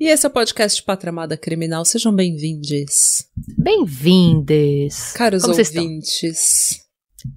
E 0.00 0.06
esse 0.06 0.24
é 0.24 0.28
o 0.28 0.32
podcast 0.32 0.80
Pátria 0.84 1.10
Amada 1.10 1.36
Criminal. 1.36 1.84
Sejam 1.84 2.14
bem-vindos. 2.14 3.26
Bem-vindes. 3.58 5.12
Caros 5.14 5.42
Como 5.42 5.58
ouvintes. 5.58 6.84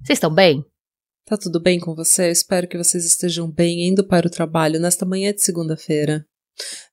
Vocês 0.04 0.16
estão 0.16 0.32
bem? 0.32 0.64
Tá 1.26 1.36
tudo 1.36 1.58
bem 1.60 1.80
com 1.80 1.92
você? 1.92 2.28
Eu 2.28 2.30
espero 2.30 2.68
que 2.68 2.78
vocês 2.78 3.04
estejam 3.04 3.50
bem 3.50 3.88
indo 3.88 4.06
para 4.06 4.28
o 4.28 4.30
trabalho 4.30 4.78
nesta 4.78 5.04
manhã 5.04 5.32
de 5.32 5.42
segunda-feira. 5.42 6.24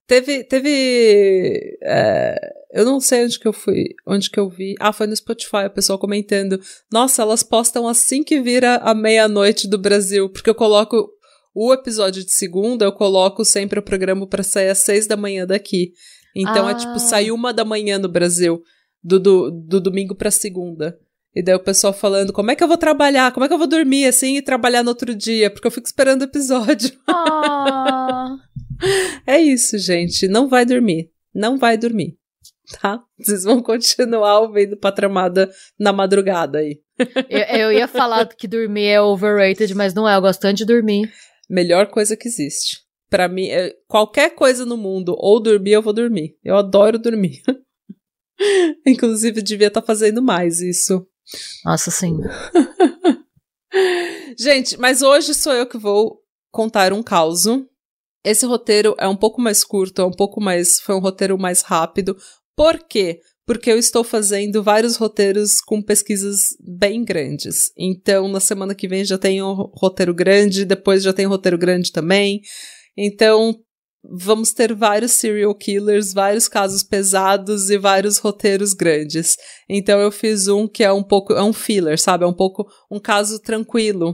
Teve. 0.07 0.43
Teve. 0.43 1.77
é, 1.83 2.35
eu 2.73 2.83
não 2.83 2.99
sei 2.99 3.25
onde 3.25 3.37
que 3.37 3.47
eu 3.47 3.53
fui. 3.53 3.89
Onde 4.07 4.27
que 4.27 4.39
eu 4.39 4.49
vi. 4.49 4.73
Ah, 4.79 4.91
foi 4.91 5.05
no 5.05 5.15
Spotify, 5.15 5.67
o 5.67 5.71
pessoal 5.71 5.99
comentando. 5.99 6.59
Nossa, 6.91 7.21
elas 7.21 7.43
postam 7.43 7.87
assim 7.87 8.23
que 8.23 8.41
vira 8.41 8.77
a 8.77 8.95
meia-noite 8.95 9.67
do 9.67 9.77
Brasil. 9.77 10.31
Porque 10.31 10.49
eu 10.49 10.55
coloco. 10.55 11.11
O 11.53 11.73
episódio 11.73 12.23
de 12.23 12.31
segunda, 12.31 12.85
eu 12.85 12.91
coloco 12.91 13.43
sempre 13.43 13.79
o 13.79 13.83
programa 13.83 14.27
para 14.27 14.43
sair 14.43 14.69
às 14.69 14.79
seis 14.79 15.07
da 15.07 15.17
manhã 15.17 15.45
daqui. 15.45 15.93
Então 16.35 16.69
é 16.69 16.73
Ah. 16.73 16.75
tipo, 16.75 16.99
sai 16.99 17.31
uma 17.31 17.51
da 17.53 17.65
manhã 17.65 17.97
no 17.97 18.07
Brasil. 18.09 18.61
Do, 19.03 19.17
do, 19.19 19.49
do 19.51 19.79
domingo 19.81 20.13
pra 20.13 20.29
segunda. 20.29 20.97
E 21.33 21.41
daí 21.43 21.55
o 21.55 21.59
pessoal 21.63 21.93
falando, 21.93 22.33
como 22.33 22.51
é 22.51 22.55
que 22.55 22.63
eu 22.63 22.67
vou 22.67 22.77
trabalhar? 22.77 23.31
Como 23.31 23.45
é 23.45 23.47
que 23.47 23.53
eu 23.53 23.57
vou 23.57 23.67
dormir 23.67 24.05
assim 24.05 24.35
e 24.37 24.41
trabalhar 24.41 24.83
no 24.83 24.89
outro 24.89 25.15
dia? 25.15 25.49
Porque 25.49 25.65
eu 25.67 25.71
fico 25.71 25.87
esperando 25.87 26.21
o 26.21 26.25
episódio. 26.25 26.91
Ah, 27.07 28.35
É 29.25 29.37
isso, 29.39 29.77
gente. 29.77 30.27
Não 30.27 30.47
vai 30.49 30.65
dormir. 30.65 31.09
Não 31.33 31.57
vai 31.57 31.77
dormir. 31.77 32.17
Tá? 32.81 32.99
Vocês 33.19 33.43
vão 33.43 33.61
continuar 33.61 34.39
ouvindo 34.41 34.77
Patramada 34.77 35.49
na 35.79 35.91
madrugada 35.91 36.59
aí. 36.59 36.79
eu, 37.29 37.39
eu 37.61 37.71
ia 37.73 37.87
falar 37.87 38.25
que 38.27 38.47
dormir 38.47 38.85
é 38.85 39.01
overrated, 39.01 39.73
mas 39.75 39.93
não 39.93 40.07
é. 40.07 40.15
Eu 40.15 40.21
gosto 40.21 40.41
tanto 40.41 40.57
de 40.57 40.65
dormir. 40.65 41.09
Melhor 41.49 41.87
coisa 41.87 42.15
que 42.15 42.27
existe. 42.27 42.81
Pra 43.09 43.27
mim, 43.27 43.47
é- 43.47 43.75
qualquer 43.87 44.35
coisa 44.35 44.65
no 44.65 44.77
mundo, 44.77 45.15
ou 45.17 45.39
dormir, 45.39 45.71
eu 45.71 45.81
vou 45.81 45.93
dormir. 45.93 46.37
Eu 46.43 46.55
adoro 46.55 46.99
dormir. 46.99 47.41
Inclusive, 48.85 49.41
devia 49.41 49.67
estar 49.67 49.81
fazendo 49.81 50.21
mais 50.21 50.61
isso. 50.61 51.05
Nossa, 51.65 51.91
sim. 51.91 52.17
Gente, 54.37 54.77
mas 54.77 55.01
hoje 55.01 55.33
sou 55.33 55.53
eu 55.53 55.67
que 55.67 55.77
vou 55.77 56.21
contar 56.51 56.93
um 56.93 57.03
caos. 57.03 57.43
Esse 58.23 58.45
roteiro 58.45 58.95
é 58.97 59.07
um 59.07 59.15
pouco 59.15 59.41
mais 59.41 59.63
curto, 59.63 60.01
é 60.01 60.05
um 60.05 60.11
pouco 60.11 60.41
mais. 60.41 60.79
Foi 60.79 60.95
um 60.95 60.99
roteiro 60.99 61.37
mais 61.37 61.61
rápido. 61.61 62.17
Por 62.55 62.79
quê? 62.79 63.21
Porque 63.49 63.71
eu 63.71 63.79
estou 63.79 64.03
fazendo 64.03 64.61
vários 64.61 64.95
roteiros 64.95 65.59
com 65.59 65.81
pesquisas 65.81 66.49
bem 66.63 67.03
grandes. 67.03 67.71
Então, 67.75 68.27
na 68.27 68.39
semana 68.39 68.75
que 68.75 68.87
vem 68.87 69.03
já 69.03 69.17
tem 69.17 69.41
um 69.41 69.53
roteiro 69.75 70.13
grande, 70.13 70.63
depois 70.63 71.01
já 71.01 71.11
tem 71.11 71.25
roteiro 71.25 71.57
grande 71.57 71.91
também. 71.91 72.41
Então, 72.95 73.55
vamos 74.03 74.53
ter 74.53 74.71
vários 74.75 75.13
serial 75.13 75.55
killers, 75.55 76.13
vários 76.13 76.47
casos 76.47 76.83
pesados 76.83 77.71
e 77.71 77.77
vários 77.79 78.19
roteiros 78.19 78.75
grandes. 78.75 79.35
Então, 79.67 79.99
eu 79.99 80.11
fiz 80.11 80.47
um 80.47 80.67
que 80.67 80.83
é 80.83 80.93
um 80.93 81.01
pouco. 81.01 81.33
É 81.33 81.41
um 81.41 81.51
filler, 81.51 81.99
sabe? 81.99 82.25
É 82.25 82.27
um 82.27 82.35
pouco 82.35 82.67
um 82.91 82.99
caso 82.99 83.39
tranquilo. 83.39 84.13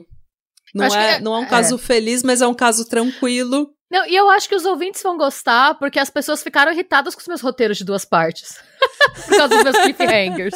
Não 0.73 0.85
Acho 0.85 0.95
é, 0.95 1.15
é- 1.15 1.19
não 1.19 1.35
é 1.35 1.39
um 1.39 1.43
é. 1.43 1.49
caso 1.49 1.77
feliz, 1.77 2.23
mas 2.23 2.41
é 2.41 2.47
um 2.47 2.55
caso 2.55 2.85
tranquilo. 2.87 3.67
Não, 3.89 4.05
e 4.07 4.15
eu 4.15 4.29
acho 4.29 4.49
que 4.49 4.55
os 4.55 4.65
ouvintes 4.65 5.01
vão 5.01 5.17
gostar, 5.17 5.77
porque 5.77 5.99
as 5.99 6.09
pessoas 6.09 6.41
ficaram 6.41 6.71
irritadas 6.71 7.13
com 7.13 7.21
os 7.21 7.27
meus 7.27 7.41
roteiros 7.41 7.77
de 7.77 7.85
duas 7.85 8.03
partes. 8.03 8.59
Por 9.27 9.37
causa 9.37 9.47
dos 9.47 9.63
meus 9.63 9.77
cliffhangers. 9.77 10.55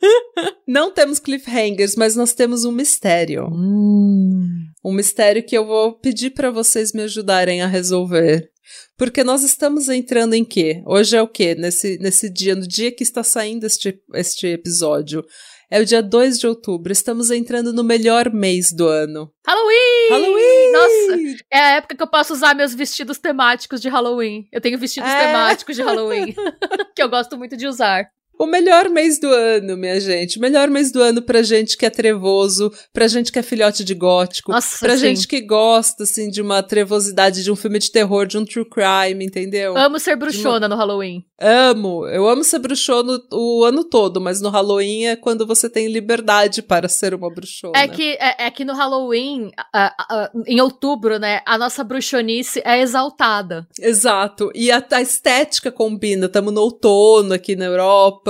Não 0.66 0.92
temos 0.92 1.18
cliffhangers, 1.18 1.96
mas 1.96 2.14
nós 2.14 2.32
temos 2.34 2.64
um 2.64 2.72
mistério. 2.72 3.48
Hum. 3.50 4.48
Um 4.84 4.92
mistério 4.92 5.44
que 5.44 5.56
eu 5.56 5.66
vou 5.66 5.98
pedir 5.98 6.30
para 6.30 6.50
vocês 6.50 6.92
me 6.92 7.02
ajudarem 7.02 7.62
a 7.62 7.66
resolver. 7.66 8.48
Porque 8.96 9.22
nós 9.22 9.42
estamos 9.42 9.88
entrando 9.88 10.34
em 10.34 10.44
quê? 10.44 10.82
Hoje 10.86 11.16
é 11.16 11.22
o 11.22 11.28
quê? 11.28 11.54
Nesse, 11.54 11.98
nesse 11.98 12.30
dia, 12.30 12.54
no 12.54 12.66
dia 12.66 12.92
que 12.92 13.02
está 13.02 13.22
saindo 13.22 13.64
este, 13.64 13.98
este 14.14 14.46
episódio. 14.46 15.24
É 15.70 15.80
o 15.80 15.84
dia 15.84 16.00
2 16.02 16.38
de 16.38 16.46
outubro. 16.46 16.92
Estamos 16.92 17.30
entrando 17.30 17.72
no 17.72 17.82
melhor 17.82 18.30
mês 18.32 18.70
do 18.72 18.86
ano. 18.86 19.32
Halloween! 19.46 20.08
Halloween! 20.10 20.72
Nossa, 20.72 21.36
é 21.50 21.58
a 21.58 21.68
época 21.76 21.96
que 21.96 22.02
eu 22.02 22.06
posso 22.06 22.32
usar 22.34 22.54
meus 22.54 22.72
vestidos 22.74 23.18
temáticos 23.18 23.80
de 23.80 23.88
Halloween. 23.88 24.46
Eu 24.52 24.60
tenho 24.60 24.78
vestidos 24.78 25.10
É. 25.10 25.26
temáticos 25.26 25.74
de 25.74 25.82
Halloween, 25.82 26.34
que 26.94 27.02
eu 27.02 27.08
gosto 27.08 27.36
muito 27.36 27.56
de 27.56 27.66
usar. 27.66 28.08
O 28.38 28.46
melhor 28.46 28.88
mês 28.88 29.18
do 29.18 29.28
ano, 29.28 29.76
minha 29.76 29.98
gente. 30.00 30.38
O 30.38 30.40
melhor 30.40 30.68
mês 30.68 30.92
do 30.92 31.02
ano 31.02 31.22
pra 31.22 31.42
gente 31.42 31.76
que 31.76 31.86
é 31.86 31.90
trevoso, 31.90 32.72
pra 32.92 33.08
gente 33.08 33.32
que 33.32 33.38
é 33.38 33.42
filhote 33.42 33.84
de 33.84 33.94
gótico, 33.94 34.52
Nossa, 34.52 34.78
pra 34.78 34.94
sim. 34.94 35.02
gente 35.02 35.26
que 35.26 35.40
gosta, 35.40 36.02
assim, 36.04 36.28
de 36.28 36.42
uma 36.42 36.62
trevosidade 36.62 37.42
de 37.42 37.50
um 37.50 37.56
filme 37.56 37.78
de 37.78 37.90
terror, 37.90 38.26
de 38.26 38.38
um 38.38 38.44
true 38.44 38.68
crime, 38.68 39.24
entendeu? 39.24 39.76
Amo 39.76 39.98
ser 39.98 40.16
bruxona 40.16 40.68
no 40.68 40.76
Halloween. 40.76 41.24
Amo. 41.40 42.06
Eu 42.06 42.28
amo 42.28 42.42
ser 42.44 42.58
bruxona 42.58 43.18
o 43.32 43.64
ano 43.64 43.84
todo, 43.84 44.20
mas 44.20 44.40
no 44.40 44.48
Halloween 44.48 45.06
é 45.06 45.16
quando 45.16 45.46
você 45.46 45.68
tem 45.68 45.88
liberdade 45.88 46.62
para 46.62 46.88
ser 46.88 47.14
uma 47.14 47.32
bruxona. 47.32 47.78
É 47.78 47.88
que, 47.88 48.16
é, 48.20 48.46
é 48.46 48.50
que 48.50 48.64
no 48.64 48.74
Halloween, 48.74 49.50
em 50.46 50.60
outubro, 50.60 51.18
né, 51.18 51.40
a 51.46 51.58
nossa 51.58 51.84
bruxonice 51.84 52.62
é 52.64 52.80
exaltada. 52.80 53.66
Exato. 53.80 54.50
E 54.54 54.70
a, 54.70 54.84
a 54.92 55.02
estética 55.02 55.70
combina. 55.70 56.26
Estamos 56.26 56.52
no 56.52 56.62
outono 56.62 57.34
aqui 57.34 57.54
na 57.56 57.66
Europa, 57.66 58.25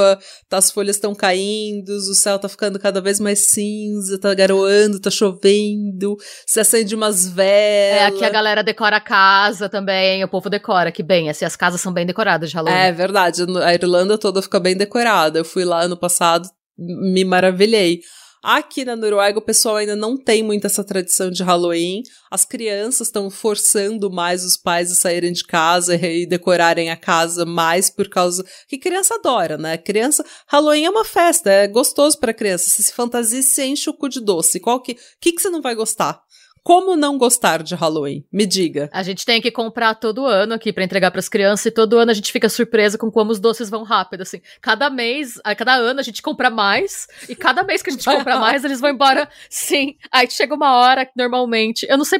tá, 0.49 0.59
as 0.59 0.71
folhas 0.71 0.97
estão 0.97 1.15
caindo, 1.15 1.91
o 1.91 2.15
céu 2.15 2.39
tá 2.39 2.49
ficando 2.49 2.79
cada 2.79 3.01
vez 3.01 3.19
mais 3.19 3.49
cinza, 3.49 4.21
tá 4.21 4.33
garoando, 4.35 5.01
tá 5.01 5.11
chovendo, 5.11 6.17
se 6.47 6.61
acende 6.61 6.95
umas 6.95 7.29
velas. 7.29 8.01
É, 8.01 8.07
aqui 8.07 8.25
a 8.25 8.31
galera 8.31 8.63
decora 8.63 8.97
a 8.97 9.01
casa 9.01 9.69
também, 9.69 10.23
o 10.25 10.29
povo 10.29 10.51
decora, 10.51 10.93
que 10.93 11.03
bem, 11.03 11.29
assim, 11.29 11.45
as 11.45 11.57
casas 11.57 11.81
são 11.81 11.93
bem 11.93 12.07
decoradas 12.07 12.51
de 12.51 12.57
Halloween. 12.57 12.77
É 12.77 12.93
verdade, 12.93 13.45
a 13.63 13.75
Irlanda 13.75 14.19
toda 14.19 14.43
fica 14.43 14.61
bem 14.61 14.77
decorada. 14.77 15.39
Eu 15.39 15.45
fui 15.45 15.65
lá 15.65 15.83
ano 15.83 15.97
passado, 15.97 16.49
me 16.79 17.25
maravilhei. 17.25 18.01
Aqui 18.49 18.85
na 18.85 18.95
Noruega, 18.95 19.41
o 19.41 19.43
pessoal 19.43 19.75
ainda 19.75 19.97
não 19.97 20.17
tem 20.17 20.41
muito 20.41 20.69
essa 20.69 20.85
tradição 20.85 21.33
de 21.33 21.43
Halloween. 21.43 22.05
As 22.31 22.45
crianças 22.45 23.09
estão 23.09 23.29
forçando 23.29 24.09
mais 24.09 24.45
os 24.45 24.57
pais 24.57 24.93
a 24.93 24.95
saírem 24.95 25.33
de 25.33 25.43
casa 25.43 25.97
e 25.97 26.25
decorarem 26.25 26.89
a 26.89 26.97
casa 26.97 27.45
mais 27.45 27.91
por 27.91 28.09
causa 28.09 28.47
que 28.69 28.79
criança 28.79 29.17
adora, 29.17 29.59
né? 29.59 29.77
Criança, 29.77 30.25
Halloween 30.47 30.85
é 30.85 30.91
uma 30.91 31.05
festa, 31.05 31.51
é 31.51 31.67
gostoso 31.67 32.21
para 32.21 32.33
criança. 32.33 32.71
Se 32.71 32.85
se 32.85 32.93
fantasia, 32.93 33.43
se 33.43 33.65
enche 33.65 33.91
o 33.91 33.95
cu 33.95 34.09
de 34.09 34.21
doce. 34.21 34.61
Qual 34.61 34.81
que, 34.81 34.97
que 35.21 35.33
que 35.33 35.43
você 35.43 35.51
não 35.51 35.61
vai 35.61 35.75
gostar? 35.75 36.23
Como 36.67 36.97
não 36.97 37.17
gostar 37.17 37.63
de 37.63 37.77
Halloween? 37.77 38.25
Me 38.33 38.45
diga. 38.45 38.91
A 38.93 39.05
gente 39.05 39.25
tem 39.25 39.41
que 39.41 39.53
comprar 39.53 39.95
todo 39.95 40.27
ano 40.27 40.53
aqui 40.53 40.73
pra 40.73 40.83
entregar 40.83 41.13
pras 41.13 41.29
crianças 41.29 41.67
e 41.67 41.71
todo 41.71 41.97
ano 41.97 42.11
a 42.11 42.15
gente 42.15 42.33
fica 42.33 42.49
surpresa 42.49 42.99
com 42.99 43.09
como 43.09 43.31
os 43.31 43.39
doces 43.39 43.71
vão 43.71 43.85
rápido, 43.85 44.23
assim. 44.23 44.41
Cada 44.61 44.91
mês, 44.91 45.41
a 45.45 45.55
cada 45.55 45.77
ano 45.77 46.01
a 46.01 46.03
gente 46.03 46.21
compra 46.21 46.51
mais 46.51 47.07
e 47.29 47.37
cada 47.37 47.63
mês 47.63 47.83
que 47.83 47.91
a 47.91 47.93
gente 47.93 48.05
compra 48.05 48.41
mais 48.41 48.65
eles 48.65 48.81
vão 48.81 48.91
embora, 48.91 49.29
sim. 49.49 49.95
Aí 50.11 50.29
chega 50.29 50.57
uma 50.57 50.75
hora, 50.75 51.09
normalmente, 51.17 51.87
eu 51.89 51.97
não 51.97 52.05
sei... 52.05 52.19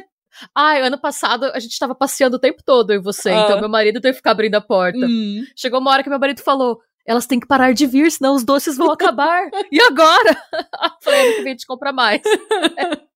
Ai, 0.55 0.81
ano 0.81 0.97
passado 0.97 1.43
a 1.53 1.59
gente 1.59 1.77
tava 1.77 1.93
passeando 1.93 2.37
o 2.37 2.39
tempo 2.39 2.63
todo, 2.65 2.91
eu 2.91 3.01
e 3.01 3.03
você, 3.03 3.31
Ah. 3.31 3.41
então 3.43 3.59
meu 3.59 3.67
marido 3.67 3.99
teve 3.99 4.13
que 4.13 4.19
ficar 4.19 4.31
abrindo 4.31 4.55
a 4.55 4.61
porta. 4.61 5.05
Hum. 5.05 5.43
Chegou 5.57 5.81
uma 5.81 5.91
hora 5.91 6.03
que 6.03 6.09
meu 6.09 6.19
marido 6.19 6.41
falou, 6.41 6.79
elas 7.05 7.25
têm 7.25 7.37
que 7.37 7.47
parar 7.47 7.73
de 7.73 7.85
vir, 7.85 8.09
senão 8.09 8.33
os 8.33 8.45
doces 8.45 8.77
vão 8.77 8.91
acabar. 8.91 9.49
e 9.69 9.81
agora? 9.81 10.41
Falei, 11.03 11.19
ano 11.19 11.35
que 11.35 11.41
vem 11.41 11.51
a 11.51 11.55
gente 11.55 11.65
compra 11.67 11.91
mais. 11.91 12.21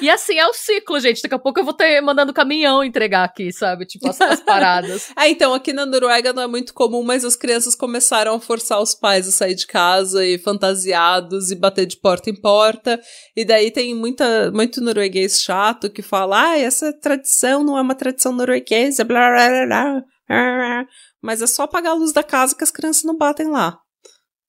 E 0.00 0.10
assim 0.10 0.38
é 0.38 0.46
o 0.46 0.52
ciclo, 0.52 0.98
gente. 0.98 1.22
Daqui 1.22 1.34
a 1.34 1.38
pouco 1.38 1.60
eu 1.60 1.64
vou 1.64 1.74
ter 1.74 2.00
mandando 2.00 2.32
caminhão 2.32 2.82
entregar 2.82 3.24
aqui, 3.24 3.52
sabe? 3.52 3.86
Tipo, 3.86 4.08
as, 4.08 4.20
as 4.20 4.40
paradas. 4.40 5.12
Ah, 5.14 5.28
então, 5.30 5.54
aqui 5.54 5.72
na 5.72 5.86
Noruega 5.86 6.32
não 6.32 6.42
é 6.42 6.46
muito 6.46 6.74
comum, 6.74 7.02
mas 7.02 7.24
as 7.24 7.36
crianças 7.36 7.74
começaram 7.74 8.34
a 8.34 8.40
forçar 8.40 8.80
os 8.80 8.94
pais 8.94 9.28
a 9.28 9.32
sair 9.32 9.54
de 9.54 9.66
casa 9.66 10.24
e 10.24 10.38
fantasiados 10.38 11.50
e 11.50 11.54
bater 11.54 11.86
de 11.86 11.96
porta 11.98 12.30
em 12.30 12.34
porta. 12.34 13.00
E 13.36 13.44
daí 13.44 13.70
tem 13.70 13.94
muita, 13.94 14.50
muito 14.50 14.80
norueguês 14.80 15.40
chato 15.40 15.90
que 15.90 16.02
fala, 16.02 16.50
ah, 16.50 16.58
essa 16.58 16.92
tradição 16.92 17.62
não 17.62 17.78
é 17.78 17.82
uma 17.82 17.94
tradição 17.94 18.32
norueguesa, 18.32 19.04
blá 19.04 19.30
blá 19.30 19.48
blá 19.48 19.66
blá. 19.66 20.04
blá. 20.28 20.86
Mas 21.22 21.42
é 21.42 21.46
só 21.46 21.64
apagar 21.64 21.92
a 21.92 21.96
luz 21.96 22.12
da 22.12 22.22
casa 22.22 22.56
que 22.56 22.64
as 22.64 22.70
crianças 22.70 23.04
não 23.04 23.16
batem 23.16 23.48
lá. 23.48 23.78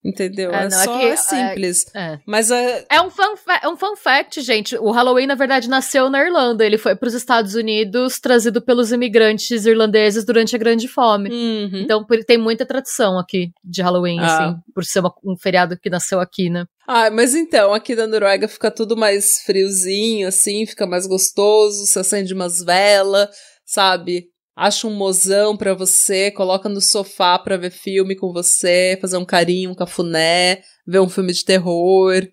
Entendeu? 0.03 0.51
É, 0.51 0.63
é 0.63 0.63
não, 0.63 0.71
só 0.71 0.95
é, 0.95 1.00
que, 1.00 1.06
é 1.06 1.15
simples. 1.15 1.86
É, 1.94 2.19
Mas 2.25 2.50
é... 2.50 2.86
É, 2.89 3.00
um 3.01 3.12
fun 3.12 3.36
é 3.62 3.69
um 3.69 3.77
fun 3.77 3.95
fact, 3.95 4.42
gente. 4.42 4.75
O 4.75 4.89
Halloween, 4.89 5.27
na 5.27 5.36
verdade, 5.36 5.69
nasceu 5.69 6.09
na 6.09 6.24
Irlanda. 6.24 6.65
Ele 6.65 6.77
foi 6.77 6.95
para 6.95 7.07
os 7.07 7.13
Estados 7.13 7.53
Unidos 7.53 8.19
trazido 8.19 8.62
pelos 8.62 8.92
imigrantes 8.92 9.65
irlandeses 9.65 10.25
durante 10.25 10.56
a 10.56 10.59
Grande 10.59 10.88
Fome. 10.88 11.30
Uhum. 11.30 11.81
Então 11.81 12.06
tem 12.25 12.38
muita 12.38 12.65
tradição 12.65 13.19
aqui 13.19 13.51
de 13.63 13.83
Halloween, 13.83 14.19
ah. 14.19 14.25
assim, 14.25 14.59
por 14.74 14.83
ser 14.83 15.01
uma, 15.01 15.13
um 15.24 15.38
feriado 15.38 15.77
que 15.77 15.89
nasceu 15.89 16.19
aqui, 16.19 16.50
né? 16.50 16.65
Ah, 16.88 17.12
mas 17.12 17.36
então, 17.36 17.71
aqui 17.74 17.95
na 17.95 18.07
Noruega 18.07 18.47
fica 18.47 18.71
tudo 18.71 18.97
mais 18.97 19.42
friozinho, 19.45 20.27
assim, 20.27 20.65
fica 20.65 20.88
mais 20.88 21.06
gostoso, 21.06 21.86
você 21.86 22.00
acende 22.00 22.33
umas 22.33 22.63
velas, 22.63 23.30
sabe? 23.63 24.25
Acha 24.61 24.85
um 24.85 24.93
mozão 24.93 25.57
pra 25.57 25.73
você, 25.73 26.29
coloca 26.29 26.69
no 26.69 26.79
sofá 26.79 27.39
pra 27.39 27.57
ver 27.57 27.71
filme 27.71 28.15
com 28.15 28.31
você, 28.31 28.95
fazer 29.01 29.17
um 29.17 29.25
carinho, 29.25 29.71
um 29.71 29.75
cafuné, 29.75 30.61
ver 30.85 30.99
um 30.99 31.09
filme 31.09 31.33
de 31.33 31.43
terror. 31.43 32.27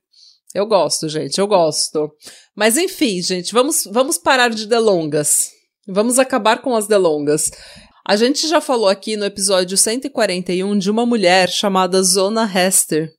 Eu 0.54 0.66
gosto, 0.66 1.08
gente, 1.08 1.38
eu 1.38 1.46
gosto. 1.46 2.10
Mas 2.54 2.76
enfim, 2.76 3.22
gente, 3.22 3.50
vamos, 3.54 3.88
vamos 3.90 4.18
parar 4.18 4.50
de 4.50 4.66
delongas. 4.66 5.48
Vamos 5.88 6.18
acabar 6.18 6.60
com 6.60 6.76
as 6.76 6.86
delongas. 6.86 7.50
A 8.06 8.14
gente 8.14 8.46
já 8.46 8.60
falou 8.60 8.88
aqui 8.88 9.16
no 9.16 9.24
episódio 9.24 9.78
141 9.78 10.76
de 10.76 10.90
uma 10.90 11.06
mulher 11.06 11.48
chamada 11.48 12.02
Zona 12.02 12.44
Hester, 12.44 13.10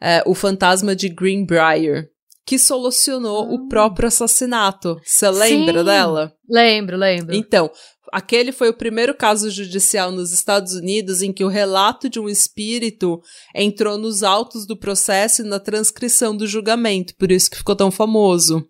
é, 0.00 0.22
o 0.24 0.36
fantasma 0.36 0.94
de 0.94 1.08
Greenbrier, 1.08 2.08
que 2.46 2.58
solucionou 2.58 3.52
o 3.52 3.68
próprio 3.68 4.08
assassinato. 4.08 5.00
Você 5.04 5.28
lembra 5.30 5.80
Sim, 5.80 5.84
dela? 5.84 6.32
Lembro, 6.48 6.96
lembro. 6.96 7.34
Então, 7.34 7.70
Aquele 8.12 8.50
foi 8.50 8.68
o 8.68 8.76
primeiro 8.76 9.14
caso 9.14 9.50
judicial 9.50 10.10
nos 10.10 10.32
Estados 10.32 10.74
Unidos 10.74 11.22
em 11.22 11.32
que 11.32 11.44
o 11.44 11.48
relato 11.48 12.08
de 12.08 12.18
um 12.18 12.28
espírito 12.28 13.20
entrou 13.54 13.96
nos 13.96 14.22
autos 14.22 14.66
do 14.66 14.76
processo 14.76 15.42
e 15.42 15.44
na 15.44 15.60
transcrição 15.60 16.36
do 16.36 16.46
julgamento, 16.46 17.14
por 17.16 17.30
isso 17.30 17.48
que 17.48 17.58
ficou 17.58 17.76
tão 17.76 17.90
famoso. 17.90 18.66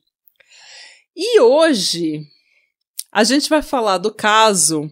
E 1.17 1.41
hoje 1.41 2.21
a 3.13 3.25
gente 3.25 3.49
vai 3.49 3.63
falar 3.63 3.99
do 3.99 4.13
caso 4.13 4.91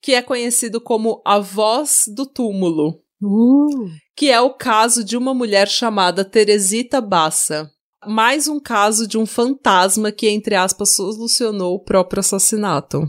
que 0.00 0.14
é 0.14 0.22
conhecido 0.22 0.80
como 0.80 1.20
a 1.24 1.38
voz 1.38 2.04
do 2.06 2.24
túmulo, 2.24 3.00
uh. 3.20 3.88
que 4.16 4.30
é 4.30 4.40
o 4.40 4.54
caso 4.54 5.04
de 5.04 5.16
uma 5.16 5.34
mulher 5.34 5.68
chamada 5.68 6.24
Teresita 6.24 7.00
Bassa. 7.00 7.70
Mais 8.06 8.48
um 8.48 8.58
caso 8.58 9.06
de 9.06 9.16
um 9.16 9.26
fantasma 9.26 10.10
que, 10.10 10.28
entre 10.28 10.54
aspas, 10.54 10.96
solucionou 10.96 11.74
o 11.74 11.84
próprio 11.84 12.20
assassinato. 12.20 13.02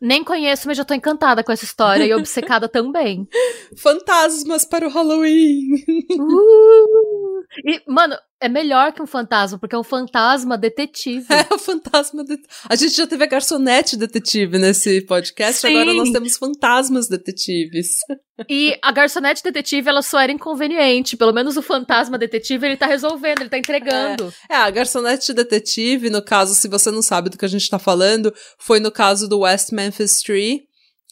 Nem 0.00 0.22
conheço, 0.22 0.68
mas 0.68 0.76
já 0.76 0.84
tô 0.84 0.94
encantada 0.94 1.42
com 1.42 1.50
essa 1.50 1.64
história 1.64 2.04
e 2.04 2.14
obcecada 2.14 2.68
também. 2.70 3.26
Fantasmas 3.76 4.64
para 4.64 4.86
o 4.86 4.90
Halloween! 4.90 5.74
Uh! 6.18 7.27
E, 7.64 7.82
mano, 7.86 8.14
é 8.40 8.48
melhor 8.48 8.92
que 8.92 9.02
um 9.02 9.06
fantasma, 9.06 9.58
porque 9.58 9.74
é 9.74 9.78
um 9.78 9.84
fantasma 9.84 10.56
detetive. 10.56 11.26
É, 11.30 11.46
o 11.52 11.58
fantasma 11.58 12.22
detetive. 12.22 12.48
A 12.68 12.76
gente 12.76 12.96
já 12.96 13.06
teve 13.06 13.24
a 13.24 13.26
garçonete 13.26 13.96
detetive 13.96 14.58
nesse 14.58 15.00
podcast, 15.02 15.60
Sim. 15.60 15.68
agora 15.68 15.92
nós 15.94 16.10
temos 16.10 16.36
fantasmas 16.36 17.08
detetives. 17.08 17.88
E 18.48 18.78
a 18.82 18.92
garçonete 18.92 19.42
detetive, 19.42 19.88
ela 19.88 20.02
só 20.02 20.20
era 20.20 20.30
inconveniente. 20.30 21.16
Pelo 21.16 21.32
menos 21.32 21.56
o 21.56 21.62
fantasma 21.62 22.16
detetive, 22.18 22.66
ele 22.66 22.76
tá 22.76 22.86
resolvendo, 22.86 23.40
ele 23.40 23.50
tá 23.50 23.58
entregando. 23.58 24.32
É, 24.48 24.54
é 24.54 24.56
a 24.56 24.70
garçonete 24.70 25.32
detetive, 25.32 26.10
no 26.10 26.22
caso, 26.22 26.54
se 26.54 26.68
você 26.68 26.90
não 26.90 27.02
sabe 27.02 27.30
do 27.30 27.38
que 27.38 27.44
a 27.44 27.48
gente 27.48 27.68
tá 27.68 27.78
falando, 27.78 28.32
foi 28.58 28.78
no 28.78 28.92
caso 28.92 29.28
do 29.28 29.40
West 29.40 29.72
Memphis 29.72 30.20
Tree, 30.20 30.62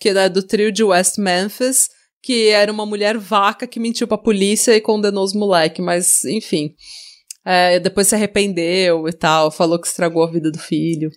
que 0.01 0.11
é 0.11 0.29
do 0.29 0.43
trio 0.43 0.71
de 0.71 0.85
West 0.85 1.19
Memphis, 1.19 1.89
que 2.27 2.49
era 2.49 2.73
uma 2.73 2.85
mulher 2.85 3.17
vaca 3.17 3.69
que 3.69 3.79
mentiu 3.79 4.09
pra 4.09 4.19
polícia 4.19 4.75
e 4.75 4.81
condenou 4.81 5.23
os 5.23 5.33
moleques, 5.33 5.85
mas 5.85 6.25
enfim. 6.25 6.75
É, 7.45 7.79
depois 7.79 8.09
se 8.09 8.17
arrependeu 8.17 9.07
e 9.07 9.13
tal, 9.13 9.49
falou 9.53 9.81
que 9.81 9.87
estragou 9.87 10.25
a 10.25 10.31
vida 10.31 10.51
do 10.51 10.59
filho. 10.59 11.09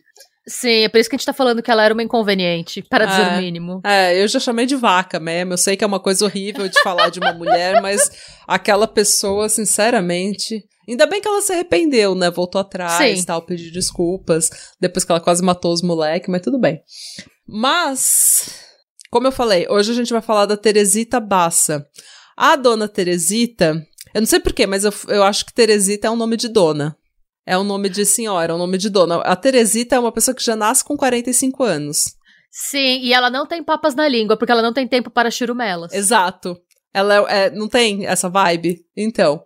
Sim, 0.47 0.83
é 0.83 0.89
por 0.89 0.99
isso 0.99 1.09
que 1.09 1.15
a 1.15 1.17
gente 1.17 1.25
tá 1.25 1.33
falando 1.33 1.63
que 1.63 1.71
ela 1.71 1.83
era 1.83 1.95
uma 1.95 2.03
inconveniente, 2.03 2.83
para 2.83 3.05
dizer 3.05 3.21
o 3.23 3.31
é. 3.31 3.41
mínimo. 3.41 3.81
É, 3.83 4.21
eu 4.21 4.27
já 4.27 4.39
chamei 4.39 4.67
de 4.67 4.75
vaca 4.75 5.19
mesmo. 5.19 5.53
Eu 5.53 5.57
sei 5.57 5.75
que 5.75 5.83
é 5.83 5.87
uma 5.87 5.99
coisa 5.99 6.23
horrível 6.25 6.69
de 6.69 6.79
falar 6.83 7.09
de 7.09 7.19
uma 7.19 7.33
mulher, 7.33 7.81
mas 7.81 8.11
aquela 8.47 8.87
pessoa, 8.87 9.49
sinceramente. 9.49 10.63
Ainda 10.87 11.07
bem 11.07 11.19
que 11.19 11.27
ela 11.27 11.41
se 11.41 11.51
arrependeu, 11.51 12.13
né? 12.13 12.29
Voltou 12.29 12.61
atrás 12.61 13.19
e 13.19 13.25
tal, 13.25 13.41
pediu 13.41 13.71
desculpas. 13.71 14.51
Depois 14.79 15.03
que 15.03 15.11
ela 15.11 15.21
quase 15.21 15.43
matou 15.43 15.73
os 15.73 15.81
moleques, 15.81 16.29
mas 16.29 16.41
tudo 16.43 16.59
bem. 16.59 16.81
Mas, 17.47 18.68
como 19.09 19.27
eu 19.27 19.31
falei, 19.31 19.67
hoje 19.69 19.91
a 19.91 19.95
gente 19.95 20.13
vai 20.13 20.21
falar 20.21 20.45
da 20.45 20.57
Teresita 20.57 21.19
Bassa. 21.19 21.85
A 22.37 22.55
dona 22.55 22.87
Teresita, 22.87 23.85
eu 24.13 24.21
não 24.21 24.27
sei 24.27 24.39
porquê, 24.39 24.65
mas 24.65 24.83
eu, 24.83 24.93
eu 25.07 25.23
acho 25.23 25.45
que 25.45 25.53
Teresita 25.53 26.07
é 26.07 26.11
um 26.11 26.15
nome 26.15 26.37
de 26.37 26.47
dona. 26.47 26.95
É 27.45 27.57
um 27.57 27.63
nome 27.63 27.89
de 27.89 28.05
senhora, 28.05 28.53
é 28.53 28.55
um 28.55 28.59
nome 28.59 28.77
de 28.77 28.89
dona. 28.89 29.17
A 29.21 29.35
Teresita 29.35 29.95
é 29.95 29.99
uma 29.99 30.11
pessoa 30.11 30.35
que 30.35 30.43
já 30.43 30.55
nasce 30.55 30.83
com 30.83 30.95
45 30.95 31.63
anos. 31.63 32.15
Sim, 32.51 32.99
e 33.01 33.13
ela 33.13 33.29
não 33.29 33.45
tem 33.47 33.63
papas 33.63 33.95
na 33.95 34.07
língua, 34.07 34.37
porque 34.37 34.51
ela 34.51 34.61
não 34.61 34.73
tem 34.73 34.87
tempo 34.87 35.09
para 35.09 35.31
churumelas. 35.31 35.93
Exato. 35.93 36.59
Ela 36.93 37.15
é, 37.15 37.45
é, 37.45 37.49
não 37.51 37.67
tem 37.67 38.05
essa 38.05 38.29
vibe? 38.29 38.85
Então. 38.95 39.41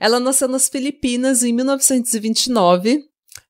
Ela 0.00 0.20
nasceu 0.20 0.48
nas 0.48 0.68
Filipinas 0.68 1.42
em 1.42 1.52
1929, 1.52 3.02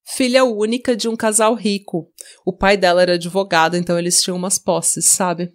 filha 0.05 0.45
única 0.45 0.97
de 0.97 1.09
um 1.09 1.17
casal 1.17 1.55
rico. 1.55 2.11
O 2.45 2.57
pai 2.57 2.77
dela 2.77 3.03
era 3.03 3.15
advogado, 3.15 3.77
então 3.77 3.99
eles 3.99 4.23
tinham 4.23 4.37
umas 4.37 4.59
posses, 4.59 5.07
sabe? 5.07 5.53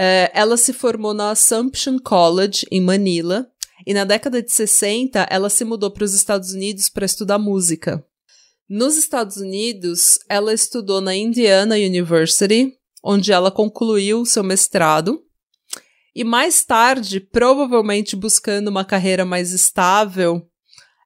É, 0.00 0.30
ela 0.32 0.56
se 0.56 0.72
formou 0.72 1.12
na 1.12 1.32
Assumption 1.32 1.98
College, 1.98 2.64
em 2.70 2.80
Manila, 2.80 3.50
e 3.84 3.92
na 3.92 4.04
década 4.04 4.40
de 4.40 4.52
60 4.52 5.26
ela 5.28 5.50
se 5.50 5.64
mudou 5.64 5.90
para 5.90 6.04
os 6.04 6.14
Estados 6.14 6.52
Unidos 6.52 6.88
para 6.88 7.04
estudar 7.04 7.36
música. 7.36 8.06
Nos 8.68 8.96
Estados 8.96 9.38
Unidos, 9.38 10.20
ela 10.28 10.54
estudou 10.54 11.00
na 11.00 11.16
Indiana 11.16 11.74
University, 11.74 12.72
onde 13.02 13.32
ela 13.32 13.50
concluiu 13.50 14.24
seu 14.24 14.44
mestrado. 14.44 15.20
E 16.14 16.22
mais 16.22 16.64
tarde, 16.64 17.18
provavelmente 17.18 18.14
buscando 18.14 18.68
uma 18.68 18.84
carreira 18.84 19.24
mais 19.24 19.50
estável, 19.50 20.48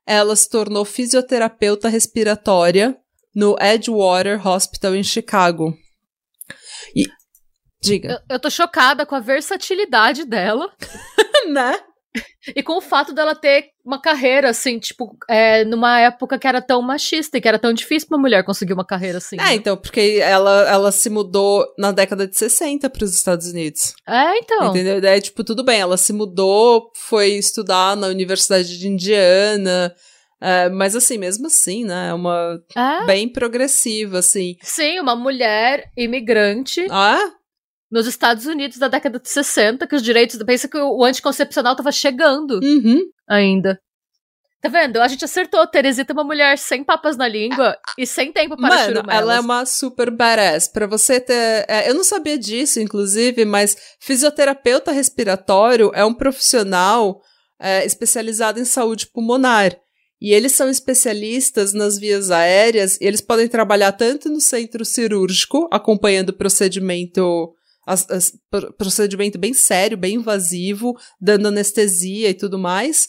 ela 0.06 0.36
se 0.36 0.50
tornou 0.50 0.84
fisioterapeuta 0.84 1.88
respiratória 1.88 2.94
no 3.34 3.56
Edgewater 3.58 4.46
Hospital 4.46 4.94
em 4.94 5.02
Chicago. 5.02 5.74
E 6.94 7.06
diga. 7.82 8.22
Eu, 8.28 8.36
eu 8.36 8.40
tô 8.40 8.48
chocada 8.48 9.04
com 9.04 9.14
a 9.14 9.20
versatilidade 9.20 10.24
dela. 10.24 10.70
né? 11.50 11.78
E 12.54 12.62
com 12.62 12.76
o 12.76 12.80
fato 12.80 13.14
dela 13.14 13.34
ter 13.34 13.70
uma 13.84 14.00
carreira, 14.00 14.50
assim, 14.50 14.78
tipo, 14.78 15.16
é, 15.28 15.64
numa 15.64 15.98
época 16.00 16.38
que 16.38 16.46
era 16.46 16.60
tão 16.60 16.82
machista 16.82 17.38
e 17.38 17.40
que 17.40 17.48
era 17.48 17.58
tão 17.58 17.72
difícil 17.72 18.08
pra 18.08 18.16
uma 18.16 18.22
mulher 18.22 18.44
conseguir 18.44 18.74
uma 18.74 18.84
carreira 18.84 19.18
assim. 19.18 19.36
É, 19.36 19.44
né? 19.44 19.54
então, 19.54 19.76
porque 19.76 20.18
ela, 20.20 20.68
ela 20.68 20.92
se 20.92 21.08
mudou 21.08 21.66
na 21.78 21.90
década 21.90 22.26
de 22.26 22.36
60 22.36 22.90
para 22.90 23.04
os 23.04 23.14
Estados 23.14 23.46
Unidos. 23.46 23.94
É, 24.06 24.38
então. 24.38 24.70
Entendeu? 24.70 25.00
Daí, 25.00 25.20
tipo, 25.20 25.42
tudo 25.42 25.64
bem, 25.64 25.80
ela 25.80 25.96
se 25.96 26.12
mudou, 26.12 26.90
foi 26.94 27.30
estudar 27.32 27.96
na 27.96 28.08
Universidade 28.08 28.78
de 28.78 28.88
Indiana. 28.88 29.94
É, 30.40 30.68
mas 30.68 30.96
assim, 30.96 31.16
mesmo 31.16 31.46
assim, 31.46 31.84
né? 31.84 32.08
É 32.10 32.14
uma. 32.14 32.60
É? 32.76 33.06
Bem 33.06 33.28
progressiva, 33.28 34.18
assim. 34.18 34.56
Sim, 34.60 34.98
uma 34.98 35.14
mulher 35.14 35.90
imigrante. 35.96 36.86
Ah? 36.90 37.30
Nos 37.92 38.06
Estados 38.06 38.46
Unidos 38.46 38.78
da 38.78 38.88
década 38.88 39.18
de 39.20 39.28
60, 39.28 39.86
que 39.86 39.94
os 39.94 40.02
direitos. 40.02 40.42
Pensa 40.42 40.66
que 40.66 40.78
o 40.78 41.04
anticoncepcional 41.04 41.76
tava 41.76 41.92
chegando 41.92 42.58
uhum. 42.62 43.02
ainda. 43.28 43.78
Tá 44.62 44.68
vendo? 44.68 44.98
A 45.02 45.08
gente 45.08 45.24
acertou. 45.24 45.66
Teresita 45.66 46.12
é 46.12 46.14
uma 46.14 46.24
mulher 46.24 46.56
sem 46.56 46.82
papas 46.82 47.16
na 47.16 47.28
língua 47.28 47.76
e 47.98 48.06
sem 48.06 48.32
tempo 48.32 48.56
para 48.56 48.76
Mano, 48.76 48.96
churumelas. 48.96 49.14
ela 49.14 49.34
é 49.34 49.40
uma 49.40 49.66
super 49.66 50.10
badass. 50.10 50.68
Pra 50.68 50.86
você 50.86 51.20
ter... 51.20 51.66
É, 51.68 51.90
eu 51.90 51.94
não 51.94 52.04
sabia 52.04 52.38
disso, 52.38 52.80
inclusive, 52.80 53.44
mas 53.44 53.76
fisioterapeuta 54.00 54.92
respiratório 54.92 55.90
é 55.94 56.04
um 56.04 56.14
profissional 56.14 57.20
é, 57.60 57.84
especializado 57.84 58.58
em 58.58 58.64
saúde 58.64 59.08
pulmonar. 59.08 59.76
E 60.20 60.32
eles 60.32 60.52
são 60.52 60.70
especialistas 60.70 61.72
nas 61.72 61.98
vias 61.98 62.30
aéreas 62.30 62.96
e 63.00 63.04
eles 63.04 63.20
podem 63.20 63.48
trabalhar 63.48 63.90
tanto 63.90 64.28
no 64.28 64.40
centro 64.40 64.84
cirúrgico, 64.84 65.68
acompanhando 65.72 66.28
o 66.28 66.36
procedimento 66.36 67.52
as, 67.92 68.08
as, 68.10 68.32
procedimento 68.76 69.38
bem 69.38 69.54
sério, 69.54 69.96
bem 69.96 70.16
invasivo, 70.16 70.96
dando 71.20 71.48
anestesia 71.48 72.30
e 72.30 72.34
tudo 72.34 72.58
mais, 72.58 73.08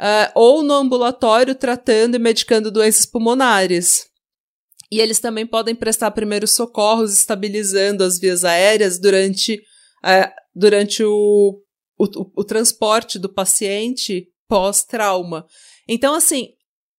uh, 0.00 0.32
ou 0.34 0.62
no 0.62 0.74
ambulatório 0.74 1.54
tratando 1.54 2.14
e 2.14 2.18
medicando 2.18 2.70
doenças 2.70 3.06
pulmonares. 3.06 4.06
E 4.90 5.00
eles 5.00 5.20
também 5.20 5.46
podem 5.46 5.74
prestar 5.74 6.10
primeiros 6.10 6.52
socorros, 6.52 7.12
estabilizando 7.12 8.04
as 8.04 8.18
vias 8.18 8.44
aéreas 8.44 8.98
durante, 8.98 9.54
uh, 10.04 10.30
durante 10.54 11.02
o, 11.02 11.60
o, 11.98 12.04
o, 12.04 12.32
o 12.36 12.44
transporte 12.44 13.18
do 13.18 13.28
paciente 13.32 14.28
pós-trauma. 14.48 15.46
Então, 15.88 16.14
assim, 16.14 16.50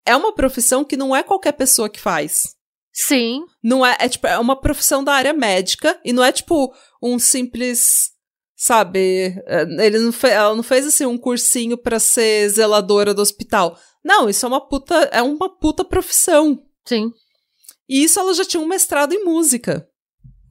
é 0.05 0.15
uma 0.15 0.33
profissão 0.33 0.83
que 0.83 0.97
não 0.97 1.15
é 1.15 1.21
qualquer 1.21 1.53
pessoa 1.53 1.89
que 1.89 1.99
faz. 1.99 2.55
Sim. 2.93 3.43
Não 3.61 3.83
é, 3.85 3.97
é 3.99 4.07
tipo, 4.07 4.27
é 4.27 4.37
uma 4.37 4.55
profissão 4.55 5.03
da 5.03 5.13
área 5.13 5.33
médica 5.33 5.99
e 6.05 6.13
não 6.13 6.23
é 6.23 6.31
tipo 6.31 6.73
um 7.01 7.17
simples 7.17 8.13
sabe? 8.55 9.35
É, 9.45 9.63
ele 9.85 9.99
não 9.99 10.11
fe 10.13 10.27
ela 10.27 10.55
não 10.55 10.63
fez 10.63 10.85
assim 10.85 11.05
um 11.05 11.17
cursinho 11.17 11.77
para 11.77 11.99
ser 11.99 12.47
zeladora 12.49 13.13
do 13.13 13.21
hospital. 13.21 13.77
Não, 14.03 14.29
isso 14.29 14.45
é 14.45 14.49
uma 14.49 14.61
puta, 14.61 14.95
é 15.11 15.21
uma 15.21 15.49
puta 15.49 15.83
profissão. 15.83 16.63
Sim. 16.85 17.11
E 17.89 18.03
isso 18.03 18.19
ela 18.19 18.33
já 18.33 18.45
tinha 18.45 18.61
um 18.61 18.67
mestrado 18.67 19.13
em 19.13 19.23
música. 19.23 19.87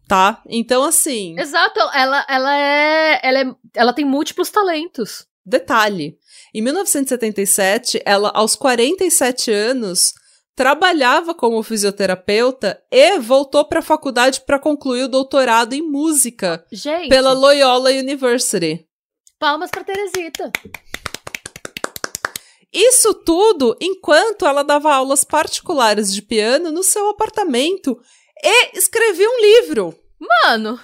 Tá? 0.08 0.42
Então, 0.46 0.84
assim. 0.84 1.38
Exato, 1.38 1.80
ela, 1.94 2.26
ela, 2.28 2.54
é, 2.54 3.20
ela 3.22 3.40
é. 3.40 3.54
Ela 3.74 3.92
tem 3.94 4.04
múltiplos 4.04 4.50
talentos. 4.50 5.26
Detalhe: 5.44 6.18
em 6.54 6.60
1977, 6.60 8.02
ela, 8.04 8.30
aos 8.34 8.54
47 8.54 9.50
anos, 9.50 10.12
trabalhava 10.54 11.34
como 11.34 11.62
fisioterapeuta 11.62 12.82
e 12.90 13.18
voltou 13.18 13.64
para 13.64 13.80
a 13.80 13.82
faculdade 13.82 14.42
para 14.42 14.58
concluir 14.58 15.04
o 15.04 15.08
doutorado 15.08 15.72
em 15.72 15.82
música 15.82 16.64
Gente. 16.70 17.08
pela 17.08 17.32
Loyola 17.32 17.90
University. 17.90 18.86
Palmas 19.38 19.70
para 19.70 19.84
Teresita. 19.84 20.52
Isso 22.72 23.12
tudo 23.12 23.76
enquanto 23.80 24.46
ela 24.46 24.62
dava 24.62 24.94
aulas 24.94 25.24
particulares 25.24 26.12
de 26.12 26.22
piano 26.22 26.70
no 26.70 26.82
seu 26.82 27.10
apartamento 27.10 28.00
e 28.42 28.78
escrevia 28.78 29.28
um 29.28 29.40
livro. 29.40 29.94
Mano, 30.18 30.80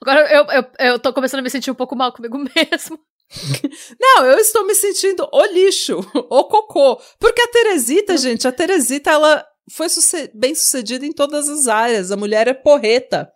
agora 0.00 0.32
eu, 0.32 0.44
eu, 0.46 0.64
eu 0.92 0.98
tô 0.98 1.12
começando 1.12 1.40
a 1.40 1.42
me 1.42 1.50
sentir 1.50 1.70
um 1.70 1.76
pouco 1.76 1.94
mal 1.94 2.12
comigo 2.12 2.38
mesmo. 2.56 2.98
Não, 4.00 4.24
eu 4.24 4.38
estou 4.38 4.66
me 4.66 4.74
sentindo 4.74 5.28
o 5.32 5.44
lixo, 5.46 5.98
o 6.30 6.44
cocô. 6.44 7.00
Porque 7.18 7.42
a 7.42 7.48
Teresita, 7.48 8.16
gente, 8.16 8.48
a 8.48 8.52
Teresita, 8.52 9.10
ela 9.10 9.44
foi 9.70 9.86
bem 10.34 10.54
sucedida 10.54 11.04
em 11.04 11.12
todas 11.12 11.48
as 11.48 11.68
áreas. 11.68 12.10
A 12.10 12.16
mulher 12.16 12.48
é 12.48 12.54
porreta. 12.54 13.30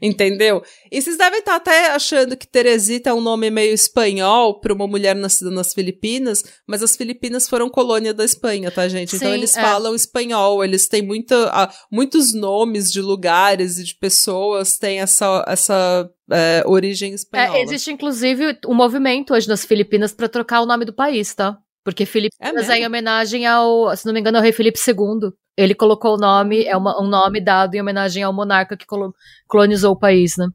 Entendeu? 0.00 0.62
E 0.90 1.00
vocês 1.00 1.16
devem 1.16 1.40
estar 1.40 1.56
até 1.56 1.92
achando 1.92 2.36
que 2.36 2.46
Teresita 2.46 3.10
é 3.10 3.14
um 3.14 3.20
nome 3.20 3.50
meio 3.50 3.72
espanhol 3.72 4.60
para 4.60 4.72
uma 4.72 4.86
mulher 4.86 5.14
nascida 5.14 5.50
nas 5.50 5.72
Filipinas, 5.74 6.42
mas 6.66 6.82
as 6.82 6.96
Filipinas 6.96 7.48
foram 7.48 7.68
colônia 7.68 8.14
da 8.14 8.24
Espanha, 8.24 8.70
tá, 8.70 8.88
gente? 8.88 9.16
Então 9.16 9.28
Sim, 9.28 9.34
eles 9.34 9.56
é. 9.56 9.60
falam 9.60 9.94
espanhol, 9.94 10.64
eles 10.64 10.88
têm 10.88 11.02
muita, 11.02 11.70
muitos 11.90 12.34
nomes 12.34 12.90
de 12.92 13.00
lugares 13.00 13.78
e 13.78 13.84
de 13.84 13.94
pessoas 13.94 14.76
têm 14.76 15.00
essa, 15.00 15.44
essa 15.46 16.08
é, 16.30 16.62
origem 16.66 17.14
espanhola. 17.14 17.58
É, 17.58 17.62
existe 17.62 17.90
inclusive 17.90 18.58
um 18.66 18.74
movimento 18.74 19.34
hoje 19.34 19.48
nas 19.48 19.64
Filipinas 19.64 20.12
pra 20.12 20.28
trocar 20.28 20.60
o 20.60 20.66
nome 20.66 20.84
do 20.84 20.92
país, 20.92 21.34
tá? 21.34 21.58
Porque 21.88 22.02
É 22.02 22.06
Filipinas 22.06 22.54
mesmo? 22.54 22.72
é, 22.72 22.78
em 22.80 22.86
homenagem 22.86 23.46
ao, 23.46 23.96
se 23.96 24.04
não 24.04 24.12
me 24.12 24.20
engano, 24.20 24.36
ao 24.36 24.42
rei 24.42 24.52
Felipe 24.52 24.78
II. 24.78 25.30
Ele 25.56 25.74
colocou 25.74 26.14
o 26.14 26.18
nome, 26.18 26.64
é 26.64 26.76
uma- 26.76 27.00
um 27.02 27.06
nome 27.08 27.40
dado 27.40 27.74
em 27.74 27.80
homenagem 27.80 28.22
ao 28.22 28.32
monarca 28.32 28.76
que 28.76 28.84
colo- 28.86 29.14
colonizou 29.46 29.92
o 29.92 29.98
país, 29.98 30.36
né? 30.36 30.46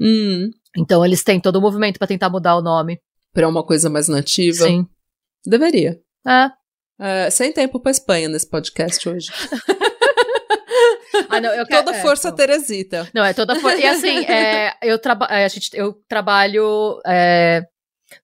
Hum, 0.00 0.48
Então 0.76 1.04
eles 1.04 1.22
têm 1.22 1.38
todo 1.40 1.56
o 1.56 1.60
movimento 1.60 1.98
pra 1.98 2.06
tentar 2.08 2.30
mudar 2.30 2.56
o 2.56 2.62
nome. 2.62 2.98
pra 3.32 3.46
uma 3.48 3.62
coisa 3.64 3.88
mais 3.90 4.08
nativa. 4.08 4.64
Sim. 4.64 4.86
Deveria. 5.46 6.00
É. 6.26 6.50
É, 6.98 7.30
sem 7.30 7.52
tempo 7.52 7.78
pra 7.78 7.90
Espanha 7.92 8.28
nesse 8.28 8.48
podcast 8.48 9.08
hoje. 9.08 9.28
Ah, 11.28 11.40
não, 11.40 11.50
quero, 11.66 11.84
Toda 11.84 11.96
é, 11.96 12.00
força 12.02 12.28
não. 12.30 12.36
Teresita. 12.36 13.08
Não, 13.14 13.24
é 13.24 13.32
toda 13.34 13.54
força. 13.56 13.78
E 13.78 13.86
assim, 13.86 14.24
é, 14.26 14.74
eu, 14.82 14.98
traba 14.98 15.26
é, 15.26 15.44
a 15.44 15.48
gente, 15.48 15.70
eu 15.74 15.92
trabalho 16.08 17.00
é, 17.06 17.62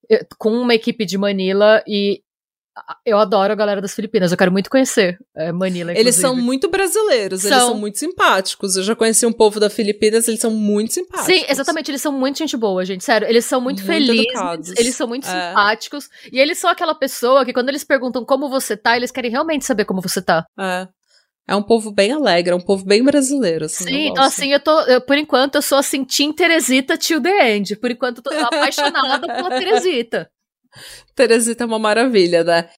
eu- 0.08 0.26
com 0.38 0.50
uma 0.52 0.74
equipe 0.74 1.04
de 1.04 1.18
Manila 1.18 1.82
e 1.86 2.22
eu 3.04 3.18
adoro 3.18 3.52
a 3.52 3.56
galera 3.56 3.80
das 3.80 3.94
Filipinas. 3.94 4.30
Eu 4.32 4.38
quero 4.38 4.52
muito 4.52 4.68
conhecer 4.70 5.18
é, 5.34 5.50
Manila. 5.52 5.92
Eles 5.92 6.14
são 6.14 6.30
inclusive. 6.30 6.46
muito 6.46 6.68
brasileiros, 6.70 7.44
eles 7.44 7.56
São. 7.58 7.68
são 7.68 7.78
muito 7.78 7.98
simpáticos. 7.98 8.76
Eu 8.76 8.82
já 8.82 8.94
conheci 8.94 9.24
um 9.26 9.32
povo 9.32 9.58
da 9.58 9.70
Filipinas, 9.70 10.28
eles 10.28 10.40
são 10.40 10.50
muito 10.50 10.92
simpáticos. 10.92 11.26
Sim, 11.34 11.44
exatamente. 11.48 11.90
Eles 11.90 12.02
são 12.02 12.12
muito 12.12 12.38
gente 12.38 12.56
boa, 12.56 12.84
gente. 12.84 13.04
Sério, 13.04 13.28
eles 13.28 13.44
são 13.44 13.60
muito, 13.60 13.78
Muito 13.82 13.86
felizes, 13.86 14.26
educados. 14.26 14.72
eles 14.76 14.94
são 14.94 15.06
muito 15.08 15.26
É. 15.28 15.48
simpáticos. 15.48 16.08
E 16.32 16.38
eles 16.38 16.58
são 16.58 16.70
aquela 16.70 16.94
pessoa 16.94 17.44
que, 17.44 17.52
quando 17.52 17.68
eles 17.68 17.84
perguntam 17.84 18.24
como 18.24 18.48
você 18.48 18.76
tá, 18.76 18.96
eles 18.96 19.10
querem 19.10 19.30
realmente 19.30 19.64
saber 19.64 19.84
como 19.84 20.00
você 20.02 20.20
tá. 20.20 20.44
É. 20.58 20.86
É 21.48 21.54
um 21.54 21.62
povo 21.62 21.92
bem 21.92 22.10
alegre, 22.12 22.52
é 22.52 22.56
um 22.56 22.60
povo 22.60 22.84
bem 22.84 23.04
brasileiro. 23.04 23.66
Assim, 23.66 23.84
Sim, 23.84 24.08
então 24.08 24.24
assim, 24.24 24.52
eu 24.52 24.58
tô. 24.58 24.80
eu- 24.82 25.00
por 25.00 25.16
enquanto, 25.16 25.54
eu 25.54 25.62
sou 25.62 25.78
assim, 25.78 26.04
Team 26.04 26.32
Teresita 26.32 26.98
till 26.98 27.22
the 27.22 27.54
end. 27.54 27.76
Por 27.76 27.88
enquanto, 27.88 28.16
eu 28.18 28.22
tô 28.24 28.30
apaixonada 28.30 29.26
pela 29.28 29.48
Teresita. 29.56 30.28
Teresita 31.14 31.64
é 31.64 31.66
uma 31.66 31.78
maravilha, 31.78 32.44
né? 32.44 32.70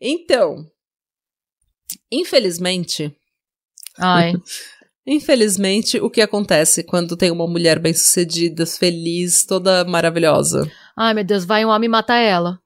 Então, 0.00 0.66
infelizmente, 2.10 3.14
Ai. 3.98 4.32
infelizmente, 5.06 6.00
o 6.00 6.10
que 6.10 6.20
acontece 6.20 6.82
quando 6.82 7.16
tem 7.16 7.30
uma 7.30 7.46
mulher 7.46 7.78
bem-sucedida, 7.78 8.66
feliz, 8.66 9.46
toda 9.46 9.84
maravilhosa? 9.84 10.68
Ai, 10.96 11.14
meu 11.14 11.24
Deus, 11.24 11.44
vai 11.44 11.64
um 11.64 11.68
homem 11.68 11.88
matar 11.88 12.16
ela. 12.18 12.58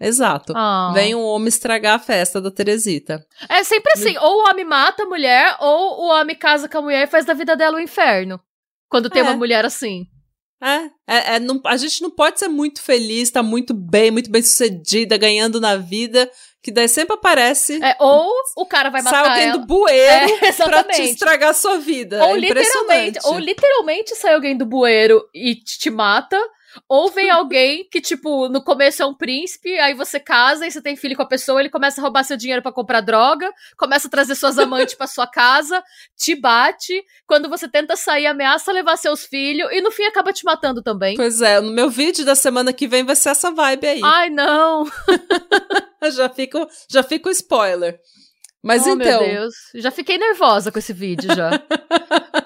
Exato. 0.00 0.52
Ah. 0.56 0.90
Vem 0.92 1.14
um 1.14 1.22
homem 1.22 1.48
estragar 1.48 1.94
a 1.94 1.98
festa 1.98 2.40
da 2.40 2.50
Teresita. 2.50 3.24
É 3.48 3.62
sempre 3.62 3.92
assim, 3.92 4.16
ou 4.18 4.42
o 4.42 4.50
homem 4.50 4.64
mata 4.64 5.04
a 5.04 5.06
mulher, 5.06 5.56
ou 5.60 6.04
o 6.04 6.08
homem 6.08 6.36
casa 6.36 6.68
com 6.68 6.78
a 6.78 6.82
mulher 6.82 7.04
e 7.04 7.10
faz 7.10 7.24
da 7.24 7.32
vida 7.32 7.56
dela 7.56 7.76
o 7.76 7.80
inferno. 7.80 8.40
Quando 8.88 9.08
tem 9.08 9.22
É. 9.22 9.24
uma 9.24 9.36
mulher 9.36 9.64
assim. 9.64 10.06
É, 10.64 10.76
é, 11.06 11.34
é, 11.36 11.38
não- 11.40 11.60
a 11.66 11.76
gente 11.76 12.00
não 12.02 12.10
pode 12.10 12.38
ser 12.38 12.48
muito 12.48 12.80
feliz, 12.80 13.30
tá 13.30 13.42
muito 13.42 13.74
bem, 13.74 14.10
muito 14.10 14.30
bem 14.30 14.40
sucedida, 14.42 15.16
ganhando 15.18 15.60
na 15.60 15.76
vida, 15.76 16.30
que 16.62 16.72
daí 16.72 16.88
sempre 16.88 17.14
aparece 17.14 17.78
É, 17.84 17.94
ou 18.00 18.32
o 18.56 18.64
cara 18.64 18.88
vai 18.88 19.02
sai 19.02 19.12
matar 19.12 19.30
alguém 19.30 19.48
ela. 19.50 19.58
do 19.58 19.66
bueiro 19.66 20.32
É, 20.42 20.52
pra 20.52 20.82
te 20.84 21.02
estragar 21.02 21.50
a 21.50 21.54
sua 21.54 21.76
vida. 21.76 22.24
Ou 22.24 22.36
é 22.36 22.38
literalmente, 22.38 23.18
ou 23.24 23.38
literalmente 23.38 24.16
sai 24.16 24.32
alguém 24.34 24.56
do 24.56 24.64
bueiro 24.64 25.22
e 25.34 25.54
te 25.56 25.90
mata, 25.90 26.40
ou 26.88 27.10
vem 27.10 27.30
alguém 27.30 27.88
que, 27.90 28.00
tipo, 28.00 28.48
no 28.48 28.62
começo 28.62 29.02
é 29.02 29.06
um 29.06 29.14
príncipe, 29.14 29.78
aí 29.78 29.94
você 29.94 30.18
casa 30.20 30.66
e 30.66 30.70
você 30.70 30.80
tem 30.80 30.96
filho 30.96 31.16
com 31.16 31.22
a 31.22 31.28
pessoa, 31.28 31.60
ele 31.60 31.70
começa 31.70 32.00
a 32.00 32.02
roubar 32.02 32.24
seu 32.24 32.36
dinheiro 32.36 32.62
pra 32.62 32.72
comprar 32.72 33.00
droga, 33.00 33.50
começa 33.76 34.08
a 34.08 34.10
trazer 34.10 34.34
suas 34.34 34.58
amantes 34.58 34.94
pra 34.94 35.06
sua 35.06 35.26
casa, 35.26 35.82
te 36.16 36.34
bate, 36.34 37.02
quando 37.26 37.48
você 37.48 37.68
tenta 37.68 37.96
sair, 37.96 38.26
ameaça 38.26 38.72
levar 38.72 38.96
seus 38.96 39.24
filhos, 39.24 39.70
e 39.72 39.80
no 39.80 39.90
fim 39.90 40.04
acaba 40.04 40.32
te 40.32 40.44
matando 40.44 40.82
também. 40.82 41.16
Pois 41.16 41.40
é, 41.40 41.60
no 41.60 41.72
meu 41.72 41.90
vídeo 41.90 42.24
da 42.24 42.34
semana 42.34 42.72
que 42.72 42.86
vem 42.86 43.04
vai 43.04 43.16
ser 43.16 43.30
essa 43.30 43.50
vibe 43.50 43.86
aí. 43.86 44.00
Ai, 44.02 44.30
não! 44.30 44.84
já 46.12 46.28
fica 46.28 46.66
já 46.88 47.02
fica 47.02 47.28
o 47.28 47.32
spoiler. 47.32 47.98
Mas 48.62 48.86
oh, 48.86 48.90
então, 48.90 49.20
meu 49.20 49.40
Deus. 49.40 49.54
Já 49.74 49.90
fiquei 49.90 50.16
nervosa 50.16 50.72
com 50.72 50.78
esse 50.78 50.94
vídeo 50.94 51.34
já. 51.34 51.50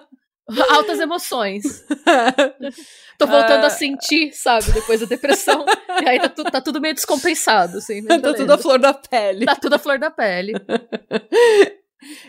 Altas 0.70 0.98
emoções. 1.00 1.62
Tô 3.18 3.26
voltando 3.26 3.64
Ah. 3.64 3.66
a 3.66 3.70
sentir, 3.70 4.32
sabe, 4.32 4.70
depois 4.72 5.00
da 5.00 5.06
depressão. 5.06 5.64
e 6.02 6.08
aí 6.08 6.20
tá, 6.20 6.28
tu- 6.28 6.44
tá 6.44 6.60
tudo 6.60 6.80
meio 6.80 6.94
descompensado, 6.94 7.78
assim. 7.78 7.96
mas 8.00 8.08
tá 8.08 8.16
beleza. 8.18 8.36
tudo 8.38 8.52
a 8.52 8.58
flor 8.58 8.78
da 8.78 8.94
pele. 8.94 9.44
Tá 9.44 9.56
tudo 9.56 9.74
a 9.74 9.78
flor 9.78 9.98
da 9.98 10.10
pele. 10.10 10.52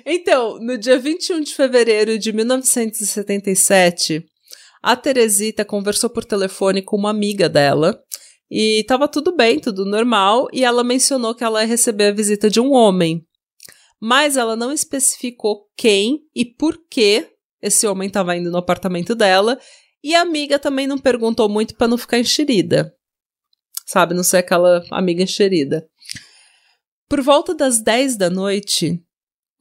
Então, 0.04 0.58
no 0.60 0.76
dia 0.80 0.98
21 0.98 1.42
de 1.42 1.54
fevereiro 1.54 2.18
de 2.18 2.34
1977, 2.34 4.26
a 4.82 4.96
Teresita 4.96 5.64
conversou 5.64 6.10
por 6.10 6.26
telefone 6.26 6.82
com 6.82 6.98
uma 6.98 7.12
amiga 7.12 7.48
dela 7.48 8.02
e 8.50 8.84
tava 8.88 9.08
tudo 9.08 9.36
bem, 9.36 9.60
tudo 9.60 9.86
normal, 9.86 10.48
e 10.52 10.66
ela 10.66 10.84
mencionou 10.84 11.36
que 11.36 11.44
ela 11.44 11.62
ia 11.62 11.68
receber 11.68 12.06
a 12.08 12.12
visita 12.12 12.50
de 12.50 12.60
um 12.60 12.72
homem. 12.72 13.24
Mas 14.02 14.38
ela 14.38 14.56
não 14.56 14.72
especificou 14.74 15.68
quem 15.78 16.22
e 16.36 16.44
por 16.44 16.76
que 16.90 17.28
esse 17.62 17.88
homem 17.88 18.08
estava 18.08 18.36
indo 18.36 18.52
no 18.52 18.58
apartamento 18.58 19.16
dela, 19.16 19.60
e 20.04 20.16
a 20.16 20.22
amiga 20.22 20.58
também 20.58 20.88
não 20.88 20.98
perguntou 20.98 21.50
muito 21.50 21.76
para 21.76 21.88
não 21.88 21.98
ficar 21.98 22.20
enxerida. 22.20 22.94
Sabe, 23.86 24.14
não 24.14 24.24
ser 24.24 24.38
aquela 24.38 24.84
amiga 24.92 25.24
enxerida. 25.24 25.88
Por 27.10 27.22
volta 27.22 27.56
das 27.56 27.82
10 27.82 28.18
da 28.18 28.30
noite, 28.30 29.04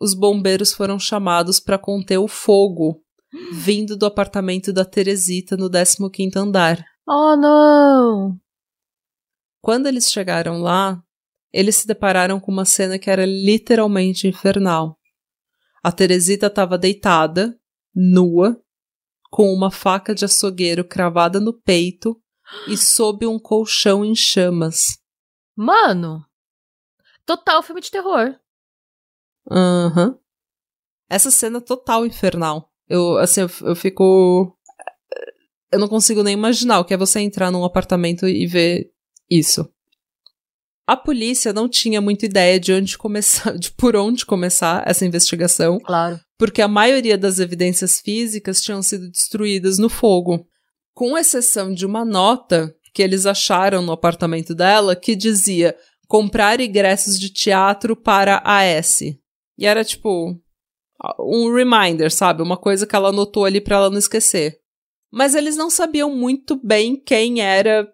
os 0.00 0.14
bombeiros 0.14 0.72
foram 0.72 0.98
chamados 0.98 1.58
para 1.58 1.78
conter 1.78 2.18
o 2.18 2.28
fogo 2.28 3.02
vindo 3.52 3.96
do 3.96 4.06
apartamento 4.06 4.72
da 4.72 4.84
Teresita 4.84 5.56
no 5.56 5.70
15º 5.70 6.36
andar. 6.36 6.84
Oh, 7.06 7.36
não! 7.36 8.38
Quando 9.60 9.86
eles 9.86 10.10
chegaram 10.10 10.60
lá, 10.60 11.02
eles 11.52 11.76
se 11.76 11.86
depararam 11.86 12.38
com 12.38 12.52
uma 12.52 12.64
cena 12.64 12.98
que 12.98 13.10
era 13.10 13.24
literalmente 13.26 14.28
infernal. 14.28 14.98
A 15.82 15.90
Teresita 15.90 16.46
estava 16.46 16.78
deitada, 16.78 17.58
nua, 18.00 18.62
com 19.28 19.52
uma 19.52 19.70
faca 19.72 20.14
de 20.14 20.24
açougueiro 20.24 20.84
cravada 20.84 21.40
no 21.40 21.52
peito 21.52 22.16
e 22.68 22.76
sob 22.76 23.26
um 23.26 23.38
colchão 23.38 24.04
em 24.04 24.14
chamas. 24.14 24.98
Mano! 25.56 26.24
Total 27.26 27.62
filme 27.62 27.80
de 27.80 27.90
terror. 27.90 28.38
Aham. 29.50 30.16
Essa 31.10 31.30
cena 31.30 31.60
total 31.60 32.06
infernal. 32.06 32.72
Eu, 32.88 33.18
assim, 33.18 33.40
eu, 33.40 33.50
eu 33.62 33.76
fico. 33.76 34.56
Eu 35.70 35.78
não 35.78 35.88
consigo 35.88 36.22
nem 36.22 36.32
imaginar 36.32 36.78
o 36.78 36.84
que 36.84 36.94
é 36.94 36.96
você 36.96 37.20
entrar 37.20 37.50
num 37.50 37.64
apartamento 37.64 38.26
e 38.26 38.46
ver 38.46 38.90
isso. 39.28 39.70
A 40.86 40.96
polícia 40.96 41.52
não 41.52 41.68
tinha 41.68 42.00
muita 42.00 42.24
ideia 42.24 42.58
de 42.58 42.72
onde 42.72 42.96
começar, 42.96 43.52
de 43.58 43.70
por 43.72 43.94
onde 43.94 44.24
começar 44.24 44.82
essa 44.86 45.04
investigação, 45.04 45.78
Claro. 45.80 46.18
Porque 46.38 46.62
a 46.62 46.68
maioria 46.68 47.18
das 47.18 47.40
evidências 47.40 48.00
físicas 48.00 48.62
tinham 48.62 48.80
sido 48.80 49.10
destruídas 49.10 49.78
no 49.78 49.88
fogo. 49.88 50.46
com 50.94 51.16
exceção 51.16 51.72
de 51.72 51.86
uma 51.86 52.04
nota 52.04 52.74
que 52.92 53.02
eles 53.02 53.24
acharam 53.24 53.82
no 53.82 53.92
apartamento 53.92 54.52
dela 54.52 54.96
que 54.96 55.14
dizia 55.14 55.76
comprar 56.08 56.60
ingressos 56.60 57.20
de 57.20 57.32
teatro 57.32 57.94
para 57.94 58.42
a 58.44 58.64
S. 58.64 59.16
E 59.56 59.64
era 59.64 59.84
tipo 59.84 60.36
um 61.20 61.54
reminder, 61.54 62.10
sabe? 62.10 62.42
Uma 62.42 62.56
coisa 62.56 62.84
que 62.84 62.96
ela 62.96 63.10
anotou 63.10 63.44
ali 63.44 63.60
para 63.60 63.76
ela 63.76 63.90
não 63.90 63.98
esquecer. 63.98 64.58
Mas 65.12 65.36
eles 65.36 65.56
não 65.56 65.70
sabiam 65.70 66.12
muito 66.14 66.56
bem 66.56 67.00
quem 67.00 67.40
era 67.40 67.88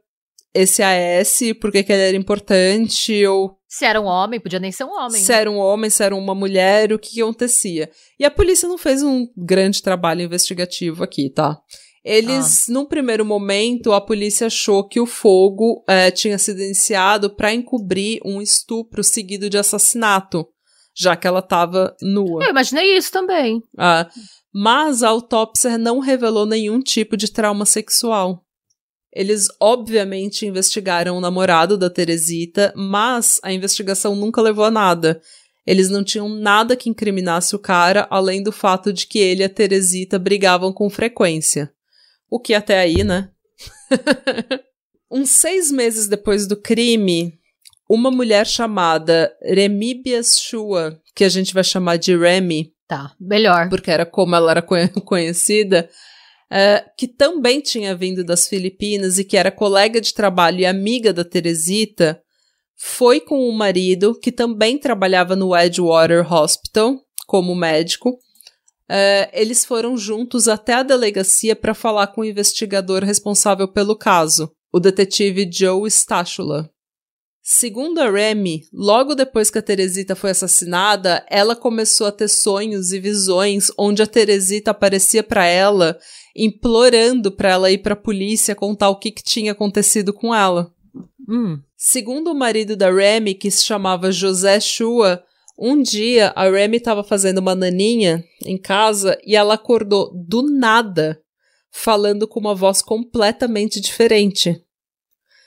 esse 0.54 0.82
AS, 0.82 1.40
por 1.61 1.73
que 1.73 1.78
ele 1.78 2.02
era 2.02 2.16
importante, 2.16 3.26
ou. 3.26 3.58
Se 3.68 3.84
era 3.84 4.00
um 4.00 4.04
homem, 4.04 4.38
podia 4.38 4.61
nem 4.61 4.70
ser 4.70 4.84
um 4.84 4.92
homem. 4.92 5.20
Se 5.20 5.32
né? 5.32 5.40
era 5.40 5.50
um 5.50 5.58
homem, 5.58 5.90
se 5.90 6.02
era 6.04 6.14
uma 6.14 6.34
mulher, 6.34 6.92
o 6.92 6.99
que, 6.99 7.20
acontecia. 7.20 7.90
E 8.18 8.25
a 8.25 8.30
polícia 8.30 8.68
não 8.68 8.78
fez 8.78 9.02
um 9.02 9.26
grande 9.37 9.82
trabalho 9.82 10.23
investigativo 10.23 11.02
aqui, 11.02 11.28
tá? 11.28 11.58
Eles, 12.04 12.68
ah. 12.68 12.73
num 12.73 12.84
primeiro 12.84 13.25
momento, 13.25 13.92
a 13.92 14.00
polícia 14.00 14.46
achou 14.46 14.87
que 14.87 15.00
o 15.00 15.06
fogo 15.06 15.82
é, 15.88 16.11
tinha 16.11 16.38
sido 16.38 16.62
iniciado 16.62 17.34
para 17.34 17.52
encobrir 17.52 18.20
um 18.25 18.40
estupro 18.40 19.02
seguido 19.02 19.50
de 19.50 19.58
assassinato, 19.58 20.46
já 20.94 21.16
que 21.16 21.26
ela 21.26 21.40
estava 21.40 21.96
nua. 22.00 22.44
Eu 22.44 22.50
imaginei 22.50 22.96
isso 22.96 23.11
também. 23.11 23.61
Ah, 23.76 24.08
mas 24.54 25.02
a 25.02 25.08
autópsia 25.08 25.76
não 25.76 25.99
revelou 25.99 26.46
nenhum 26.46 26.78
tipo 26.78 27.16
de 27.16 27.32
trauma 27.32 27.66
sexual. 27.66 28.44
Eles 29.14 29.47
obviamente 29.61 30.44
investigaram 30.44 31.16
o 31.16 31.21
namorado 31.21 31.78
da 31.78 31.88
Teresita, 31.88 32.73
mas 32.76 33.40
a 33.42 33.52
investigação 33.52 34.16
nunca 34.16 34.42
levou 34.42 34.64
a 34.64 34.71
nada. 34.71 35.21
Eles 35.66 35.88
não 35.88 36.02
tinham 36.02 36.28
nada 36.28 36.76
que 36.76 36.90
incriminasse 36.90 37.54
o 37.54 37.59
cara, 37.59 38.06
além 38.11 38.42
do 38.42 38.52
fato 38.52 38.92
de 38.92 39.06
que 39.06 39.18
ele 39.18 39.42
e 39.42 39.44
a 39.44 39.49
Teresita 39.49 40.18
brigavam 40.18 40.73
com 40.73 40.90
frequência. 40.90 41.73
O 42.28 42.40
que 42.40 42.52
até 42.52 42.80
aí, 42.80 43.04
né? 43.04 43.30
Uns 45.11 45.30
seis 45.30 45.71
meses 45.71 46.09
depois 46.09 46.47
do 46.47 46.56
crime, 46.56 47.38
uma 47.88 48.11
mulher 48.11 48.47
chamada 48.47 49.33
Remibias 49.42 50.38
Shua, 50.40 51.00
que 51.14 51.23
a 51.23 51.28
gente 51.28 51.54
vai 51.54 51.62
chamar 51.62 51.97
de 51.97 52.16
Remy. 52.16 52.73
Tá, 52.88 53.12
melhor. 53.18 53.68
Porque 53.68 53.90
era 53.90 54.04
como 54.04 54.35
ela 54.35 54.50
era 54.50 54.62
conhecida, 55.04 55.88
uh, 56.53 56.91
que 56.97 57.09
também 57.09 57.61
tinha 57.61 57.95
vindo 57.95 58.25
das 58.25 58.49
Filipinas 58.49 59.19
e 59.19 59.25
que 59.25 59.37
era 59.37 59.51
colega 59.51 60.01
de 60.01 60.15
trabalho 60.15 60.61
e 60.61 60.67
amiga 60.67 61.13
da 61.13 61.25
Teresita, 61.25 62.21
foi 62.77 63.21
com 63.21 63.49
o 63.49 63.53
marido, 63.53 64.19
que 64.19 64.33
também 64.33 64.79
trabalhava 64.79 65.37
no 65.37 65.57
Edgewater 65.57 66.31
Hospital 66.33 67.01
como 67.27 67.55
médico. 67.55 68.11
Uh, 68.11 69.27
eles 69.33 69.65
foram 69.65 69.97
juntos 69.97 70.47
até 70.49 70.75
a 70.75 70.83
delegacia 70.83 71.57
para 71.57 71.73
falar 71.73 72.09
com 72.09 72.21
o 72.21 72.25
investigador 72.25 73.03
responsável 73.03 73.67
pelo 73.67 73.97
caso, 73.97 74.53
o 74.73 74.79
detetive 74.79 75.49
Joe 75.51 75.89
Stachula. 75.89 76.69
Segundo 77.47 77.99
a 77.99 78.11
Remy, 78.11 78.63
logo 78.73 79.15
depois 79.15 79.51
que 79.51 79.59
a 79.59 79.63
Teresita 79.63 80.17
foi 80.17 80.31
assassinada, 80.31 81.25
ela 81.29 81.55
começou 81.55 82.07
a 82.07 82.13
ter 82.13 82.29
sonhos 82.29 82.91
e 82.91 82.99
visões 82.99 83.71
onde 83.79 84.03
a 84.03 84.07
Teresita 84.07 84.71
aparecia 84.71 85.23
para 85.23 85.45
ela, 85.45 85.99
implorando 86.35 87.31
para 87.31 87.50
ela 87.50 87.71
ir 87.71 87.79
para 87.79 87.95
a 87.95 87.97
polícia 87.97 88.55
contar 88.55 88.88
o 88.91 88.99
que, 88.99 89.11
que 89.11 89.23
tinha 89.23 89.53
acontecido 89.53 90.12
com 90.12 90.35
ela. 90.35 90.73
Hum. 91.29 91.61
Segundo 91.76 92.33
o 92.33 92.35
marido 92.35 92.76
da 92.76 92.91
Remy, 92.91 93.35
que 93.35 93.50
se 93.50 93.64
chamava 93.64 94.11
José 94.11 94.59
Shua, 94.61 95.23
um 95.59 95.81
dia 95.81 96.33
a 96.35 96.49
Remy 96.49 96.79
estava 96.79 97.05
fazendo 97.05 97.38
uma 97.38 97.55
naninha 97.55 98.25
em 98.45 98.59
casa 98.59 99.19
e 99.25 99.37
ela 99.37 99.55
acordou 99.55 100.11
do 100.14 100.43
nada, 100.43 101.21
falando 101.71 102.26
com 102.26 102.41
uma 102.41 102.55
voz 102.55 102.83
completamente 102.83 103.81
diferente. 103.81 104.61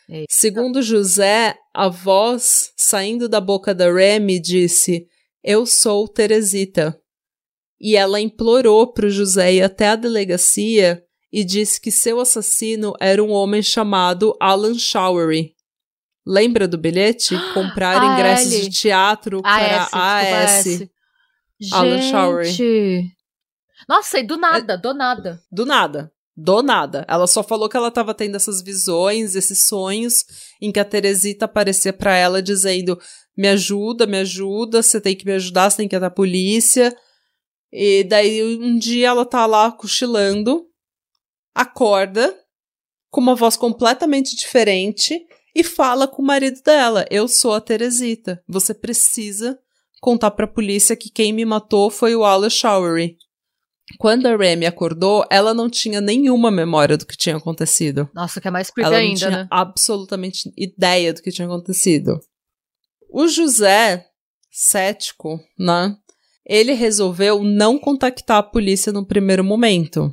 Eita. 0.09 0.25
Segundo 0.29 0.81
José, 0.81 1.55
a 1.73 1.89
voz 1.89 2.71
saindo 2.77 3.27
da 3.27 3.41
boca 3.41 3.75
da 3.75 3.91
Remy 3.91 4.39
disse: 4.39 5.05
Eu 5.43 5.65
sou 5.65 6.07
Teresita. 6.07 6.97
E 7.79 7.95
ela 7.95 8.19
implorou 8.19 8.91
para 8.91 9.05
o 9.05 9.09
José 9.09 9.53
ir 9.53 9.61
até 9.61 9.89
a 9.89 9.95
delegacia 9.95 11.03
e 11.31 11.43
disse 11.43 11.79
que 11.79 11.91
seu 11.91 12.19
assassino 12.19 12.93
era 12.99 13.23
um 13.23 13.31
homem 13.31 13.61
chamado 13.61 14.35
Alan 14.39 14.75
Showery. 14.75 15.53
Lembra 16.25 16.67
do 16.67 16.77
bilhete? 16.77 17.35
Comprar 17.53 18.01
a 18.01 18.13
ingressos 18.13 18.53
L. 18.53 18.61
de 18.61 18.69
teatro 18.69 19.41
para 19.41 19.87
a 19.91 20.19
AS. 20.19 20.83
Alan 21.71 22.01
Showery. 22.01 23.15
Nossa, 23.87 24.19
e 24.19 24.23
do 24.23 24.37
nada, 24.37 24.73
é, 24.73 24.77
do 24.77 24.93
nada. 24.93 25.41
Do 25.51 25.65
nada 25.65 26.11
do 26.37 26.61
nada. 26.61 27.03
Ela 27.07 27.25
só 27.25 27.41
falou 27.41 27.67
que 27.67 27.75
ela 27.75 27.87
estava 27.87 28.13
tendo 28.13 28.35
essas 28.35 28.61
visões, 28.61 29.35
esses 29.35 29.65
sonhos, 29.65 30.23
em 30.61 30.71
que 30.71 30.79
a 30.79 30.85
Teresita 30.85 31.45
aparecia 31.45 31.91
para 31.91 32.15
ela 32.15 32.43
dizendo: 32.43 32.99
me 33.35 33.47
ajuda, 33.47 34.05
me 34.05 34.19
ajuda, 34.19 34.83
você 34.83 35.01
tem 35.01 35.15
que 35.15 35.25
me 35.25 35.33
ajudar, 35.33 35.71
você 35.71 35.77
tem 35.77 35.87
que 35.87 35.95
ir 35.95 35.99
da 35.99 36.11
polícia. 36.11 36.95
E 37.71 38.03
daí 38.03 38.43
um 38.43 38.77
dia 38.77 39.07
ela 39.09 39.25
tá 39.25 39.45
lá 39.45 39.71
cochilando, 39.71 40.65
acorda, 41.53 42.35
com 43.09 43.21
uma 43.21 43.35
voz 43.35 43.57
completamente 43.57 44.35
diferente, 44.35 45.25
e 45.53 45.63
fala 45.63 46.07
com 46.07 46.21
o 46.21 46.25
marido 46.25 46.61
dela: 46.61 47.05
Eu 47.09 47.27
sou 47.27 47.53
a 47.53 47.61
Teresita. 47.61 48.43
Você 48.47 48.73
precisa 48.73 49.59
contar 49.99 50.31
pra 50.31 50.47
polícia 50.47 50.95
que 50.95 51.09
quem 51.09 51.33
me 51.33 51.43
matou 51.43 51.89
foi 51.89 52.15
o 52.15 52.23
Alice 52.23 52.55
Showery. 52.55 53.17
Quando 53.97 54.25
a 54.25 54.35
Remy 54.35 54.65
acordou, 54.65 55.25
ela 55.31 55.53
não 55.53 55.69
tinha 55.69 56.01
nenhuma 56.01 56.51
memória 56.51 56.97
do 56.97 57.05
que 57.05 57.15
tinha 57.15 57.37
acontecido. 57.37 58.09
Nossa, 58.13 58.41
que 58.41 58.47
é 58.47 58.51
mais 58.51 58.69
ainda, 58.77 59.01
não 59.01 59.15
tinha 59.15 59.29
né? 59.31 59.47
absolutamente 59.49 60.51
ideia 60.57 61.13
do 61.13 61.21
que 61.21 61.31
tinha 61.31 61.47
acontecido. 61.47 62.19
O 63.09 63.27
José, 63.27 64.05
cético, 64.51 65.39
né? 65.57 65.95
Ele 66.47 66.73
resolveu 66.73 67.43
não 67.43 67.77
contactar 67.77 68.37
a 68.37 68.43
polícia 68.43 68.93
no 68.93 69.05
primeiro 69.05 69.43
momento. 69.43 70.09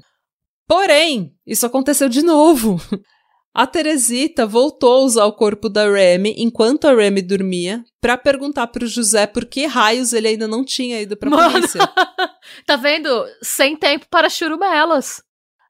Porém, 0.67 1.33
isso 1.47 1.65
aconteceu 1.65 2.09
de 2.09 2.23
novo. 2.23 2.81
A 3.57 3.69
Teresita 3.69 4.45
voltou 4.45 4.95
a 4.95 5.05
usar 5.05 5.27
o 5.27 5.33
corpo 5.33 5.69
da 5.69 5.89
Remy 5.89 6.35
enquanto 6.39 6.89
a 6.89 6.93
Remy 6.93 7.23
dormia 7.23 7.85
para 8.01 8.19
perguntar 8.19 8.67
pro 8.67 8.85
José 8.85 9.29
por 9.29 9.45
que 9.45 9.65
raios 9.65 10.13
ele 10.13 10.27
ainda 10.27 10.49
não 10.49 10.65
tinha 10.65 11.01
ido 11.01 11.17
pra 11.17 11.31
Mano, 11.31 11.53
polícia. 11.53 11.79
tá 12.67 12.75
vendo? 12.75 13.09
Sem 13.41 13.77
tempo 13.77 14.07
para 14.11 14.29
churumelas. 14.29 15.23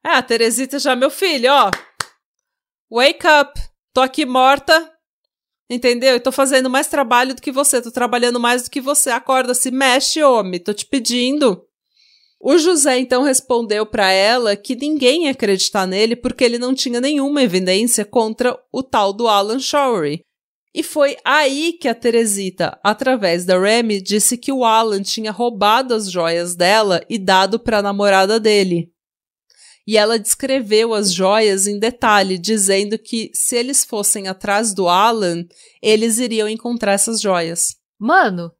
É, 0.03 0.09
a 0.15 0.23
Teresita 0.23 0.79
já, 0.79 0.95
meu 0.95 1.11
filho, 1.11 1.51
ó. 1.51 1.69
Wake 2.89 3.27
up. 3.27 3.53
Tô 3.93 4.01
aqui 4.01 4.25
morta. 4.25 4.91
Entendeu? 5.69 6.15
E 6.15 6.19
tô 6.19 6.31
fazendo 6.31 6.69
mais 6.69 6.87
trabalho 6.87 7.33
do 7.33 7.41
que 7.41 7.51
você. 7.51 7.81
Tô 7.81 7.91
trabalhando 7.91 8.39
mais 8.39 8.63
do 8.63 8.69
que 8.69 8.79
você. 8.79 9.09
Acorda, 9.09 9.53
se 9.53 9.71
mexe, 9.71 10.21
homem. 10.21 10.59
Tô 10.59 10.73
te 10.73 10.85
pedindo. 10.85 11.65
O 12.39 12.57
José 12.57 12.99
então 12.99 13.23
respondeu 13.23 13.85
para 13.85 14.11
ela 14.11 14.55
que 14.55 14.75
ninguém 14.75 15.25
ia 15.25 15.31
acreditar 15.31 15.87
nele 15.87 16.15
porque 16.15 16.43
ele 16.43 16.59
não 16.59 16.75
tinha 16.75 17.01
nenhuma 17.01 17.41
evidência 17.41 18.05
contra 18.05 18.55
o 18.71 18.83
tal 18.83 19.11
do 19.11 19.27
Alan 19.27 19.59
Showery. 19.59 20.21
E 20.71 20.83
foi 20.83 21.15
aí 21.23 21.73
que 21.73 21.87
a 21.87 21.95
Teresita, 21.95 22.77
através 22.83 23.45
da 23.45 23.57
Remy, 23.57 24.01
disse 24.01 24.37
que 24.37 24.51
o 24.51 24.65
Alan 24.65 25.01
tinha 25.01 25.31
roubado 25.31 25.93
as 25.93 26.11
joias 26.11 26.53
dela 26.53 27.01
e 27.09 27.17
dado 27.17 27.57
para 27.57 27.79
a 27.79 27.81
namorada 27.81 28.39
dele. 28.39 28.91
E 29.87 29.97
ela 29.97 30.17
descreveu 30.17 30.93
as 30.93 31.13
joias 31.13 31.67
em 31.67 31.77
detalhe, 31.77 32.37
dizendo 32.37 32.97
que 32.97 33.29
se 33.33 33.55
eles 33.55 33.85
fossem 33.85 34.27
atrás 34.27 34.73
do 34.73 34.87
Alan, 34.87 35.45
eles 35.81 36.17
iriam 36.17 36.49
encontrar 36.49 36.93
essas 36.93 37.21
joias. 37.21 37.75
Mano, 37.99 38.51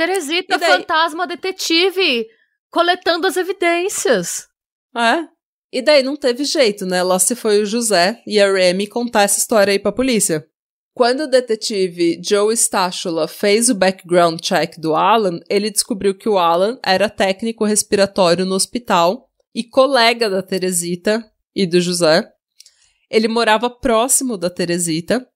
Teresita, 0.00 0.56
daí... 0.56 0.78
fantasma 0.78 1.26
detetive, 1.26 2.26
coletando 2.70 3.26
as 3.26 3.36
evidências. 3.36 4.48
É. 4.96 5.28
E 5.70 5.82
daí 5.82 6.02
não 6.02 6.16
teve 6.16 6.42
jeito, 6.44 6.86
né? 6.86 7.02
Lá 7.02 7.18
se 7.18 7.36
foi 7.36 7.60
o 7.60 7.66
José 7.66 8.20
e 8.26 8.40
a 8.40 8.50
Remy 8.50 8.86
contar 8.86 9.22
essa 9.22 9.38
história 9.38 9.72
aí 9.72 9.78
pra 9.78 9.92
polícia. 9.92 10.44
Quando 10.94 11.20
o 11.20 11.26
detetive 11.26 12.20
Joe 12.24 12.52
Stachula 12.54 13.28
fez 13.28 13.68
o 13.68 13.74
background 13.74 14.40
check 14.40 14.78
do 14.78 14.96
Alan, 14.96 15.38
ele 15.48 15.70
descobriu 15.70 16.16
que 16.16 16.28
o 16.28 16.38
Alan 16.38 16.78
era 16.84 17.10
técnico 17.10 17.64
respiratório 17.64 18.44
no 18.44 18.54
hospital 18.54 19.29
e 19.54 19.64
colega 19.64 20.28
da 20.28 20.42
Teresita 20.42 21.24
e 21.54 21.66
do 21.66 21.80
José. 21.80 22.28
Ele 23.10 23.28
morava 23.28 23.68
próximo 23.68 24.36
da 24.36 24.48
Teresita 24.48 25.26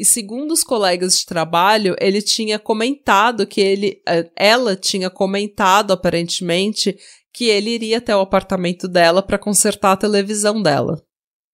e 0.00 0.04
segundo 0.04 0.52
os 0.52 0.64
colegas 0.64 1.18
de 1.18 1.26
trabalho, 1.26 1.94
ele 2.00 2.22
tinha 2.22 2.58
comentado 2.58 3.46
que 3.46 3.60
ele, 3.60 4.00
eh, 4.08 4.30
ela 4.34 4.74
tinha 4.74 5.10
comentado 5.10 5.92
aparentemente 5.92 6.96
que 7.34 7.44
ele 7.44 7.70
iria 7.70 7.98
até 7.98 8.16
o 8.16 8.20
apartamento 8.20 8.88
dela 8.88 9.22
para 9.22 9.38
consertar 9.38 9.92
a 9.92 9.96
televisão 9.98 10.62
dela. 10.62 11.02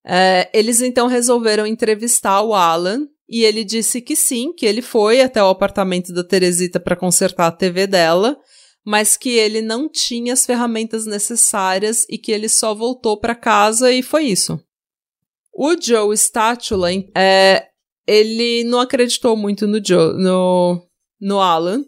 É, 0.07 0.49
eles 0.55 0.81
então 0.81 1.09
resolveram 1.09 1.67
entrevistar 1.67 2.41
o 2.43 2.55
Alan 2.55 3.09
e 3.29 3.43
ele 3.43 3.65
disse 3.65 4.01
que 4.01 4.15
sim, 4.15 4.53
que 4.53 4.65
ele 4.65 4.81
foi 4.81 5.21
até 5.21 5.43
o 5.43 5.49
apartamento 5.49 6.13
da 6.13 6.23
Teresita 6.23 6.79
para 6.79 6.95
consertar 6.95 7.49
a 7.49 7.53
TV 7.53 7.89
dela, 7.89 8.39
mas 8.87 9.17
que 9.17 9.31
ele 9.31 9.61
não 9.61 9.89
tinha 9.89 10.33
as 10.33 10.47
ferramentas 10.47 11.07
necessárias 11.07 12.07
e 12.09 12.17
que 12.17 12.31
ele 12.31 12.49
só 12.49 12.73
voltou 12.73 13.19
para 13.19 13.35
casa 13.35 13.91
e 13.91 14.01
foi 14.01 14.27
isso. 14.27 14.61
O 15.53 15.75
Joe 15.77 16.17
Statula, 16.17 16.91
é, 17.17 17.67
ele 18.07 18.63
não 18.63 18.79
acreditou 18.79 19.37
muito 19.37 19.67
no 19.67 19.85
Joe, 19.85 20.15
no, 20.15 20.87
no 21.21 21.41
Alan. 21.41 21.85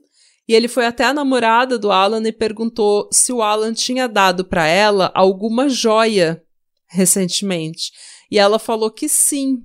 E 0.48 0.54
ele 0.54 0.66
foi 0.66 0.86
até 0.86 1.04
a 1.04 1.14
namorada 1.14 1.78
do 1.78 1.92
Alan 1.92 2.26
e 2.26 2.32
perguntou 2.32 3.08
se 3.12 3.32
o 3.32 3.42
Alan 3.42 3.74
tinha 3.74 4.08
dado 4.08 4.44
para 4.44 4.66
ela 4.66 5.12
alguma 5.14 5.68
joia 5.68 6.42
recentemente. 6.88 7.92
E 8.28 8.40
ela 8.40 8.58
falou 8.58 8.90
que 8.90 9.08
sim. 9.08 9.58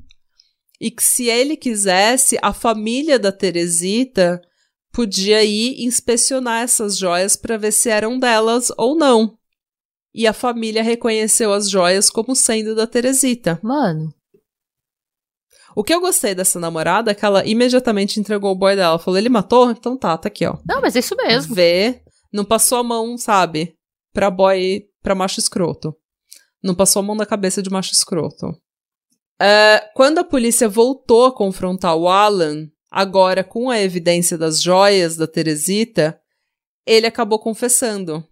E 0.79 0.91
que 0.91 1.03
se 1.03 1.29
ele 1.29 1.57
quisesse, 1.57 2.37
a 2.43 2.53
família 2.53 3.17
da 3.17 3.31
Teresita 3.31 4.39
podia 4.93 5.43
ir 5.43 5.83
inspecionar 5.83 6.61
essas 6.61 6.97
joias 6.97 7.35
para 7.35 7.57
ver 7.57 7.71
se 7.71 7.89
eram 7.89 8.19
delas 8.19 8.71
ou 8.77 8.95
não. 8.95 9.37
E 10.13 10.27
a 10.27 10.33
família 10.33 10.83
reconheceu 10.83 11.51
as 11.51 11.67
joias 11.67 12.09
como 12.09 12.35
sendo 12.35 12.75
da 12.75 12.85
Teresita. 12.85 13.59
Mano. 13.63 14.13
O 15.75 15.83
que 15.83 15.91
eu 15.91 15.99
gostei 15.99 16.35
dessa 16.35 16.59
namorada 16.59 17.09
é 17.09 17.15
que 17.15 17.25
ela 17.25 17.43
imediatamente 17.43 18.19
entregou 18.19 18.51
o 18.51 18.55
boy 18.55 18.75
dela. 18.75 18.99
Falou, 18.99 19.17
ele 19.17 19.29
matou? 19.29 19.71
Então 19.71 19.97
tá, 19.97 20.15
tá 20.15 20.27
aqui, 20.27 20.45
ó. 20.45 20.59
Não, 20.67 20.79
mas 20.79 20.95
é 20.95 20.99
isso 20.99 21.15
mesmo. 21.15 21.55
Vê. 21.55 22.03
Não 22.31 22.45
passou 22.45 22.77
a 22.77 22.83
mão, 22.83 23.17
sabe? 23.17 23.75
Pra 24.13 24.29
boy, 24.29 24.83
pra 25.01 25.15
macho 25.15 25.39
escroto. 25.39 25.95
Não 26.63 26.75
passou 26.75 26.99
a 26.99 27.03
mão 27.03 27.15
na 27.15 27.25
cabeça 27.25 27.63
de 27.63 27.71
macho 27.71 27.91
escroto. 27.91 28.49
Uh, 29.41 29.81
quando 29.95 30.19
a 30.19 30.23
polícia 30.23 30.69
voltou 30.69 31.25
a 31.25 31.35
confrontar 31.35 31.95
o 31.95 32.07
Alan, 32.07 32.67
agora 32.93 33.43
com 33.43 33.71
a 33.71 33.81
evidência 33.81 34.37
das 34.37 34.61
joias 34.61 35.17
da 35.17 35.25
Teresita, 35.25 36.19
ele 36.85 37.07
acabou 37.07 37.39
confessando. 37.39 38.23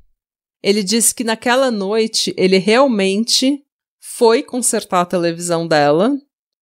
Ele 0.62 0.84
disse 0.84 1.16
que 1.16 1.24
naquela 1.24 1.72
noite 1.72 2.32
ele 2.38 2.60
realmente 2.60 3.60
foi 4.00 4.44
consertar 4.44 5.02
a 5.02 5.06
televisão 5.06 5.68
dela, 5.68 6.16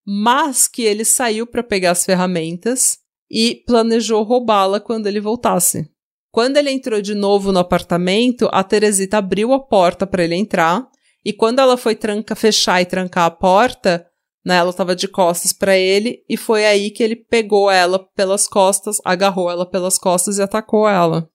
mas 0.07 0.65
que 0.65 0.83
ele 0.83 1.03
saiu 1.03 1.45
para 1.45 1.61
pegar 1.61 1.91
as 1.91 2.05
ferramentas 2.05 2.99
e 3.29 3.63
planejou 3.67 4.23
roubá-la 4.23 4.79
quando 4.79 5.07
ele 5.07 5.19
voltasse. 5.19 5.91
Quando 6.31 6.55
ele 6.55 6.71
entrou 6.71 7.01
de 7.01 7.13
novo 7.13 7.51
no 7.51 7.59
apartamento, 7.59 8.47
a 8.53 8.63
Teresita 8.63 9.17
abriu 9.17 9.51
a 9.51 9.59
porta 9.59 10.07
para 10.07 10.23
ele 10.23 10.35
entrar, 10.35 10.87
e 11.25 11.33
quando 11.33 11.59
ela 11.59 11.75
foi 11.75 11.95
tranca, 11.95 12.33
fechar 12.33 12.81
e 12.81 12.85
trancar 12.85 13.25
a 13.25 13.31
porta, 13.31 14.08
né, 14.49 14.57
ela 14.57 14.71
estava 14.71 14.95
de 14.95 15.07
costas 15.07 15.53
para 15.53 15.77
ele, 15.77 16.25
e 16.27 16.35
foi 16.35 16.65
aí 16.65 16.89
que 16.89 17.03
ele 17.03 17.15
pegou 17.15 17.69
ela 17.69 17.99
pelas 18.15 18.47
costas, 18.47 18.97
agarrou 19.05 19.47
ela 19.47 19.63
pelas 19.63 19.99
costas 19.99 20.39
e 20.39 20.41
atacou 20.41 20.89
ela. 20.89 21.29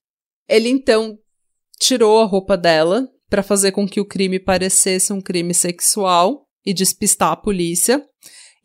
Ele 0.49 0.69
então 0.69 1.17
tirou 1.79 2.21
a 2.21 2.25
roupa 2.25 2.57
dela 2.57 3.09
para 3.31 3.41
fazer 3.41 3.71
com 3.71 3.87
que 3.87 4.01
o 4.01 4.05
crime 4.05 4.41
parecesse 4.41 5.13
um 5.13 5.21
crime 5.21 5.55
sexual 5.55 6.45
e 6.67 6.75
despistar 6.75 7.31
a 7.31 7.37
polícia. 7.37 8.05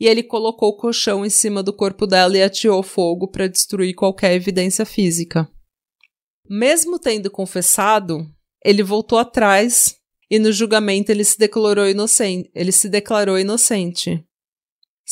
E 0.00 0.08
ele 0.08 0.22
colocou 0.22 0.70
o 0.70 0.76
colchão 0.76 1.24
em 1.24 1.30
cima 1.30 1.62
do 1.62 1.72
corpo 1.72 2.04
dela 2.04 2.36
e 2.36 2.42
atirou 2.42 2.82
fogo 2.82 3.28
para 3.28 3.46
destruir 3.46 3.94
qualquer 3.94 4.34
evidência 4.34 4.84
física. 4.84 5.48
Mesmo 6.48 6.98
tendo 6.98 7.30
confessado, 7.30 8.26
ele 8.64 8.82
voltou 8.82 9.16
atrás 9.18 9.94
e 10.28 10.40
no 10.40 10.50
julgamento 10.52 11.12
ele 11.12 11.22
se 11.22 11.38
declarou 11.38 11.88
inocente. 11.88 12.50
Ele 12.52 12.72
se 12.72 12.88
declarou 12.88 13.38
inocente. 13.38 14.24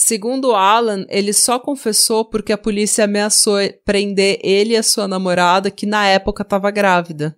Segundo 0.00 0.54
Alan, 0.54 1.04
ele 1.08 1.32
só 1.32 1.58
confessou 1.58 2.24
porque 2.24 2.52
a 2.52 2.56
polícia 2.56 3.02
ameaçou 3.02 3.58
prender 3.84 4.38
ele 4.44 4.74
e 4.74 4.76
a 4.76 4.82
sua 4.82 5.08
namorada, 5.08 5.72
que 5.72 5.87
na 5.87 6.06
época 6.06 6.44
estava 6.44 6.70
grávida. 6.70 7.37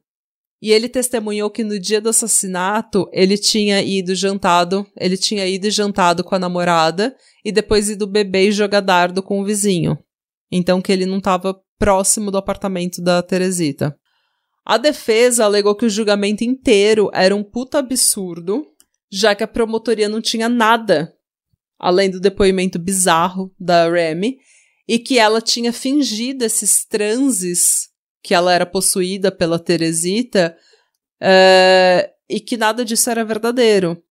E 0.60 0.70
ele 0.70 0.86
testemunhou 0.86 1.50
que 1.50 1.64
no 1.64 1.80
dia 1.80 2.02
do 2.02 2.10
assassinato 2.10 3.08
ele 3.14 3.38
tinha 3.38 3.80
ido 3.80 4.14
jantado, 4.14 4.86
ele 4.94 5.16
tinha 5.16 5.46
ido 5.46 5.68
e 5.68 5.70
jantado 5.70 6.22
com 6.22 6.34
a 6.34 6.38
namorada 6.38 7.16
e 7.42 7.50
depois 7.50 7.88
ido 7.88 8.06
beber 8.06 8.48
e 8.48 8.52
jogar 8.52 8.82
dardo 8.82 9.22
com 9.22 9.40
o 9.40 9.44
vizinho. 9.44 9.96
Então 10.52 10.82
que 10.82 10.92
ele 10.92 11.06
não 11.06 11.16
estava 11.16 11.58
próximo 11.78 12.30
do 12.30 12.36
apartamento 12.36 13.00
da 13.02 13.22
Teresita. 13.22 13.96
A 14.66 14.76
defesa 14.76 15.46
alegou 15.46 15.74
que 15.74 15.86
o 15.86 15.90
julgamento 15.90 16.44
inteiro 16.44 17.10
era 17.14 17.34
um 17.34 17.42
puta 17.42 17.78
absurdo, 17.78 18.66
já 19.10 19.34
que 19.34 19.42
a 19.42 19.48
promotoria 19.48 20.10
não 20.10 20.20
tinha 20.20 20.46
nada 20.46 21.10
além 21.80 22.10
do 22.10 22.20
depoimento 22.20 22.78
bizarro 22.78 23.52
da 23.58 23.90
Remy, 23.90 24.38
e 24.86 24.98
que 24.98 25.18
ela 25.18 25.40
tinha 25.40 25.72
fingido 25.72 26.44
esses 26.44 26.84
transes 26.84 27.88
que 28.22 28.34
ela 28.34 28.52
era 28.52 28.66
possuída 28.66 29.32
pela 29.32 29.58
Teresita 29.58 30.56
uh, 31.22 32.10
e 32.28 32.38
que 32.38 32.56
nada 32.56 32.84
disso 32.84 33.08
era 33.08 33.24
verdadeiro. 33.24 34.02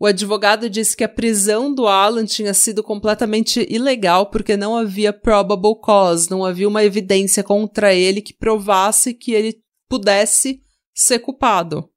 O 0.00 0.06
advogado 0.06 0.70
disse 0.70 0.96
que 0.96 1.02
a 1.02 1.08
prisão 1.08 1.74
do 1.74 1.88
Alan 1.88 2.24
tinha 2.24 2.54
sido 2.54 2.84
completamente 2.84 3.66
ilegal 3.68 4.30
porque 4.30 4.56
não 4.56 4.76
havia 4.76 5.12
probable 5.12 5.80
cause, 5.80 6.30
não 6.30 6.44
havia 6.44 6.68
uma 6.68 6.84
evidência 6.84 7.42
contra 7.42 7.92
ele 7.92 8.22
que 8.22 8.32
provasse 8.32 9.12
que 9.12 9.32
ele 9.32 9.60
pudesse 9.88 10.60
ser 10.94 11.18
culpado. 11.18 11.90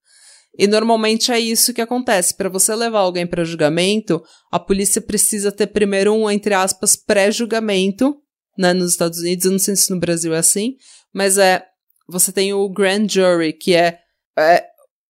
E 0.58 0.68
normalmente 0.68 1.32
é 1.32 1.40
isso 1.40 1.74
que 1.74 1.82
acontece. 1.82 2.36
Para 2.36 2.50
você 2.50 2.76
levar 2.76 3.00
alguém 3.00 3.26
para 3.26 3.44
julgamento, 3.44 4.22
a 4.52 4.60
polícia 4.60 5.02
precisa 5.02 5.52
ter 5.52 5.68
primeiro 5.68 6.14
um, 6.14 6.30
entre 6.30 6.54
aspas, 6.54 6.96
pré-julgamento, 6.96 8.18
né, 8.58 8.74
nos 8.74 8.92
Estados 8.92 9.20
Unidos. 9.20 9.46
Eu 9.46 9.52
não 9.52 9.60
sei 9.60 9.76
se 9.76 9.90
no 9.92 10.00
Brasil 10.00 10.34
é 10.34 10.40
assim, 10.40 10.76
mas 11.14 11.38
é 11.38 11.66
você 12.08 12.32
tem 12.32 12.54
o 12.54 12.68
grand 12.70 13.08
jury, 13.08 13.54
que 13.54 13.74
é, 13.74 13.98
é 14.38 14.66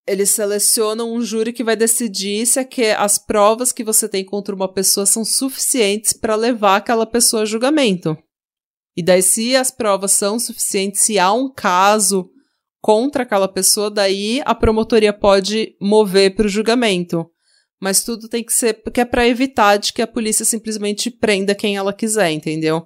eles 0.07 0.29
selecionam 0.31 1.13
um 1.13 1.21
júri 1.21 1.53
que 1.53 1.63
vai 1.63 1.75
decidir 1.75 2.45
se 2.45 2.59
é 2.59 2.63
que 2.63 2.85
as 2.91 3.17
provas 3.17 3.71
que 3.71 3.83
você 3.83 4.09
tem 4.09 4.25
contra 4.25 4.53
uma 4.53 4.71
pessoa 4.71 5.05
são 5.05 5.23
suficientes 5.23 6.13
para 6.13 6.35
levar 6.35 6.77
aquela 6.77 7.05
pessoa 7.05 7.43
a 7.43 7.45
julgamento. 7.45 8.17
E 8.95 9.03
daí, 9.03 9.21
se 9.21 9.55
as 9.55 9.71
provas 9.71 10.11
são 10.11 10.37
suficientes, 10.37 11.01
se 11.01 11.17
há 11.17 11.31
um 11.31 11.51
caso 11.51 12.29
contra 12.81 13.23
aquela 13.23 13.47
pessoa, 13.47 13.91
daí 13.91 14.41
a 14.43 14.55
promotoria 14.55 15.13
pode 15.13 15.75
mover 15.79 16.35
para 16.35 16.47
o 16.47 16.49
julgamento. 16.49 17.29
Mas 17.79 18.03
tudo 18.03 18.27
tem 18.27 18.43
que 18.43 18.53
ser 18.53 18.83
porque 18.83 19.01
é 19.01 19.05
para 19.05 19.27
evitar 19.27 19.77
de 19.77 19.93
que 19.93 20.01
a 20.01 20.07
polícia 20.07 20.45
simplesmente 20.45 21.09
prenda 21.09 21.55
quem 21.55 21.77
ela 21.77 21.93
quiser, 21.93 22.31
entendeu? 22.31 22.85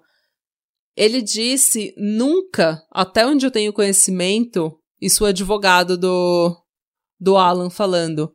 Ele 0.95 1.21
disse 1.21 1.93
nunca, 1.97 2.81
até 2.91 3.25
onde 3.25 3.45
eu 3.45 3.51
tenho 3.51 3.73
conhecimento, 3.73 4.77
isso 5.01 5.23
o 5.23 5.27
advogado 5.27 5.97
do, 5.97 6.55
do 7.19 7.35
Alan 7.35 7.69
falando. 7.69 8.33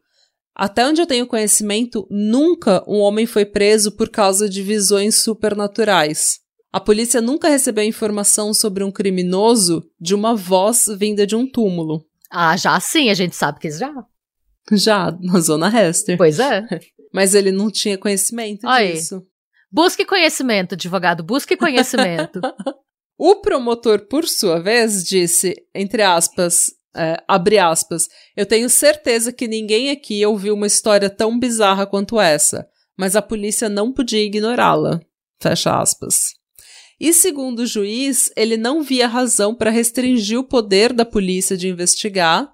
Até 0.55 0.87
onde 0.87 1.01
eu 1.01 1.07
tenho 1.07 1.27
conhecimento, 1.27 2.07
nunca 2.11 2.85
um 2.87 2.99
homem 2.99 3.25
foi 3.25 3.47
preso 3.47 3.93
por 3.93 4.11
causa 4.11 4.47
de 4.49 4.63
visões 4.63 5.23
supernaturais. 5.23 6.41
A 6.73 6.79
polícia 6.79 7.21
nunca 7.21 7.49
recebeu 7.49 7.85
informação 7.85 8.55
sobre 8.55 8.85
um 8.85 8.93
criminoso 8.93 9.83
de 10.01 10.15
uma 10.15 10.37
voz 10.37 10.87
vinda 10.97 11.27
de 11.27 11.35
um 11.35 11.45
túmulo. 11.47 12.07
Ah, 12.31 12.57
já 12.57 12.79
sim, 12.79 13.11
a 13.11 13.15
gente 13.15 13.35
sabe 13.35 13.59
que 13.59 13.71
já. 13.71 13.93
Já, 14.71 15.11
na 15.21 15.41
Zona 15.41 15.69
Hester. 15.69 16.17
Pois 16.17 16.39
é. 16.39 16.67
Mas 17.13 17.35
ele 17.35 17.51
não 17.51 17.71
tinha 17.71 17.99
conhecimento 17.99 18.69
Aí. 18.69 18.93
disso. 18.93 19.27
Busque 19.73 20.05
conhecimento, 20.05 20.75
advogado, 20.75 21.25
busque 21.25 21.57
conhecimento. 21.57 22.41
o 23.19 23.37
promotor, 23.37 24.07
por 24.07 24.27
sua 24.27 24.61
vez, 24.61 25.05
disse, 25.05 25.57
entre 25.75 26.03
aspas, 26.03 26.73
é, 26.95 27.23
abre 27.27 27.59
aspas, 27.59 28.09
eu 28.37 28.47
tenho 28.47 28.69
certeza 28.71 29.33
que 29.33 29.49
ninguém 29.49 29.91
aqui 29.91 30.25
ouviu 30.25 30.55
uma 30.55 30.67
história 30.67 31.11
tão 31.11 31.39
bizarra 31.39 31.87
quanto 31.87 32.21
essa, 32.21 32.69
mas 32.97 33.15
a 33.17 33.23
polícia 33.23 33.69
não 33.69 33.93
podia 33.93 34.25
ignorá-la. 34.25 35.01
Fecha 35.41 35.81
aspas. 35.81 36.40
E 37.01 37.15
segundo 37.15 37.61
o 37.61 37.67
juiz, 37.67 38.31
ele 38.37 38.59
não 38.59 38.83
via 38.83 39.09
razão 39.09 39.55
para 39.55 39.71
restringir 39.71 40.39
o 40.39 40.45
poder 40.45 40.93
da 40.93 41.05
polícia 41.05 41.57
de 41.57 41.67
investigar, 41.67 42.53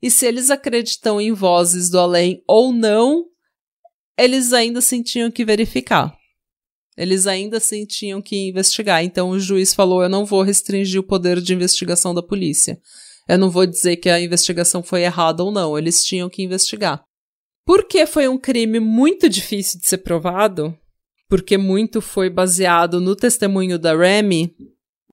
e 0.00 0.10
se 0.10 0.26
eles 0.26 0.50
acreditam 0.50 1.20
em 1.20 1.32
vozes 1.32 1.90
do 1.90 1.98
além 2.00 2.42
ou 2.48 2.72
não, 2.72 3.26
eles 4.18 4.52
ainda 4.52 4.78
assim 4.78 5.02
tinham 5.02 5.30
que 5.30 5.44
verificar. 5.44 6.16
Eles 6.96 7.26
ainda 7.26 7.58
assim 7.58 7.86
tinham 7.86 8.20
que 8.20 8.48
investigar. 8.48 9.04
Então 9.04 9.30
o 9.30 9.38
juiz 9.38 9.74
falou: 9.74 10.02
eu 10.02 10.08
não 10.08 10.24
vou 10.24 10.42
restringir 10.42 11.00
o 11.00 11.06
poder 11.06 11.40
de 11.40 11.54
investigação 11.54 12.14
da 12.14 12.22
polícia. 12.22 12.80
Eu 13.28 13.38
não 13.38 13.50
vou 13.50 13.64
dizer 13.64 13.96
que 13.96 14.10
a 14.10 14.20
investigação 14.20 14.82
foi 14.82 15.02
errada 15.02 15.44
ou 15.44 15.52
não. 15.52 15.78
Eles 15.78 16.04
tinham 16.04 16.28
que 16.28 16.42
investigar. 16.42 17.02
Porque 17.64 18.04
foi 18.06 18.26
um 18.26 18.36
crime 18.36 18.80
muito 18.80 19.28
difícil 19.28 19.78
de 19.80 19.86
ser 19.86 19.98
provado, 19.98 20.76
porque 21.32 21.56
muito 21.56 22.02
foi 22.02 22.28
baseado 22.28 23.00
no 23.00 23.16
testemunho 23.16 23.78
da 23.78 23.96
Remy, 23.96 24.54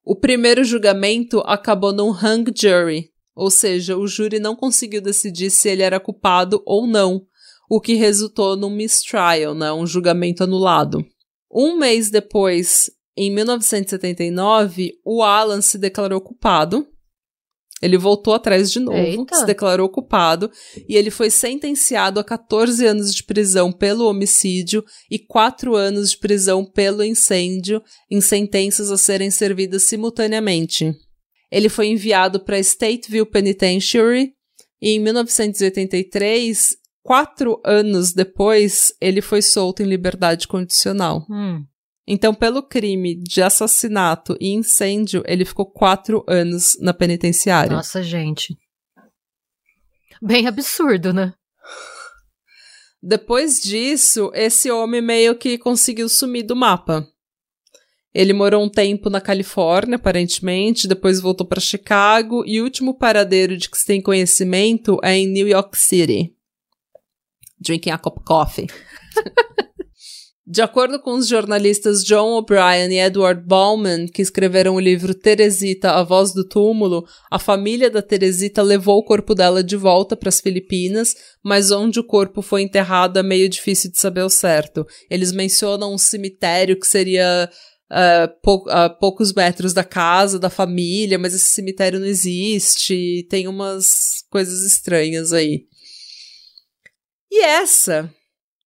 o 0.03 0.13
primeiro 0.13 0.65
julgamento 0.65 1.39
acabou 1.45 1.93
num 1.93 2.09
hung 2.09 2.43
jury, 2.53 3.09
ou 3.33 3.49
seja, 3.49 3.95
o 3.95 4.05
júri 4.05 4.37
não 4.37 4.53
conseguiu 4.53 5.01
decidir 5.01 5.49
se 5.49 5.69
ele 5.69 5.81
era 5.81 5.97
culpado 5.97 6.61
ou 6.65 6.85
não, 6.85 7.25
o 7.69 7.79
que 7.79 7.93
resultou 7.93 8.57
num 8.57 8.69
mistrial, 8.69 9.55
né, 9.55 9.71
um 9.71 9.87
julgamento 9.87 10.43
anulado. 10.43 11.05
Um 11.49 11.77
mês 11.77 12.11
depois, 12.11 12.91
em 13.15 13.31
1979, 13.31 14.99
o 15.05 15.23
Alan 15.23 15.61
se 15.61 15.77
declarou 15.77 16.19
culpado. 16.19 16.85
Ele 17.81 17.97
voltou 17.97 18.33
atrás 18.33 18.71
de 18.71 18.79
novo, 18.79 18.97
Eita. 18.97 19.35
se 19.35 19.45
declarou 19.45 19.89
culpado 19.89 20.51
e 20.87 20.95
ele 20.95 21.09
foi 21.09 21.29
sentenciado 21.29 22.19
a 22.19 22.23
14 22.23 22.85
anos 22.85 23.15
de 23.15 23.23
prisão 23.23 23.71
pelo 23.71 24.05
homicídio 24.05 24.83
e 25.09 25.17
4 25.17 25.75
anos 25.75 26.11
de 26.11 26.17
prisão 26.17 26.65
pelo 26.65 27.03
incêndio, 27.03 27.81
em 28.11 28.19
sentenças 28.19 28.91
a 28.91 28.97
serem 28.97 29.31
servidas 29.31 29.83
simultaneamente. 29.83 30.93
Ele 31.51 31.69
foi 31.69 31.87
enviado 31.87 32.43
para 32.43 32.59
Stateville 32.59 33.25
Penitentiary 33.25 34.33
e 34.81 34.91
em 34.91 34.99
1983, 34.99 36.77
quatro 37.01 37.59
anos 37.65 38.13
depois, 38.13 38.93
ele 39.01 39.21
foi 39.21 39.41
solto 39.41 39.81
em 39.81 39.85
liberdade 39.85 40.47
condicional. 40.47 41.25
Hum. 41.29 41.63
Então, 42.11 42.33
pelo 42.33 42.63
crime 42.63 43.13
de 43.13 43.39
assassinato 43.39 44.35
e 44.41 44.51
incêndio, 44.51 45.21
ele 45.27 45.45
ficou 45.45 45.67
quatro 45.67 46.25
anos 46.27 46.75
na 46.81 46.91
penitenciária. 46.91 47.71
Nossa, 47.71 48.01
gente. 48.01 48.57
Bem 50.19 50.47
absurdo, 50.47 51.13
né? 51.13 51.35
Depois 52.99 53.61
disso, 53.61 54.31
esse 54.33 54.71
homem 54.71 55.03
meio 55.03 55.37
que 55.37 55.59
conseguiu 55.59 56.09
sumir 56.09 56.41
do 56.47 56.55
mapa. 56.55 57.07
Ele 58.11 58.33
morou 58.33 58.63
um 58.63 58.69
tempo 58.69 59.07
na 59.07 59.21
Califórnia, 59.21 59.97
aparentemente, 59.97 60.87
depois 60.87 61.21
voltou 61.21 61.45
para 61.45 61.61
Chicago 61.61 62.43
e 62.43 62.59
o 62.59 62.63
último 62.63 62.97
paradeiro 62.97 63.55
de 63.55 63.69
que 63.69 63.77
se 63.77 63.85
tem 63.85 64.01
conhecimento 64.01 64.99
é 65.03 65.15
em 65.15 65.27
New 65.27 65.47
York 65.47 65.77
City. 65.77 66.35
Drinking 67.59 67.91
a 67.91 67.99
cup 67.99 68.17
of 68.17 68.25
coffee. 68.25 68.65
De 70.51 70.63
acordo 70.63 70.99
com 70.99 71.13
os 71.13 71.27
jornalistas 71.27 72.03
John 72.03 72.35
O'Brien 72.35 72.91
e 72.91 72.99
Edward 72.99 73.45
Bauman, 73.45 74.07
que 74.07 74.19
escreveram 74.19 74.73
o 74.73 74.79
livro 74.79 75.13
Teresita, 75.13 75.91
A 75.91 76.01
Voz 76.01 76.33
do 76.33 76.43
Túmulo, 76.43 77.05
a 77.29 77.37
família 77.37 77.87
da 77.87 78.01
Teresita 78.01 78.63
levou 78.63 78.97
o 78.97 79.03
corpo 79.03 79.35
dela 79.35 79.63
de 79.63 79.75
volta 79.75 80.17
para 80.17 80.29
as 80.29 80.41
Filipinas, 80.41 81.15
mas 81.43 81.69
onde 81.69 81.99
o 81.99 82.03
corpo 82.03 82.41
foi 82.41 82.63
enterrado 82.63 83.19
é 83.19 83.21
meio 83.21 83.47
difícil 83.47 83.91
de 83.91 83.99
saber 83.99 84.23
o 84.23 84.29
certo. 84.29 84.87
Eles 85.07 85.31
mencionam 85.31 85.93
um 85.93 85.99
cemitério 85.99 86.79
que 86.79 86.87
seria 86.87 87.47
uh, 87.91 88.41
pou, 88.41 88.67
a 88.69 88.89
poucos 88.89 89.31
metros 89.31 89.71
da 89.71 89.83
casa, 89.83 90.39
da 90.39 90.49
família, 90.49 91.19
mas 91.19 91.35
esse 91.35 91.45
cemitério 91.45 91.99
não 91.99 92.07
existe, 92.07 93.27
tem 93.29 93.47
umas 93.47 94.23
coisas 94.31 94.65
estranhas 94.65 95.31
aí. 95.31 95.67
E 97.29 97.43
essa 97.43 98.11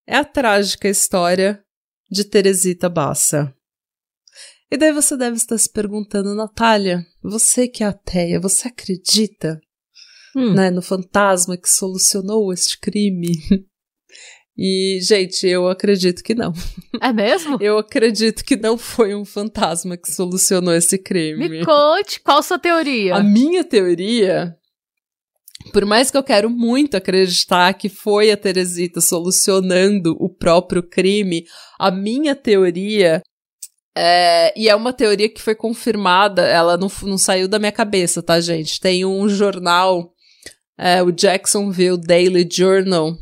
é 0.08 0.16
a 0.16 0.24
trágica 0.24 0.88
história 0.88 1.62
de 2.14 2.24
Teresita 2.24 2.88
Bassa. 2.88 3.54
E 4.72 4.78
daí 4.78 4.92
você 4.94 5.18
deve 5.18 5.36
estar 5.36 5.58
se 5.58 5.72
perguntando, 5.72 6.36
Natália, 6.36 7.06
você 7.22 7.68
que 7.68 7.84
é 7.84 7.88
ateia, 7.88 8.40
você 8.40 8.68
acredita 8.68 9.60
Hum. 10.36 10.54
né, 10.54 10.72
no 10.72 10.82
fantasma 10.82 11.56
que 11.58 11.70
solucionou 11.70 12.52
este 12.54 12.80
crime? 12.80 13.34
E, 14.56 15.00
gente, 15.02 15.48
eu 15.48 15.68
acredito 15.68 16.24
que 16.24 16.36
não. 16.36 16.54
É 17.02 17.12
mesmo? 17.12 17.58
Eu 17.60 17.80
acredito 17.80 18.46
que 18.46 18.56
não 18.56 18.78
foi 18.78 19.16
um 19.16 19.26
fantasma 19.26 19.98
que 19.98 20.12
solucionou 20.12 20.76
esse 20.76 20.96
crime. 21.00 21.50
Me 21.50 21.66
conte, 21.66 22.20
qual 22.20 22.44
sua 22.44 22.60
teoria? 22.60 23.16
A 23.16 23.24
minha 23.24 23.64
teoria, 23.64 24.56
por 25.72 25.86
mais 25.86 26.12
que 26.12 26.18
eu 26.18 26.24
quero 26.24 26.50
muito 26.50 26.98
acreditar 26.98 27.74
que 27.74 27.90
foi 27.90 28.32
a 28.32 28.38
Teresita 28.38 29.00
solucionando 29.02 30.16
o 30.20 30.30
próprio 30.30 30.84
crime, 30.84 31.46
a 31.80 31.90
minha 31.90 32.36
teoria 32.36 33.22
é, 33.96 34.52
e 34.60 34.68
é 34.68 34.76
uma 34.76 34.92
teoria 34.92 35.30
que 35.30 35.42
foi 35.42 35.54
confirmada, 35.54 36.42
ela 36.42 36.78
não, 36.78 36.92
não 37.04 37.18
saiu 37.18 37.48
da 37.48 37.60
minha 37.60 37.72
cabeça, 37.72 38.24
tá, 38.24 38.40
gente? 38.42 38.80
Tem 38.80 39.06
um 39.06 39.30
jornal, 39.30 40.12
é, 40.78 41.04
o 41.04 41.12
Jacksonville 41.12 42.02
Daily 42.02 42.48
Journal. 42.52 43.16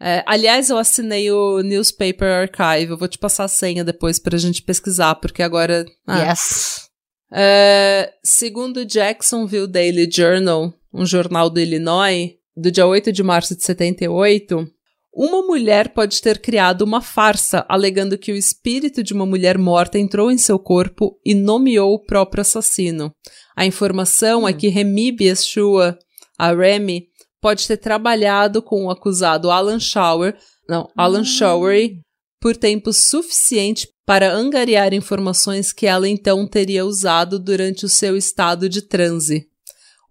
É, 0.00 0.24
aliás, 0.26 0.70
eu 0.70 0.78
assinei 0.78 1.30
o 1.30 1.60
Newspaper 1.60 2.26
Archive. 2.28 2.92
Eu 2.92 2.98
vou 2.98 3.06
te 3.06 3.18
passar 3.18 3.44
a 3.44 3.48
senha 3.48 3.84
depois 3.84 4.18
pra 4.18 4.38
gente 4.38 4.62
pesquisar, 4.62 5.14
porque 5.16 5.42
agora. 5.42 5.84
ah, 6.08 6.30
Yes. 6.30 6.88
é, 7.30 8.12
segundo 8.24 8.78
o 8.78 8.86
Jacksonville 8.86 9.68
Daily 9.70 10.08
Journal, 10.10 10.72
um 10.92 11.06
jornal 11.06 11.48
do 11.48 11.60
Illinois, 11.60 12.32
do 12.56 12.70
dia 12.70 12.86
8 12.86 13.12
de 13.12 13.22
março 13.22 13.56
de 13.56 13.64
78, 13.64 14.66
uma 15.14 15.42
mulher 15.42 15.90
pode 15.90 16.22
ter 16.22 16.40
criado 16.40 16.82
uma 16.82 17.02
farsa 17.02 17.66
alegando 17.68 18.16
que 18.16 18.32
o 18.32 18.36
espírito 18.36 19.02
de 19.02 19.12
uma 19.12 19.26
mulher 19.26 19.58
morta 19.58 19.98
entrou 19.98 20.30
em 20.30 20.38
seu 20.38 20.58
corpo 20.58 21.18
e 21.24 21.34
nomeou 21.34 21.92
o 21.92 22.02
próprio 22.02 22.40
assassino. 22.40 23.12
A 23.54 23.66
informação 23.66 24.48
é 24.48 24.52
Hum. 24.52 24.56
que 24.56 24.68
Remy 24.68 25.12
Bieshua, 25.12 25.98
a 26.38 26.52
Remy, 26.54 27.08
pode 27.40 27.66
ter 27.66 27.76
trabalhado 27.76 28.62
com 28.62 28.86
o 28.86 28.90
acusado 28.90 29.50
Alan 29.50 29.80
Shower, 29.80 30.34
não, 30.68 30.88
Alan 30.96 31.20
Ah. 31.20 31.24
Showery, 31.24 32.00
por 32.40 32.56
tempo 32.56 32.92
suficiente 32.92 33.88
para 34.06 34.32
angariar 34.32 34.94
informações 34.94 35.72
que 35.72 35.86
ela 35.86 36.08
então 36.08 36.46
teria 36.46 36.84
usado 36.84 37.38
durante 37.38 37.84
o 37.84 37.88
seu 37.88 38.16
estado 38.16 38.68
de 38.68 38.82
transe. 38.82 39.51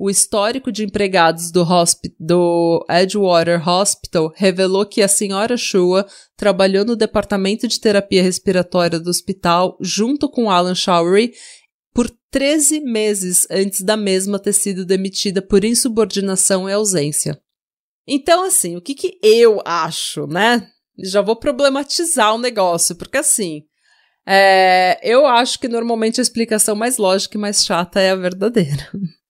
O 0.03 0.09
histórico 0.09 0.71
de 0.71 0.83
empregados 0.83 1.51
do, 1.51 1.63
do 2.19 2.83
Edgewater 2.89 3.69
Hospital 3.69 4.33
revelou 4.35 4.83
que 4.83 4.99
a 5.03 5.07
senhora 5.07 5.55
Shua 5.55 6.07
trabalhou 6.35 6.83
no 6.83 6.95
departamento 6.95 7.67
de 7.67 7.79
terapia 7.79 8.23
respiratória 8.23 8.99
do 8.99 9.11
hospital 9.11 9.77
junto 9.79 10.27
com 10.27 10.49
Alan 10.49 10.73
Showery 10.73 11.33
por 11.93 12.09
13 12.31 12.79
meses 12.79 13.45
antes 13.51 13.83
da 13.83 13.95
mesma 13.95 14.39
ter 14.39 14.53
sido 14.53 14.87
demitida 14.87 15.39
por 15.39 15.63
insubordinação 15.63 16.67
e 16.67 16.73
ausência. 16.73 17.39
Então, 18.07 18.43
assim, 18.43 18.75
o 18.75 18.81
que, 18.81 18.95
que 18.95 19.19
eu 19.21 19.61
acho, 19.63 20.25
né? 20.25 20.67
Já 20.97 21.21
vou 21.21 21.35
problematizar 21.35 22.33
o 22.33 22.39
negócio, 22.39 22.95
porque 22.95 23.19
assim, 23.19 23.65
é, 24.25 24.99
eu 25.03 25.27
acho 25.27 25.59
que 25.59 25.67
normalmente 25.67 26.19
a 26.19 26.23
explicação 26.23 26.75
mais 26.75 26.97
lógica 26.97 27.37
e 27.37 27.39
mais 27.39 27.63
chata 27.63 28.01
é 28.01 28.09
a 28.09 28.15
verdadeira. 28.15 28.89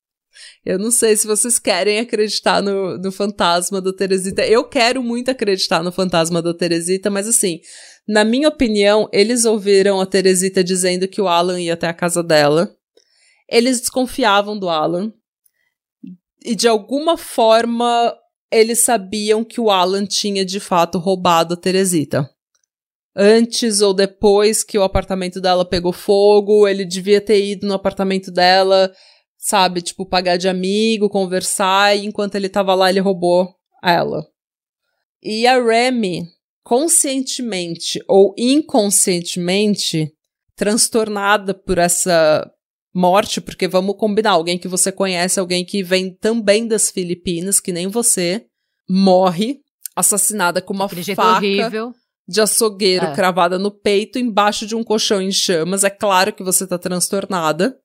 Eu 0.63 0.78
não 0.78 0.91
sei 0.91 1.17
se 1.17 1.26
vocês 1.26 1.58
querem 1.58 2.00
acreditar 2.00 2.62
no, 2.62 2.97
no 2.97 3.12
fantasma 3.12 3.82
da 3.82 3.91
Teresita. 3.91 4.45
Eu 4.45 4.63
quero 4.63 5.02
muito 5.02 5.32
acreditar 5.32 5.82
no 5.82 5.91
fantasma 5.91 6.41
da 6.41 6.54
Teresita, 6.54 7.10
mas 7.10 7.28
assim, 7.28 7.60
na 8.08 8.24
minha 8.24 8.47
opinião, 8.47 9.10
eles 9.12 9.43
ouviram 9.43 10.00
a 10.00 10.06
Teresita 10.06 10.63
dizendo 10.63 11.08
que 11.08 11.19
o 11.19 11.28
Alan 11.28 11.60
ia 11.60 11.74
até 11.74 11.88
a 11.88 11.93
casa 11.93 12.21
dela. 12.21 12.69
Eles 13.50 13.80
desconfiavam 13.80 14.58
do 14.58 14.69
Alan. 14.69 15.12
E 16.43 16.56
de 16.56 16.67
alguma 16.67 17.17
forma, 17.17 18.15
eles 18.52 18.80
sabiam 18.80 19.43
que 19.43 19.60
o 19.60 19.71
Alan 19.71 20.06
tinha 20.06 20.45
de 20.45 20.60
fato 20.60 21.00
roubado 21.00 21.56
a 21.56 21.58
Teresita. 21.58 22.30
Antes 23.15 23.82
ou 23.82 23.93
depois 23.93 24.63
que 24.63 24.78
o 24.78 24.84
apartamento 24.84 25.41
dela 25.41 25.65
pegou 25.65 25.91
fogo, 25.91 26.67
ele 26.67 26.86
devia 26.86 27.19
ter 27.19 27.43
ido 27.43 27.67
no 27.67 27.74
apartamento 27.74 28.32
dela, 28.32 28.91
sabe, 29.43 29.82
tipo, 29.82 30.06
pagar 30.06 30.38
de 30.38 30.47
amigo, 30.47 31.10
conversar, 31.10 31.97
e 31.97 32.06
enquanto 32.06 32.36
ele 32.36 32.47
tava 32.47 32.75
lá, 32.75 32.89
ele 32.91 32.99
roubou 32.99 33.54
ela. 33.84 34.23
E 35.21 35.47
a 35.47 35.62
Remy, 35.62 36.27
conscientemente 36.63 37.99
ou 38.08 38.34
inconscientemente, 38.38 40.12
transtornada 40.56 41.54
por 41.54 41.80
essa 41.80 42.49
morte, 42.93 43.41
porque 43.41 43.67
vamos 43.67 43.95
combinar, 43.97 44.32
alguém 44.32 44.60
que 44.60 44.67
você 44.67 44.91
conhece, 44.91 45.39
alguém 45.39 45.65
que 45.65 45.82
vem 45.82 46.13
também 46.15 46.67
das 46.67 46.91
Filipinas, 46.91 47.60
que 47.60 47.71
nem 47.71 47.88
você, 47.88 48.45
morre 48.88 49.60
assassinada 49.95 50.62
com 50.62 50.73
uma 50.73 50.88
faca 50.88 51.38
horrível. 51.38 51.93
de 52.27 52.41
açougueiro 52.41 53.06
É. 53.08 53.15
cravada 53.15 53.58
no 53.58 53.71
peito, 53.71 54.19
embaixo 54.19 54.67
de 54.67 54.75
um 54.75 54.84
colchão 54.84 55.21
em 55.21 55.32
chamas. 55.32 55.84
É 55.84 55.89
claro 55.89 56.32
que 56.34 56.43
você 56.43 56.67
tá 56.67 56.77
transtornada. 56.77 57.75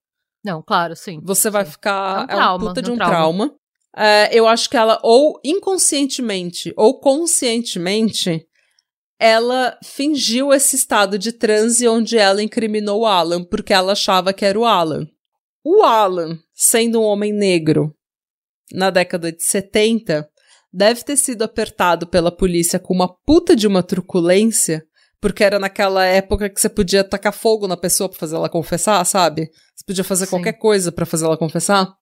Não, 0.47 0.63
claro, 0.63 0.95
sim. 0.95 1.21
Você 1.25 1.51
vai 1.51 1.65
Sim. 1.65 1.73
ficar. 1.73 2.25
É 2.31 2.37
um 2.37 2.37
É, 2.37 2.37
um 2.37 2.37
trauma, 2.39 2.69
puta 2.69 2.81
é 2.81 2.83
de 2.85 2.91
um 2.91 2.95
um 2.95 2.97
trauma. 2.97 3.13
trauma. 3.49 3.55
É, 3.97 4.29
eu 4.39 4.47
acho 4.47 4.71
que 4.71 4.77
ela, 4.77 5.01
ou 5.03 5.41
inconscientemente, 5.45 6.73
ou 6.77 7.01
conscientemente, 7.01 8.47
ela 9.19 9.77
fingiu 9.83 10.53
esse 10.55 10.77
estado 10.77 11.19
de 11.19 11.33
transe 11.33 11.89
onde 11.89 12.17
ela 12.17 12.41
incriminou 12.41 13.01
o 13.01 13.07
Alan, 13.07 13.43
porque 13.43 13.73
ela 13.73 13.93
achava 13.93 14.33
que 14.33 14.45
era 14.45 14.57
o 14.57 14.65
Alan. 14.65 15.05
O 15.65 15.83
Alan, 15.83 16.39
sendo 16.55 17.01
um 17.01 17.05
homem 17.05 17.33
negro 17.33 17.93
na 18.73 18.91
década 18.91 19.33
de 19.33 19.43
70, 19.43 20.29
deve 20.73 21.03
ter 21.03 21.17
sido 21.17 21.43
apertado 21.43 22.07
pela 22.07 22.31
polícia 22.31 22.79
com 22.79 22.95
uma 22.95 23.09
puta 23.09 23.57
de 23.57 23.67
uma 23.67 23.83
truculência, 23.83 24.85
porque 25.27 25.43
era 25.43 25.59
naquela 25.59 26.05
época 26.05 26.49
que 26.49 26.61
você 26.61 26.69
podia 26.69 27.03
tacar 27.03 27.33
fogo 27.33 27.67
na 27.67 27.77
pessoa 27.77 28.09
pra 28.09 28.17
fazer 28.17 28.37
ela 28.37 28.49
confessar, 28.49 29.05
sabe? 29.05 29.51
Você 29.75 29.85
podia 29.85 30.05
fazer 30.05 30.27
Sim. 30.27 30.31
qualquer 30.31 30.53
coisa 30.53 30.93
pra 30.93 31.05
fazer 31.05 31.25
ela 31.25 31.37
confessar. 31.37 31.93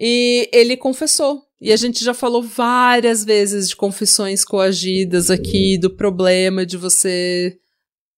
E 0.00 0.48
ele 0.50 0.74
confessou. 0.74 1.42
E 1.60 1.70
a 1.70 1.76
gente 1.76 2.02
já 2.02 2.14
falou 2.14 2.42
várias 2.42 3.26
vezes 3.26 3.68
de 3.68 3.76
confissões 3.76 4.42
coagidas 4.42 5.30
aqui, 5.30 5.76
do 5.76 5.94
problema 5.94 6.64
de 6.64 6.78
você 6.78 7.58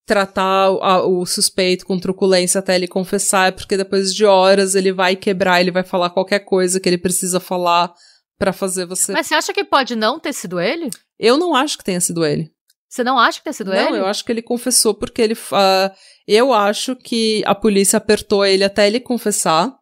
tratar 0.07 0.69
a, 0.69 1.05
o 1.05 1.27
suspeito 1.27 1.85
com 1.85 1.99
truculência 1.99 2.61
até 2.61 2.77
ele 2.77 2.87
confessar, 2.87 3.51
porque 3.51 3.77
depois 3.77 4.15
de 4.15 4.25
horas 4.25 4.77
ele 4.77 4.93
vai 4.93 5.17
quebrar, 5.17 5.61
ele 5.61 5.73
vai 5.73 5.83
falar 5.83 6.11
qualquer 6.11 6.45
coisa 6.45 6.79
que 6.79 6.89
ele 6.89 6.99
precisa 6.99 7.41
falar 7.41 7.93
para 8.39 8.53
fazer 8.53 8.87
você. 8.87 9.11
Mas 9.11 9.27
você 9.27 9.35
acha 9.35 9.53
que 9.53 9.65
pode 9.65 9.97
não 9.97 10.21
ter 10.21 10.33
sido 10.33 10.61
ele? 10.61 10.91
Eu 11.19 11.37
não 11.37 11.57
acho 11.57 11.77
que 11.77 11.83
tenha 11.83 12.01
sido 12.01 12.25
ele. 12.25 12.53
Você 12.93 13.03
não 13.03 13.19
acha 13.19 13.39
que 13.39 13.45
tenha 13.45 13.55
sido 13.55 13.71
não, 13.71 13.75
ele? 13.75 13.91
Não, 13.93 13.97
eu 13.97 14.07
acho 14.07 14.23
que 14.23 14.31
ele 14.31 14.43
confessou 14.43 14.95
porque 14.95 15.23
ele. 15.23 15.33
Uh, 15.33 15.91
eu 16.29 16.53
acho 16.53 16.95
que 16.95 17.43
a 17.47 17.55
polícia 17.55 17.97
apertou 17.97 18.45
ele 18.45 18.63
até 18.63 18.87
ele 18.87 19.01
confessar. 19.01 19.75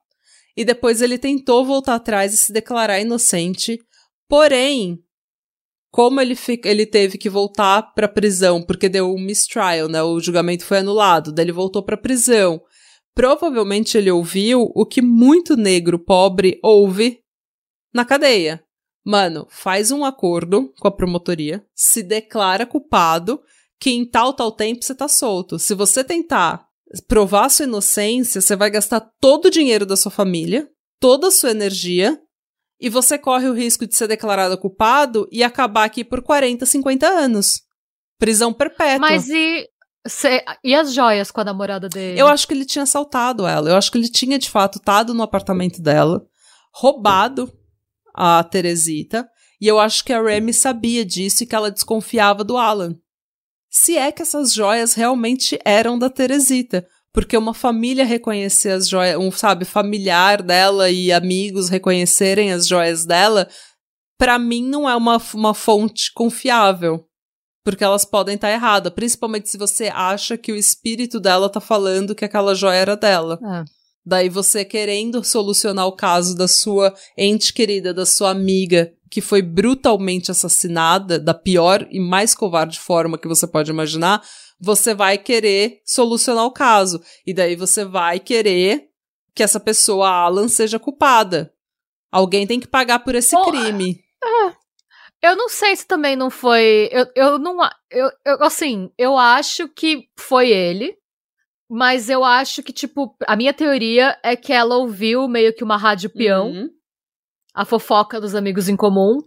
E 0.57 0.64
depois 0.64 1.03
ele 1.03 1.18
tentou 1.18 1.64
voltar 1.64 1.96
atrás 1.96 2.33
e 2.33 2.37
se 2.37 2.53
declarar 2.53 3.01
inocente. 3.01 3.81
Porém, 4.29 5.01
como 5.90 6.20
ele, 6.20 6.38
ele 6.64 6.87
teve 6.87 7.18
que 7.18 7.29
voltar 7.29 7.83
pra 7.94 8.07
prisão, 8.07 8.62
porque 8.62 8.88
deu 8.88 9.12
um 9.12 9.20
mistrial, 9.20 9.88
né? 9.88 10.01
O 10.05 10.20
julgamento 10.20 10.64
foi 10.64 10.79
anulado, 10.79 11.33
daí 11.33 11.46
ele 11.46 11.53
voltou 11.53 11.83
pra 11.83 11.96
prisão. 11.96 12.62
Provavelmente 13.12 13.99
ele 13.99 14.12
ouviu 14.12 14.70
o 14.73 14.87
que 14.87 15.03
muito 15.03 15.57
negro 15.57 15.99
pobre 15.99 16.61
ouve 16.62 17.18
na 17.92 18.05
cadeia. 18.05 18.62
Mano, 19.04 19.46
faz 19.48 19.90
um 19.90 20.04
acordo 20.04 20.72
com 20.78 20.86
a 20.86 20.94
promotoria, 20.94 21.64
se 21.74 22.02
declara 22.02 22.66
culpado, 22.66 23.40
que 23.78 23.90
em 23.90 24.04
tal, 24.04 24.34
tal 24.34 24.52
tempo 24.52 24.84
você 24.84 24.94
tá 24.94 25.08
solto. 25.08 25.58
Se 25.58 25.74
você 25.74 26.04
tentar 26.04 26.66
provar 27.08 27.48
sua 27.48 27.64
inocência, 27.64 28.40
você 28.40 28.54
vai 28.54 28.70
gastar 28.70 29.00
todo 29.20 29.46
o 29.46 29.50
dinheiro 29.50 29.86
da 29.86 29.96
sua 29.96 30.10
família, 30.10 30.68
toda 31.00 31.28
a 31.28 31.30
sua 31.30 31.50
energia, 31.50 32.20
e 32.78 32.88
você 32.88 33.18
corre 33.18 33.48
o 33.48 33.54
risco 33.54 33.86
de 33.86 33.94
ser 33.94 34.08
declarado 34.08 34.56
culpado 34.58 35.28
e 35.30 35.42
acabar 35.42 35.84
aqui 35.84 36.04
por 36.04 36.22
40, 36.22 36.64
50 36.64 37.06
anos. 37.06 37.62
Prisão 38.18 38.52
perpétua. 38.52 38.98
Mas 38.98 39.28
e. 39.28 39.66
Cê, 40.06 40.42
e 40.64 40.74
as 40.74 40.94
joias 40.94 41.30
com 41.30 41.42
a 41.42 41.44
namorada 41.44 41.86
dele? 41.86 42.18
Eu 42.18 42.26
acho 42.26 42.48
que 42.48 42.54
ele 42.54 42.64
tinha 42.64 42.84
assaltado 42.84 43.46
ela. 43.46 43.68
Eu 43.68 43.76
acho 43.76 43.92
que 43.92 43.98
ele 43.98 44.08
tinha, 44.08 44.38
de 44.38 44.48
fato, 44.48 44.78
estado 44.78 45.12
no 45.12 45.22
apartamento 45.22 45.82
dela, 45.82 46.22
roubado 46.72 47.52
a 48.14 48.42
Teresita. 48.44 49.29
E 49.61 49.66
eu 49.66 49.79
acho 49.79 50.05
que 50.05 50.12
a 50.12 50.23
Remy 50.23 50.53
sabia 50.53 51.05
disso 51.05 51.42
e 51.42 51.46
que 51.46 51.55
ela 51.55 51.70
desconfiava 51.70 52.42
do 52.42 52.57
Alan. 52.57 52.94
Se 53.70 53.96
é 53.96 54.11
que 54.11 54.23
essas 54.23 54.53
joias 54.53 54.94
realmente 54.94 55.59
eram 55.64 55.99
da 55.99 56.11
Teresita 56.11 56.87
porque 57.12 57.37
uma 57.37 57.53
família 57.53 58.05
reconhecer 58.05 58.70
as 58.70 58.88
joias, 58.88 59.16
um, 59.18 59.31
sabe, 59.33 59.64
familiar 59.64 60.42
dela 60.42 60.90
e 60.90 61.12
amigos 61.12 61.68
reconhecerem 61.68 62.53
as 62.53 62.66
joias 62.66 63.05
dela, 63.05 63.49
para 64.16 64.38
mim 64.38 64.64
não 64.64 64.88
é 64.88 64.94
uma, 64.94 65.20
uma 65.35 65.55
fonte 65.55 66.12
confiável. 66.14 67.05
Porque 67.62 67.85
elas 67.85 68.07
podem 68.07 68.37
estar 68.37 68.49
tá 68.49 68.55
erradas, 68.55 68.92
principalmente 68.92 69.51
se 69.51 69.59
você 69.59 69.88
acha 69.88 70.38
que 70.38 70.51
o 70.51 70.57
espírito 70.57 71.20
dela 71.20 71.51
tá 71.51 71.61
falando 71.61 72.14
que 72.14 72.25
aquela 72.25 72.55
joia 72.55 72.79
era 72.79 72.96
dela. 72.96 73.38
É. 73.42 73.64
Daí 74.11 74.29
você 74.29 74.64
querendo 74.64 75.23
solucionar 75.23 75.87
o 75.87 75.94
caso 75.94 76.37
da 76.37 76.49
sua 76.49 76.92
ente 77.16 77.53
querida, 77.53 77.94
da 77.94 78.05
sua 78.05 78.31
amiga, 78.31 78.92
que 79.09 79.20
foi 79.20 79.40
brutalmente 79.40 80.33
assassinada, 80.33 81.16
da 81.16 81.33
pior 81.33 81.87
e 81.92 82.01
mais 82.01 82.35
covarde 82.35 82.81
forma 82.81 83.16
que 83.16 83.29
você 83.29 83.46
pode 83.46 83.70
imaginar, 83.70 84.20
você 84.59 84.94
vai 84.94 85.16
querer 85.16 85.81
solucionar 85.85 86.44
o 86.44 86.51
caso. 86.51 87.01
E 87.25 87.33
daí 87.33 87.55
você 87.55 87.85
vai 87.85 88.18
querer 88.18 88.88
que 89.33 89.44
essa 89.44 89.61
pessoa, 89.61 90.09
Alan, 90.09 90.49
seja 90.49 90.81
culpada. 90.81 91.55
Alguém 92.11 92.49
tem 92.49 92.59
que 92.59 92.66
pagar 92.66 92.99
por 93.05 93.14
esse 93.14 93.37
Bom, 93.37 93.44
crime. 93.44 93.96
É, 94.25 95.31
eu 95.31 95.37
não 95.37 95.49
sei 95.49 95.77
se 95.77 95.87
também 95.87 96.16
não 96.16 96.31
foi. 96.31 96.88
Eu, 96.90 97.07
eu 97.14 97.38
não. 97.38 97.59
Eu, 97.88 98.11
eu, 98.27 98.42
assim, 98.42 98.90
eu 98.99 99.16
acho 99.16 99.68
que 99.68 100.09
foi 100.18 100.51
ele. 100.51 100.99
Mas 101.70 102.09
eu 102.09 102.24
acho 102.24 102.62
que, 102.62 102.72
tipo, 102.72 103.14
a 103.26 103.37
minha 103.37 103.54
teoria 103.54 104.18
é 104.24 104.35
que 104.35 104.52
ela 104.52 104.76
ouviu 104.76 105.28
meio 105.28 105.54
que 105.54 105.62
uma 105.62 105.76
rádio 105.76 106.11
peão, 106.11 106.50
uhum. 106.50 106.68
a 107.54 107.64
fofoca 107.64 108.20
dos 108.20 108.35
amigos 108.35 108.68
em 108.68 108.76
comum, 108.76 109.20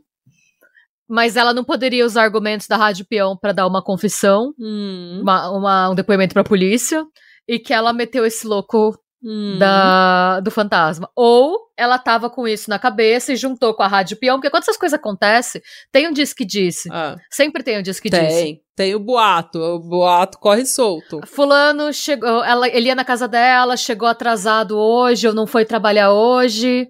mas 1.08 1.36
ela 1.36 1.54
não 1.54 1.64
poderia 1.64 2.06
usar 2.06 2.24
argumentos 2.24 2.68
da 2.68 2.78
Rádio 2.78 3.06
Peão 3.06 3.38
para 3.38 3.52
dar 3.52 3.68
uma 3.68 3.84
confissão, 3.84 4.54
hum. 4.60 5.20
uma, 5.22 5.50
uma, 5.52 5.90
um 5.90 5.96
depoimento 5.96 6.34
pra 6.34 6.44
polícia, 6.44 7.06
e 7.48 7.60
que 7.60 7.74
ela 7.74 7.94
meteu 7.94 8.26
esse 8.26 8.48
louco 8.48 8.98
hum. 9.24 9.58
da, 9.60 10.40
do 10.40 10.50
fantasma. 10.50 11.10
Ou 11.16 11.58
ela 11.78 12.00
tava 12.00 12.30
com 12.30 12.48
isso 12.48 12.70
na 12.70 12.80
cabeça 12.80 13.34
e 13.34 13.36
juntou 13.36 13.74
com 13.74 13.84
a 13.84 13.88
Rádio 13.88 14.18
Peão, 14.18 14.38
porque 14.38 14.50
quando 14.50 14.64
essas 14.64 14.78
coisas 14.78 14.98
acontecem, 14.98 15.62
tem 15.92 16.08
um 16.08 16.14
disco 16.14 16.38
que 16.38 16.46
disse. 16.46 16.90
Ah. 16.92 17.16
Sempre 17.30 17.64
tem 17.64 17.78
um 17.78 17.84
disco 17.84 18.04
que 18.04 18.10
tem, 18.10 18.28
disse. 18.28 18.63
Tem, 18.76 18.96
o 18.96 19.00
boato, 19.00 19.60
o 19.60 19.80
boato 19.80 20.40
corre 20.40 20.66
solto. 20.66 21.22
Fulano 21.28 21.94
chegou, 21.94 22.44
ela, 22.44 22.68
ele 22.68 22.88
ia 22.88 22.96
na 22.96 23.06
casa 23.06 23.28
dela, 23.28 23.78
chegou 23.78 24.08
atrasado 24.08 24.76
hoje, 24.76 25.28
ou 25.28 25.34
não 25.34 25.46
foi 25.46 25.64
trabalhar 25.64 26.12
hoje. 26.12 26.90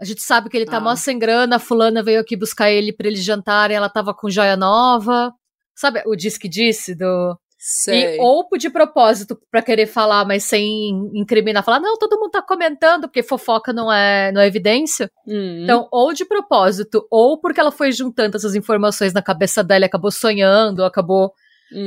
A 0.00 0.04
gente 0.04 0.22
sabe 0.22 0.48
que 0.48 0.56
ele 0.56 0.64
tá 0.64 0.78
ah. 0.78 0.80
mó 0.80 0.96
sem 0.96 1.18
grana, 1.18 1.56
a 1.56 1.58
fulana 1.58 2.02
veio 2.02 2.20
aqui 2.20 2.36
buscar 2.36 2.70
ele 2.70 2.92
para 2.92 3.08
eles 3.08 3.22
jantarem, 3.22 3.76
ela 3.76 3.90
tava 3.90 4.14
com 4.14 4.30
joia 4.30 4.56
nova. 4.56 5.32
Sabe 5.74 6.02
o 6.06 6.16
diz 6.16 6.38
que 6.38 6.48
disse 6.48 6.94
do 6.94 7.38
Sei. 7.68 8.14
E, 8.14 8.20
ou 8.20 8.46
de 8.56 8.70
propósito 8.70 9.36
para 9.50 9.60
querer 9.60 9.88
falar, 9.88 10.24
mas 10.24 10.44
sem 10.44 10.88
incriminar, 11.12 11.64
falar, 11.64 11.80
não, 11.80 11.98
todo 11.98 12.16
mundo 12.16 12.30
tá 12.30 12.40
comentando, 12.40 13.08
porque 13.08 13.24
fofoca 13.24 13.72
não 13.72 13.92
é, 13.92 14.30
não 14.30 14.40
é 14.40 14.46
evidência. 14.46 15.10
Hum. 15.26 15.64
Então, 15.64 15.88
ou 15.90 16.12
de 16.12 16.24
propósito, 16.24 17.04
ou 17.10 17.40
porque 17.40 17.58
ela 17.58 17.72
foi 17.72 17.90
juntando 17.90 18.36
essas 18.36 18.54
informações 18.54 19.12
na 19.12 19.20
cabeça 19.20 19.64
dela 19.64 19.84
e 19.84 19.86
acabou 19.86 20.12
sonhando, 20.12 20.84
acabou 20.84 21.32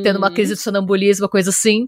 tendo 0.03 0.17
uma 0.17 0.29
crise 0.29 0.53
de 0.53 0.59
sonambulismo, 0.59 1.29
coisa 1.29 1.49
assim. 1.49 1.87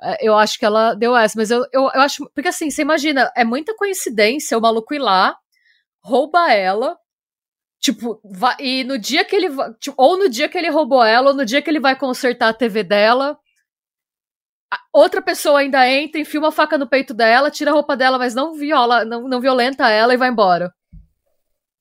É, 0.00 0.28
eu 0.28 0.36
acho 0.36 0.56
que 0.56 0.64
ela 0.64 0.94
deu 0.94 1.16
essa, 1.16 1.34
mas 1.36 1.50
eu, 1.50 1.64
eu, 1.72 1.90
eu 1.92 2.00
acho. 2.00 2.24
Porque 2.32 2.48
assim, 2.48 2.70
você 2.70 2.82
imagina, 2.82 3.32
é 3.36 3.44
muita 3.44 3.74
coincidência 3.74 4.56
o 4.56 4.60
maluco 4.60 4.94
ir 4.94 5.00
lá, 5.00 5.36
rouba 6.00 6.52
ela, 6.52 6.96
Tipo, 7.80 8.20
vai, 8.24 8.56
e 8.58 8.84
no 8.84 8.98
dia 8.98 9.24
que 9.24 9.36
ele. 9.36 9.48
Tipo, 9.78 9.94
ou 9.96 10.18
no 10.18 10.28
dia 10.28 10.48
que 10.48 10.58
ele 10.58 10.68
roubou 10.68 11.02
ela, 11.02 11.30
ou 11.30 11.36
no 11.36 11.44
dia 11.44 11.62
que 11.62 11.70
ele 11.70 11.80
vai 11.80 11.96
consertar 11.96 12.48
a 12.48 12.54
TV 12.54 12.82
dela, 12.82 13.38
outra 14.92 15.22
pessoa 15.22 15.60
ainda 15.60 15.88
entra, 15.88 16.20
enfia 16.20 16.40
uma 16.40 16.50
faca 16.50 16.76
no 16.76 16.88
peito 16.88 17.14
dela, 17.14 17.50
tira 17.50 17.70
a 17.70 17.74
roupa 17.74 17.96
dela, 17.96 18.18
mas 18.18 18.34
não 18.34 18.54
viola, 18.54 19.04
não, 19.04 19.28
não 19.28 19.40
violenta 19.40 19.88
ela 19.88 20.12
e 20.12 20.16
vai 20.16 20.28
embora. 20.28 20.72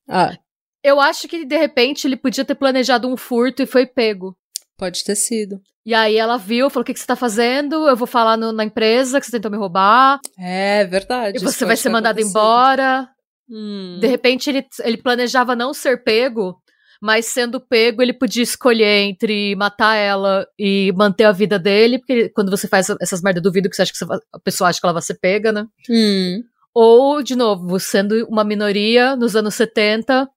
Ah. 0.08 0.38
Eu 0.84 1.00
acho 1.02 1.28
que 1.28 1.44
de 1.44 1.58
repente 1.58 2.06
ele 2.06 2.16
podia 2.16 2.46
ter 2.46 2.56
planejado 2.56 3.08
um 3.08 3.18
furto 3.18 3.64
e 3.64 3.68
foi 3.68 3.86
pego. 3.86 4.38
Pode 4.78 5.04
ter 5.04 5.16
sido. 5.16 5.60
E 5.84 5.94
aí 5.94 6.16
ela 6.16 6.38
viu, 6.38 6.70
falou: 6.70 6.84
o 6.84 6.86
que, 6.86 6.94
que 6.94 7.00
você 7.00 7.08
tá 7.08 7.16
fazendo? 7.16 7.88
Eu 7.88 7.96
vou 7.96 8.06
falar 8.06 8.38
no, 8.38 8.52
na 8.52 8.64
empresa 8.64 9.20
que 9.20 9.26
você 9.26 9.32
tentou 9.32 9.50
me 9.50 9.58
roubar. 9.58 10.20
É 10.38 10.86
verdade. 10.86 11.38
E 11.38 11.42
você 11.42 11.66
vai 11.66 11.76
ser 11.76 11.90
mandado 11.90 12.22
embora. 12.22 13.10
Hum. 13.50 13.98
De 14.00 14.08
repente 14.08 14.50
ele, 14.50 14.66
ele 14.84 14.98
planejava 14.98 15.56
não 15.56 15.74
ser 15.74 16.04
pego, 16.04 16.62
mas 17.02 17.28
sendo 17.28 17.60
pego 17.60 18.02
ele 18.02 18.14
podia 18.14 18.44
escolher 18.44 19.04
entre 19.04 19.56
matar 19.56 19.96
ela 19.96 20.48
e 20.58 20.92
manter 20.96 21.26
a 21.26 21.32
vida 21.32 21.58
dele, 21.58 22.00
porque 22.00 22.30
quando 22.30 22.50
você 22.50 22.68
faz 22.68 22.90
essas 23.02 23.22
merdas 23.22 23.44
do 23.44 23.52
vídeo 23.52 23.70
que 23.70 23.76
você 23.76 23.84
acha 23.84 23.92
que 23.92 23.98
você, 23.98 24.06
a 24.34 24.40
pessoa 24.40 24.70
acha 24.70 24.80
que 24.80 24.86
ela 24.86 24.94
vai 24.94 25.02
ser 25.02 25.20
pega, 25.20 25.52
né? 25.52 25.66
Hum. 25.90 26.44
Ou, 26.74 27.24
de 27.24 27.36
novo, 27.36 27.80
sendo 27.80 28.28
uma 28.28 28.44
minoria 28.44 29.16
nos 29.16 29.36
anos 29.36 29.56
70, 29.56 30.30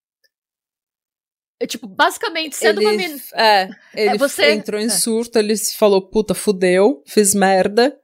é, 1.61 1.67
tipo, 1.67 1.87
basicamente, 1.87 2.57
sendo 2.57 2.81
ele, 2.81 2.87
uma 2.87 2.97
minoria. 2.97 3.23
É, 3.35 3.69
ele 3.95 4.15
é, 4.15 4.19
você, 4.19 4.53
entrou 4.53 4.81
em 4.81 4.87
é. 4.87 4.89
surto, 4.89 5.39
ele 5.39 5.55
falou, 5.77 6.01
puta, 6.01 6.33
fudeu, 6.33 7.03
fiz 7.07 7.35
merda. 7.35 7.95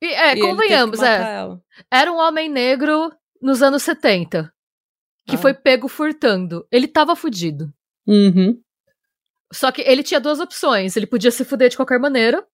E, 0.00 0.06
é, 0.06 0.36
e 0.36 0.40
convenhamos, 0.40 1.02
é. 1.02 1.16
Ela. 1.16 1.60
Era 1.92 2.12
um 2.12 2.16
homem 2.16 2.48
negro 2.48 3.10
nos 3.40 3.62
anos 3.62 3.82
70, 3.82 4.52
que 5.26 5.36
ah. 5.36 5.38
foi 5.38 5.54
pego 5.54 5.88
furtando. 5.88 6.66
Ele 6.70 6.88
tava 6.88 7.14
fudido. 7.16 7.72
Uhum. 8.06 8.60
Só 9.52 9.72
que 9.72 9.82
ele 9.82 10.02
tinha 10.02 10.20
duas 10.20 10.40
opções. 10.40 10.96
Ele 10.96 11.06
podia 11.06 11.30
se 11.30 11.44
fuder 11.44 11.70
de 11.70 11.76
qualquer 11.76 11.98
maneira, 11.98 12.46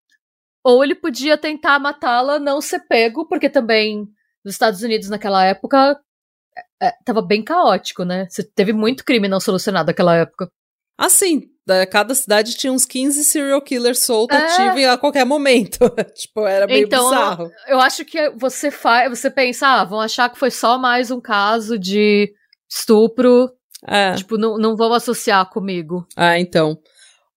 ou 0.63 0.83
ele 0.83 0.95
podia 0.95 1.37
tentar 1.37 1.79
matá-la, 1.79 2.39
não 2.39 2.61
ser 2.61 2.81
pego, 2.81 3.27
porque 3.27 3.51
também 3.51 4.09
nos 4.45 4.55
Estados 4.55 4.83
Unidos 4.83 5.09
naquela 5.09 5.45
época 5.45 6.01
é, 6.81 6.89
é 6.89 6.93
tava 7.05 7.21
bem 7.23 7.43
caótico, 7.43 8.05
né? 8.05 8.27
Você 8.29 8.43
teve 8.43 8.73
muito 8.73 9.05
crime 9.05 9.29
não 9.29 9.41
solucionado 9.41 9.89
naquela 9.89 10.17
época. 10.17 10.51
Assim, 10.99 11.51
cada 11.91 12.15
cidade 12.15 12.57
tinha 12.57 12.73
uns 12.73 12.85
15 12.85 13.25
serial 13.25 13.61
killers 13.63 14.01
soltos 14.01 14.37
é. 14.37 14.45
ativos 14.45 14.85
a 14.85 14.99
qualquer 14.99 15.25
momento. 15.25 15.79
tipo, 16.15 16.47
era 16.47 16.67
meio 16.67 16.87
então, 16.87 17.09
bizarro. 17.09 17.51
Eu 17.67 17.81
acho 17.81 18.05
que 18.05 18.31
você 18.31 18.71
faz, 18.71 19.09
você 19.09 19.31
pensa, 19.31 19.67
ah, 19.67 19.85
vão 19.85 20.01
achar 20.01 20.29
que 20.29 20.39
foi 20.39 20.51
só 20.51 20.79
mais 20.79 21.11
um 21.11 21.21
caso 21.21 21.79
de 21.79 22.33
estupro. 22.69 23.51
É. 23.87 24.15
Tipo, 24.15 24.37
não, 24.37 24.59
não 24.59 24.77
vão 24.77 24.93
associar 24.93 25.49
comigo. 25.51 26.07
Ah, 26.17 26.39
então. 26.39 26.79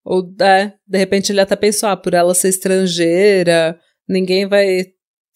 Ou, 0.04 0.24
é, 0.41 0.74
de 0.86 0.97
repente 0.97 1.32
ele 1.32 1.41
até 1.41 1.56
pensou, 1.56 1.89
ah, 1.89 1.97
por 1.97 2.14
ela 2.14 2.34
ser 2.34 2.49
estrangeira, 2.49 3.78
ninguém 4.08 4.47
vai 4.47 4.86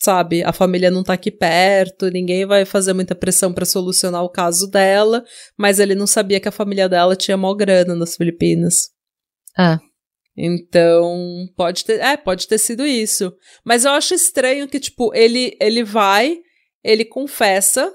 sabe, 0.02 0.44
a 0.44 0.52
família 0.52 0.90
não 0.90 1.04
tá 1.04 1.14
aqui 1.14 1.30
perto, 1.30 2.10
ninguém 2.10 2.44
vai 2.44 2.66
fazer 2.66 2.92
muita 2.92 3.14
pressão 3.14 3.54
para 3.54 3.66
solucionar 3.66 4.24
o 4.24 4.30
caso 4.30 4.68
dela, 4.68 5.24
mas 5.56 5.80
ele 5.80 5.94
não 5.94 6.08
sabia 6.08 6.40
que 6.40 6.48
a 6.48 6.52
família 6.52 6.90
dela 6.90 7.16
tinha 7.16 7.38
mó 7.38 7.54
grana 7.54 7.96
nas 7.96 8.16
Filipinas. 8.16 8.90
É. 9.58 9.78
Então, 10.36 11.46
pode 11.56 11.86
ter, 11.86 12.00
é, 12.00 12.18
pode 12.18 12.48
ter 12.48 12.58
sido 12.58 12.84
isso. 12.84 13.32
Mas 13.64 13.86
eu 13.86 13.92
acho 13.92 14.16
estranho 14.16 14.68
que, 14.68 14.80
tipo, 14.80 15.14
ele, 15.14 15.56
ele 15.62 15.84
vai, 15.84 16.38
ele 16.84 17.06
confessa 17.06 17.94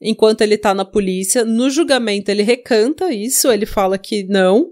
enquanto 0.00 0.40
ele 0.40 0.56
tá 0.56 0.72
na 0.72 0.84
polícia. 0.84 1.44
No 1.44 1.68
julgamento, 1.68 2.30
ele 2.30 2.42
recanta 2.42 3.12
isso, 3.12 3.50
ele 3.52 3.66
fala 3.66 3.98
que 3.98 4.24
não, 4.24 4.70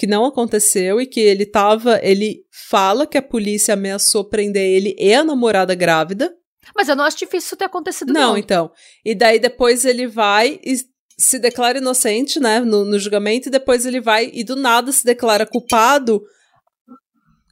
que 0.00 0.06
não 0.06 0.24
aconteceu 0.24 0.98
e 0.98 1.04
que 1.04 1.20
ele 1.20 1.44
tava. 1.44 2.00
Ele 2.02 2.46
fala 2.50 3.06
que 3.06 3.18
a 3.18 3.22
polícia 3.22 3.74
ameaçou 3.74 4.24
prender 4.24 4.62
ele 4.62 4.96
e 4.98 5.12
a 5.12 5.22
namorada 5.22 5.74
grávida. 5.74 6.34
Mas 6.74 6.88
eu 6.88 6.96
não 6.96 7.04
acho 7.04 7.18
difícil 7.18 7.48
isso 7.48 7.56
ter 7.56 7.66
acontecido, 7.66 8.10
não. 8.10 8.30
Não, 8.30 8.38
então. 8.38 8.72
E 9.04 9.14
daí 9.14 9.38
depois 9.38 9.84
ele 9.84 10.06
vai 10.06 10.58
e 10.64 10.74
se 11.18 11.38
declara 11.38 11.76
inocente, 11.76 12.40
né, 12.40 12.60
no, 12.60 12.82
no 12.82 12.98
julgamento, 12.98 13.48
e 13.48 13.50
depois 13.50 13.84
ele 13.84 14.00
vai 14.00 14.30
e 14.32 14.42
do 14.42 14.56
nada 14.56 14.90
se 14.90 15.04
declara 15.04 15.44
culpado, 15.44 16.22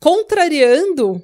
contrariando 0.00 1.22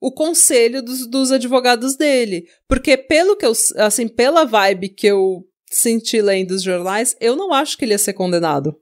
o 0.00 0.10
conselho 0.10 0.82
dos, 0.82 1.06
dos 1.06 1.30
advogados 1.30 1.94
dele. 1.94 2.46
Porque 2.66 2.96
pelo 2.96 3.36
que 3.36 3.46
eu, 3.46 3.52
assim, 3.76 4.08
pela 4.08 4.44
vibe 4.44 4.88
que 4.88 5.06
eu 5.06 5.44
senti 5.70 6.20
lendo 6.20 6.50
os 6.50 6.64
jornais, 6.64 7.14
eu 7.20 7.36
não 7.36 7.52
acho 7.52 7.78
que 7.78 7.84
ele 7.84 7.92
ia 7.92 7.98
ser 7.98 8.14
condenado. 8.14 8.76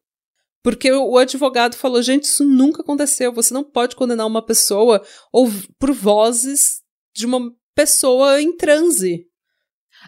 Porque 0.65 0.91
o, 0.91 1.19
advogado 1.19 1.77
falou, 1.77 2.01
gente, 2.01 2.25
isso 2.25 2.43
nunca 2.43 2.81
aconteceu. 2.81 3.31
Você 3.35 3.53
não 3.53 3.63
pode 3.63 3.95
condenar 3.95 4.27
uma 4.27 4.41
pessoa 4.41 5.05
ou 5.31 5.47
por 5.79 5.93
vozes 5.93 6.81
de 7.15 7.27
uma 7.27 7.53
pessoa 7.75 8.41
em 8.41 8.57
transe. 8.57 9.27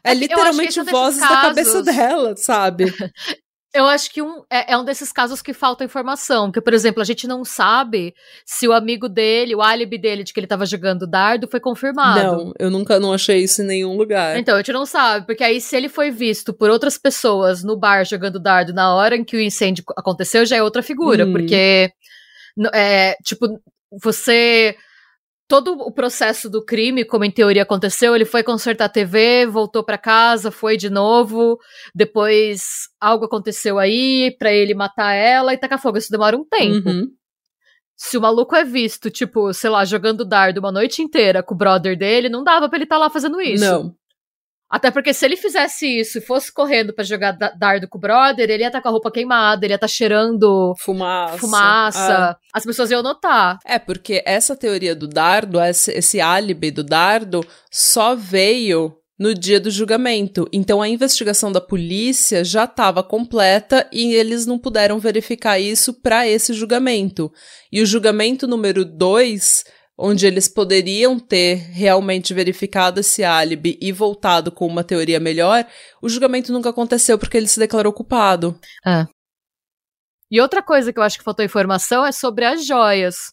É, 0.03 0.13
é 0.13 0.15
literalmente 0.15 0.81
vozes 0.81 1.21
casos... 1.21 1.37
da 1.37 1.43
cabeça 1.43 1.83
dela, 1.83 2.35
sabe? 2.39 2.87
Eu 3.77 3.87
acho 3.87 4.11
que 4.11 4.23
um, 4.23 4.43
é, 4.51 4.73
é, 4.73 4.79
um 4.79 4.85
desses 4.85 5.13
casos 5.13 5.43
que 5.43 5.53
falta 5.53 5.85
informação. 5.85 6.51
Que, 6.51 6.61
por 6.61 6.73
exemplo, 6.73 7.03
a 7.03 7.05
gente 7.05 7.27
não 7.27 7.45
sabe 7.45 8.15
se 8.45 8.67
o 8.67 8.73
amigo 8.73 9.09
dele, 9.09 9.55
o 9.55 9.61
álibi 9.61 9.99
dele 9.99 10.25
de 10.25 10.33
que 10.33 10.41
ele 10.41 10.47
estava 10.47 10.65
jogando 10.65 11.07
dardo 11.07 11.47
foi 11.47 11.61
confirmado. 11.61 12.23
Não, 12.23 12.53
eu 12.59 12.71
nunca 12.71 12.99
não 12.99 13.13
achei 13.13 13.43
isso 13.43 13.61
em 13.61 13.67
nenhum 13.67 13.97
lugar. 13.97 14.39
Então, 14.39 14.55
a 14.55 14.59
gente 14.59 14.73
não 14.73 14.87
sabe, 14.87 15.27
porque 15.27 15.45
aí 15.45 15.61
se 15.61 15.77
ele 15.77 15.91
foi 15.91 16.11
visto 16.11 16.55
por 16.55 16.71
outras 16.71 16.97
pessoas 16.97 17.63
no 17.63 17.77
bar 17.77 18.05
jogando 18.05 18.41
dardo 18.41 18.73
na 18.73 18.95
hora 18.95 19.15
em 19.15 19.25
que 19.25 19.37
o 19.37 19.41
incêndio 19.41 19.85
aconteceu, 19.97 20.47
já 20.47 20.57
é 20.57 20.63
outra 20.63 20.83
figura, 20.83 21.27
hum. 21.27 21.33
porque 21.33 21.93
é, 22.73 23.17
tipo, 23.23 23.61
você 24.03 24.75
todo 25.49 25.73
o 25.73 25.93
processo 25.93 26.51
do 26.51 26.65
crime, 26.65 27.05
como 27.05 27.25
em 27.25 27.31
teoria 27.31 27.63
aconteceu, 27.63 28.15
ele 28.15 28.25
foi 28.25 28.43
consertar 28.43 28.87
a 28.87 28.89
TV, 28.89 29.47
voltou 29.47 29.85
para 29.85 29.99
casa, 29.99 30.51
foi 30.51 30.77
de 30.77 30.91
novo, 30.91 31.59
depois 31.95 32.89
algo 33.01 33.25
aconteceu 33.25 33.79
aí 33.79 34.35
para 34.39 34.53
ele 34.53 34.75
matar 34.75 35.13
ela 35.13 35.55
e 35.55 35.59
tacar 35.59 35.81
fogo. 35.81 35.99
Isso 35.99 36.11
demora 36.11 36.37
um 36.37 36.45
tempo. 36.45 36.89
Uhum. 36.89 37.11
Se 37.97 38.19
o 38.19 38.21
maluco 38.21 38.55
é 38.55 38.65
visto, 38.65 39.11
tipo, 39.11 39.53
sei 39.55 39.71
lá, 39.71 39.85
jogando 39.85 40.25
dardo 40.25 40.59
uma 40.59 40.71
noite 40.71 41.01
inteira 41.01 41.43
com 41.43 41.55
o 41.55 41.57
brother 41.57 41.97
dele, 41.97 42.29
não 42.29 42.45
dava 42.45 42.69
pra 42.69 42.77
ele 42.77 42.85
estar 42.85 42.97
tá 42.97 43.01
lá 43.01 43.11
fazendo 43.11 43.41
isso. 43.41 43.65
Não. 43.65 43.95
Até 44.69 44.91
porque 44.91 45.15
se 45.15 45.25
ele 45.25 45.37
fizesse 45.37 45.87
isso 45.87 46.19
e 46.19 46.21
fosse 46.21 46.53
correndo 46.53 46.93
para 46.93 47.05
jogar 47.05 47.33
dardo 47.33 47.89
com 47.89 47.99
o 47.99 48.01
brother, 48.01 48.51
ele 48.51 48.63
ia 48.63 48.67
estar 48.67 48.79
tá 48.79 48.83
com 48.83 48.89
a 48.89 48.91
roupa 48.91 49.13
queimada, 49.13 49.65
ele 49.65 49.73
ia 49.73 49.77
estar 49.77 49.87
tá 49.87 49.93
cheirando 49.93 50.75
fumaça. 50.79 51.39
fumaça. 51.39 52.15
Ah. 52.31 52.37
As 52.53 52.65
pessoas 52.65 52.91
iam 52.91 53.03
notar. 53.03 53.59
É, 53.65 53.79
porque 53.79 54.23
essa 54.27 54.57
teoria 54.57 54.95
do 54.95 55.07
dardo, 55.07 55.61
esse, 55.61 55.93
esse 55.93 56.21
álibi 56.21 56.73
do 56.73 56.83
dardo, 56.83 57.47
só 57.71 58.17
veio 58.17 58.97
no 59.19 59.35
dia 59.35 59.59
do 59.59 59.71
julgamento. 59.71 60.49
Então 60.53 60.83
a 60.83 60.89
investigação 60.89 61.51
da 61.51 61.61
polícia 61.61 62.45
já 62.45 62.65
estava 62.65 63.03
completa 63.03 63.89
e 63.93 64.15
eles 64.15 64.47
não 64.47 64.59
puderam 64.59 64.99
verificar 64.99 65.59
isso 65.59 65.95
para 65.95 66.29
esse 66.29 66.53
julgamento. 66.53 67.33
E 67.73 67.81
o 67.81 67.87
julgamento 67.87 68.47
número 68.47 68.85
2 68.85 69.65
onde 69.99 70.27
eles 70.27 70.47
poderiam 70.47 71.19
ter 71.19 71.55
realmente 71.55 72.35
verificado 72.35 73.01
esse 73.01 73.25
álibi 73.25 73.79
e 73.81 73.93
voltado 73.93 74.53
com 74.53 74.67
uma 74.67 74.85
teoria 74.85 75.19
melhor, 75.19 75.67
o 76.03 76.09
julgamento 76.09 76.53
nunca 76.53 76.71
aconteceu 76.71 77.19
porque 77.19 77.37
ele 77.37 77.49
se 77.49 77.59
declarou 77.59 77.93
culpado. 77.93 78.59
É. 78.87 79.07
E 80.31 80.41
outra 80.41 80.63
coisa 80.63 80.93
que 80.93 80.99
eu 80.99 81.03
acho 81.03 81.19
que 81.19 81.25
faltou 81.25 81.45
informação 81.45 82.05
é 82.05 82.13
sobre 82.13 82.45
as 82.45 82.67
joias. 82.67 83.33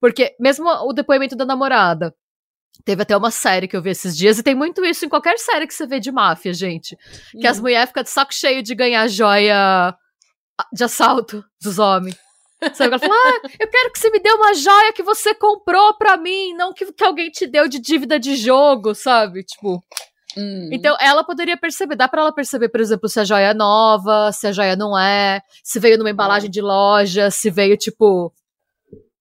Porque 0.00 0.34
mesmo 0.40 0.66
o 0.68 0.92
depoimento 0.92 1.36
da 1.36 1.44
namorada, 1.44 2.14
Teve 2.84 3.02
até 3.02 3.16
uma 3.16 3.30
série 3.30 3.66
que 3.66 3.76
eu 3.76 3.82
vi 3.82 3.90
esses 3.90 4.16
dias, 4.16 4.38
e 4.38 4.42
tem 4.42 4.54
muito 4.54 4.84
isso 4.84 5.04
em 5.04 5.08
qualquer 5.08 5.38
série 5.38 5.66
que 5.66 5.74
você 5.74 5.86
vê 5.86 5.98
de 5.98 6.12
máfia, 6.12 6.52
gente. 6.52 6.96
Que 7.32 7.46
as 7.46 7.58
hum. 7.58 7.62
mulheres 7.62 7.88
ficam 7.88 8.02
de 8.02 8.10
saco 8.10 8.34
cheio 8.34 8.62
de 8.62 8.74
ganhar 8.74 9.08
joia 9.08 9.96
de 10.72 10.84
assalto 10.84 11.44
dos 11.60 11.78
homens. 11.78 12.16
Sabe? 12.74 12.94
Ela 12.94 12.98
fala, 12.98 13.14
ah, 13.14 13.40
eu 13.60 13.68
quero 13.68 13.92
que 13.92 13.98
você 13.98 14.10
me 14.10 14.18
dê 14.18 14.30
uma 14.30 14.54
joia 14.54 14.92
que 14.92 15.02
você 15.02 15.34
comprou 15.34 15.94
pra 15.94 16.16
mim, 16.16 16.54
não 16.54 16.72
que, 16.72 16.90
que 16.92 17.04
alguém 17.04 17.30
te 17.30 17.46
deu 17.46 17.68
de 17.68 17.78
dívida 17.78 18.18
de 18.18 18.34
jogo, 18.36 18.94
sabe? 18.94 19.42
Tipo. 19.42 19.82
Hum. 20.36 20.68
Então, 20.72 20.96
ela 21.00 21.24
poderia 21.24 21.56
perceber, 21.56 21.96
dá 21.96 22.08
para 22.08 22.22
ela 22.22 22.32
perceber, 22.32 22.68
por 22.68 22.80
exemplo, 22.80 23.08
se 23.08 23.18
a 23.20 23.24
joia 23.24 23.50
é 23.50 23.54
nova, 23.54 24.30
se 24.32 24.46
a 24.46 24.52
joia 24.52 24.76
não 24.76 24.98
é, 24.98 25.40
se 25.64 25.78
veio 25.78 25.96
numa 25.96 26.10
embalagem 26.10 26.50
de 26.50 26.60
loja, 26.60 27.30
se 27.30 27.50
veio, 27.50 27.76
tipo. 27.76 28.32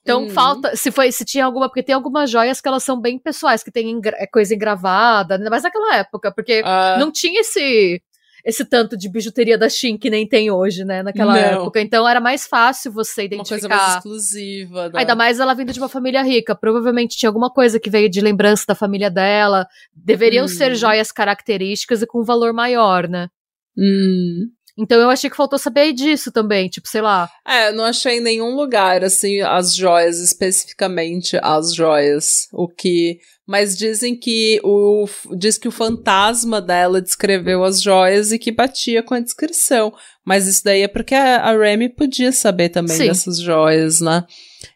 Então, 0.02 0.26
hum. 0.26 0.30
falta. 0.30 0.76
Se 0.76 0.92
foi, 0.92 1.12
se 1.12 1.26
tinha 1.26 1.46
alguma. 1.46 1.68
Porque 1.68 1.84
tem 1.84 1.96
algumas 1.96 2.30
joias 2.30 2.62
que 2.62 2.68
elas 2.68 2.84
são 2.84 3.00
bem 3.00 3.18
pessoais, 3.18 3.64
que 3.64 3.72
tem 3.72 3.90
engra, 3.90 4.16
é 4.20 4.28
coisa 4.28 4.54
engravada, 4.54 5.36
ainda 5.36 5.50
mais 5.50 5.64
naquela 5.64 5.96
época, 5.96 6.32
porque 6.32 6.62
uh. 6.62 7.00
não 7.00 7.12
tinha 7.12 7.42
esse 7.42 8.02
esse 8.46 8.64
tanto 8.64 8.96
de 8.96 9.10
bijuteria 9.10 9.58
da 9.58 9.68
Shein 9.68 9.98
que 9.98 10.08
nem 10.08 10.28
tem 10.28 10.52
hoje, 10.52 10.86
né, 10.86 11.02
naquela 11.02 11.34
Não. 11.34 11.40
época. 11.40 11.82
Então 11.82 12.08
era 12.08 12.22
mais 12.22 12.46
fácil 12.46 12.92
você 12.92 13.26
identificar. 13.26 13.56
Uma 13.56 13.70
coisa 13.70 13.84
mais 13.84 13.96
exclusiva. 13.96 14.90
Né? 14.90 15.00
Ainda 15.00 15.16
mais 15.16 15.40
ela 15.40 15.56
vindo 15.56 15.74
de 15.74 15.80
uma 15.80 15.90
família 15.90 16.22
rica. 16.22 16.54
Provavelmente 16.54 17.18
tinha 17.18 17.28
alguma 17.28 17.50
coisa 17.50 17.80
que 17.80 17.90
veio 17.90 18.08
de 18.08 18.22
lembrança 18.22 18.64
da 18.68 18.76
família 18.76 19.10
dela. 19.10 19.68
Deveriam 19.96 20.46
hum. 20.46 20.48
ser 20.48 20.76
joias 20.76 21.12
características 21.12 22.04
e 22.04 22.08
com 22.08 22.24
valor 22.24 22.54
maior, 22.54 23.10
né? 23.10 23.30
Hum. 23.76 24.48
Então 24.78 25.00
eu 25.00 25.10
achei 25.10 25.30
que 25.30 25.38
faltou 25.38 25.58
saber 25.58 25.94
disso 25.94 26.32
também, 26.32 26.68
tipo, 26.68 26.88
sei 26.88 27.02
lá. 27.02 27.30
É, 27.48 27.72
não 27.72 27.86
achei 27.86 28.18
em 28.18 28.22
nenhum 28.22 28.56
lugar, 28.56 29.04
assim, 29.04 29.40
as 29.42 29.74
joias, 29.74 30.20
especificamente 30.20 31.40
as 31.42 31.74
joias. 31.74 32.48
O 32.52 32.68
que 32.68 33.20
mas 33.48 33.78
dizem 33.78 34.16
que 34.16 34.60
o 34.64 35.08
diz 35.38 35.58
que 35.58 35.68
o 35.68 35.72
fantasma 35.72 36.60
dela 36.60 37.00
descreveu 37.00 37.64
as 37.64 37.80
joias 37.82 38.32
e 38.32 38.40
que 38.40 38.52
batia 38.52 39.04
com 39.04 39.14
a 39.14 39.20
descrição. 39.20 39.94
Mas 40.26 40.48
isso 40.48 40.64
daí 40.64 40.82
é 40.82 40.88
porque 40.88 41.14
a, 41.14 41.56
Remy 41.56 41.90
podia 41.90 42.32
saber 42.32 42.70
também 42.70 42.98
Sim. 42.98 43.08
dessas 43.08 43.40
joias, 43.40 44.02
né? 44.02 44.26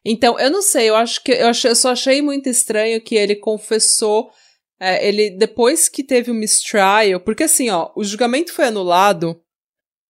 Então, 0.05 0.39
eu 0.39 0.51
não 0.51 0.61
sei, 0.61 0.87
eu 0.89 0.95
acho 0.95 1.23
que 1.23 1.31
eu, 1.31 1.47
achei, 1.47 1.71
eu 1.71 1.75
só 1.75 1.91
achei 1.91 2.21
muito 2.21 2.47
estranho 2.47 3.01
que 3.01 3.15
ele 3.15 3.35
confessou 3.35 4.29
é, 4.79 5.05
ele 5.07 5.31
depois 5.31 5.89
que 5.89 6.03
teve 6.03 6.29
o 6.29 6.35
mistrial, 6.35 7.19
porque 7.25 7.43
assim, 7.43 7.69
ó, 7.69 7.89
o 7.95 8.03
julgamento 8.03 8.53
foi 8.53 8.65
anulado 8.65 9.35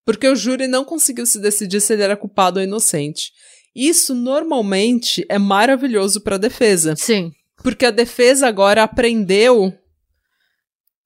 porque 0.10 0.28
o 0.28 0.36
júri 0.36 0.68
não 0.68 0.84
conseguiu 0.84 1.24
se 1.24 1.40
decidir 1.40 1.80
se 1.80 1.94
ele 1.94 2.02
era 2.02 2.18
culpado 2.18 2.58
ou 2.58 2.66
inocente. 2.66 3.32
Isso 3.76 4.16
normalmente 4.16 5.24
é 5.30 5.38
maravilhoso 5.38 6.22
para 6.22 6.34
a 6.34 6.40
defesa. 6.40 6.96
Sim. 6.96 7.32
Porque 7.62 7.86
a 7.86 7.92
defesa 7.92 8.48
agora 8.48 8.82
aprendeu 8.82 9.72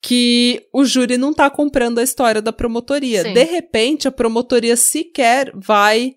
que 0.01 0.65
o 0.73 0.85
júri 0.85 1.17
não 1.17 1.33
tá 1.33 1.49
comprando 1.49 1.99
a 1.99 2.03
história 2.03 2.41
da 2.41 2.53
promotoria. 2.53 3.23
Sim. 3.23 3.33
De 3.33 3.43
repente, 3.43 4.07
a 4.07 4.11
promotoria 4.11 4.77
sequer 4.77 5.51
vai 5.53 6.13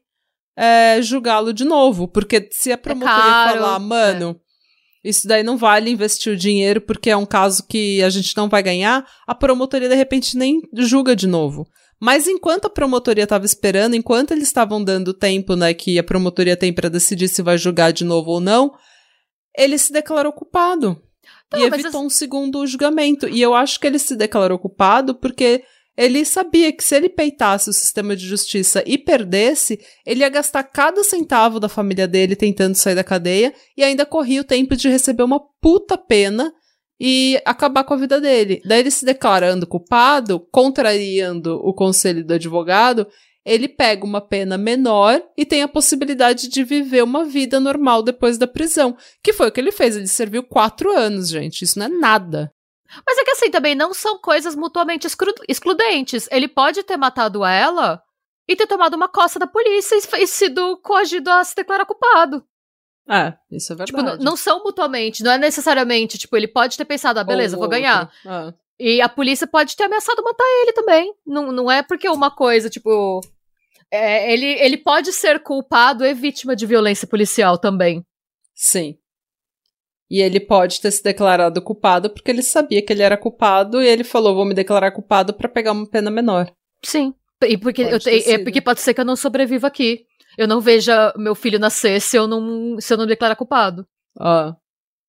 é, 0.57 1.03
julgá-lo 1.03 1.53
de 1.53 1.65
novo. 1.65 2.07
Porque 2.07 2.49
se 2.53 2.71
a 2.71 2.75
é 2.75 2.77
promotoria 2.77 3.49
é 3.49 3.53
falar, 3.53 3.81
mano, 3.81 4.41
é. 5.05 5.09
isso 5.11 5.27
daí 5.27 5.43
não 5.43 5.57
vale 5.57 5.91
investir 5.91 6.33
o 6.33 6.37
dinheiro 6.37 6.81
porque 6.81 7.11
é 7.11 7.17
um 7.17 7.27
caso 7.27 7.67
que 7.67 8.01
a 8.05 8.11
gente 8.11 8.37
não 8.37 8.49
vai 8.49 8.63
ganhar, 8.63 9.05
a 9.27 9.35
promotoria 9.35 9.89
de 9.89 9.97
repente 9.97 10.37
nem 10.37 10.63
julga 10.73 11.17
de 11.17 11.27
novo. 11.27 11.67
Mas 12.01 12.27
enquanto 12.27 12.67
a 12.67 12.71
promotoria 12.71 13.25
estava 13.25 13.47
esperando, 13.47 13.95
enquanto 13.95 14.33
eles 14.33 14.45
estavam 14.45 14.83
dando 14.83 15.15
tempo, 15.15 15.57
né, 15.57 15.73
que 15.73 15.99
a 15.99 16.05
promotoria 16.05 16.57
tem 16.57 16.73
para 16.73 16.91
decidir 16.91 17.29
se 17.29 17.43
vai 17.43 17.57
julgar 17.57 17.93
de 17.93 18.05
novo 18.05 18.33
ou 18.33 18.41
não, 18.41 18.73
ele 19.57 19.79
se 19.79 19.93
declarou 19.93 20.33
culpado. 20.33 21.01
Tá, 21.49 21.59
e 21.59 21.63
evitou 21.63 22.05
um 22.05 22.11
segundo 22.11 22.67
julgamento. 22.67 23.29
E 23.29 23.41
eu 23.41 23.55
acho 23.55 23.81
que 23.81 23.87
ele 23.87 23.99
se 23.99 24.15
declarou 24.15 24.59
culpado 24.59 25.15
porque 25.15 25.63
ele 25.97 26.25
sabia 26.25 26.71
que 26.73 26.85
se 26.85 26.95
ele 26.95 27.09
peitasse 27.09 27.71
o 27.71 27.73
sistema 27.73 28.15
de 28.15 28.27
justiça 28.27 28.85
e 28.87 28.99
perdesse, 28.99 29.81
ele 30.05 30.21
ia 30.21 30.29
gastar 30.29 30.63
cada 30.65 31.03
centavo 31.03 31.59
da 31.59 31.69
família 31.69 32.07
dele 32.07 32.37
tentando 32.37 32.75
sair 32.75 32.95
da 32.95 33.03
cadeia 33.03 33.55
e 33.77 33.83
ainda 33.83 34.05
corria 34.05 34.43
o 34.43 34.45
tempo 34.45 34.77
de 34.77 34.89
receber 34.91 35.23
uma 35.23 35.41
puta 35.61 35.97
pena 35.97 36.53
e 36.99 37.41
acabar 37.45 37.85
com 37.85 37.95
a 37.95 37.99
vida 37.99 38.21
dele. 38.21 38.61
Daí 38.65 38.81
ele 38.81 38.91
se 38.91 39.05
declarando 39.05 39.67
culpado, 39.67 40.41
contrariando 40.51 41.61
o 41.63 41.75
conselho 41.75 42.25
do 42.25 42.35
advogado, 42.35 43.07
ele 43.45 43.69
pega 43.69 44.05
uma 44.05 44.21
pena 44.21 44.59
menor 44.59 45.23
e 45.37 45.47
tem 45.47 45.63
a 45.63 45.69
possibilidade 45.69 46.49
de 46.49 46.65
viver 46.65 47.05
uma 47.05 47.25
vida 47.25 47.61
normal 47.61 48.03
depois 48.03 48.37
da 48.37 48.47
prisão. 48.47 48.97
Que 49.23 49.33
foi 49.33 49.49
o 49.49 49.53
que 49.53 49.61
ele 49.61 49.71
fez. 49.71 49.95
Ele 49.95 50.09
serviu 50.09 50.43
quatro 50.43 50.91
anos, 50.91 51.29
gente. 51.29 51.63
Isso 51.63 51.79
não 51.79 51.87
é 51.87 51.89
nada. 51.89 52.53
Mas 53.07 53.19
é 53.19 53.25
que 53.25 53.31
assim, 53.31 53.51
também 53.51 53.75
não 53.75 53.95
são 53.95 54.19
coisas 54.19 54.57
mutuamente 54.57 55.07
excludentes. 55.49 56.29
Ele 56.33 56.49
pode 56.49 56.83
ter 56.83 56.97
matado 56.97 57.45
ela 57.45 58.03
e 58.49 58.57
ter 58.57 58.67
tomado 58.67 58.95
uma 58.95 59.09
costa 59.09 59.39
da 59.39 59.47
polícia 59.47 59.97
e, 59.97 60.23
e 60.23 60.27
sido 60.27 60.77
coagido 60.79 61.31
a 61.31 61.45
se 61.45 61.55
declarar 61.55 61.87
culpado. 61.87 62.45
É, 63.09 63.35
isso 63.51 63.73
é 63.73 63.85
Tipo, 63.85 63.99
verdade. 63.99 64.19
não, 64.19 64.31
não 64.33 64.37
são 64.37 64.63
mutuamente, 64.65 65.23
não 65.23 65.31
é 65.33 65.39
necessariamente, 65.39 66.19
tipo, 66.19 66.37
ele 66.37 66.49
pode 66.49 66.77
ter 66.77 66.85
pensado, 66.85 67.21
ah, 67.21 67.25
beleza, 67.25 67.55
Ou 67.57 67.61
vou 67.61 67.67
outro. 67.67 67.79
ganhar. 67.79 68.11
É. 68.27 68.55
E 68.79 69.01
a 69.01 69.09
polícia 69.09 69.47
pode 69.47 69.75
ter 69.77 69.85
ameaçado 69.85 70.23
matar 70.23 70.45
ele 70.63 70.73
também. 70.73 71.15
Não, 71.27 71.51
não 71.53 71.71
é 71.71 71.83
porque 71.83 72.09
uma 72.09 72.31
coisa, 72.31 72.69
tipo. 72.69 73.21
é, 73.91 74.33
ele, 74.33 74.45
ele 74.47 74.77
pode 74.77 75.13
ser 75.13 75.41
culpado 75.41 76.05
e 76.05 76.13
vítima 76.13 76.55
de 76.57 76.67
violência 76.67 77.07
policial 77.07 77.57
também. 77.59 78.05
Sim. 78.55 78.97
E 80.11 80.21
ele 80.21 80.39
pode 80.39 80.81
ter 80.81 80.91
se 80.93 81.03
declarado 81.03 81.61
culpado 81.63 82.11
porque 82.11 82.31
ele 82.31 82.43
sabia 82.43 82.81
que 82.81 82.93
ele 82.93 83.03
era 83.03 83.17
culpado 83.17 83.83
e 83.83 83.87
ele 83.89 84.05
falou: 84.05 84.35
vou 84.35 84.45
me 84.45 84.55
declarar 84.55 84.91
culpado 84.93 85.33
pra 85.35 85.49
pegar 85.49 85.73
uma 85.73 85.89
pena 85.89 86.11
menor. 86.11 86.53
Sim. 86.85 87.15
E 87.45 87.57
porque, 87.59 87.85
Pode 87.85 88.09
eu, 88.09 88.35
é 88.35 88.39
porque 88.39 88.61
pode 88.61 88.81
ser 88.81 88.95
que 88.95 89.01
eu 89.01 89.05
não 89.05 89.17
sobreviva 89.17 89.67
aqui. 89.67 90.07
Eu 90.37 90.47
não 90.47 90.61
veja 90.61 91.13
meu 91.17 91.35
filho 91.35 91.59
nascer 91.59 92.01
se 92.01 92.17
eu 92.17 92.27
não, 92.27 92.79
se 92.81 92.93
eu 92.93 92.97
não 92.97 93.05
me 93.05 93.11
declarar 93.11 93.37
culpado. 93.37 93.87
Ó. 94.19 94.53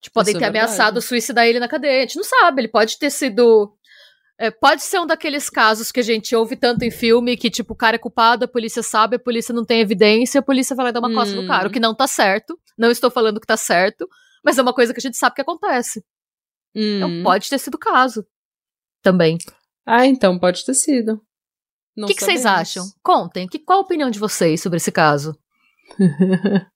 Tipo, 0.01 0.13
podem 0.13 0.31
é 0.31 0.37
ter 0.37 0.39
verdade. 0.45 0.57
ameaçado 0.65 1.01
suicidar 1.01 1.45
ele 1.47 1.59
na 1.59 1.67
cadeia. 1.67 1.97
A 1.97 2.01
gente 2.01 2.17
não 2.17 2.23
sabe, 2.23 2.61
ele 2.61 2.67
pode 2.67 2.97
ter 2.99 3.09
sido. 3.09 3.73
é, 4.39 4.51
pode 4.51 4.83
ser 4.83 4.99
um 4.99 5.05
daqueles 5.07 5.49
casos 5.49 5.91
que 5.91 5.99
a 5.99 6.03
gente 6.03 6.35
ouve 6.35 6.55
tanto 6.55 6.83
em 6.83 6.91
filme 6.91 7.35
que, 7.35 7.49
tipo, 7.49 7.73
o 7.73 7.75
cara 7.75 7.95
é 7.95 7.99
culpado, 7.99 8.45
a 8.45 8.47
polícia 8.47 8.83
sabe, 8.83 9.15
a 9.15 9.19
polícia 9.19 9.53
não 9.53 9.65
tem 9.65 9.81
evidência, 9.81 10.39
a 10.39 10.43
polícia 10.43 10.75
vai 10.75 10.85
lá 10.85 10.91
dá 10.91 10.99
uma 10.99 11.13
costa 11.13 11.35
no 11.35 11.41
Hum. 11.41 11.47
cara, 11.47 11.67
o 11.67 11.71
que 11.71 11.79
não 11.79 11.95
tá 11.95 12.05
certo. 12.07 12.57
Não 12.77 12.91
estou 12.91 13.09
falando 13.09 13.39
que 13.41 13.47
tá 13.47 13.57
certo, 13.57 14.07
mas 14.45 14.57
é 14.57 14.61
uma 14.61 14.73
coisa 14.73 14.93
que 14.93 14.99
a 14.99 15.01
gente 15.01 15.17
sabe 15.17 15.35
que 15.35 15.41
acontece. 15.41 16.03
Então 16.75 17.09
Hum. 17.09 17.23
pode 17.23 17.49
ter 17.49 17.57
sido 17.57 17.73
o 17.75 17.79
caso. 17.79 18.23
Também. 19.01 19.37
Ah, 19.85 20.05
então 20.05 20.37
pode 20.37 20.63
ter 20.63 20.73
sido. 20.75 21.19
O 22.03 22.07
que, 22.07 22.15
que 22.15 22.23
vocês 22.23 22.45
acham? 22.45 22.85
Contem. 23.03 23.47
Que, 23.47 23.59
qual 23.59 23.79
a 23.79 23.81
opinião 23.81 24.09
de 24.09 24.19
vocês 24.19 24.61
sobre 24.61 24.77
esse 24.77 24.91
caso? 24.91 25.35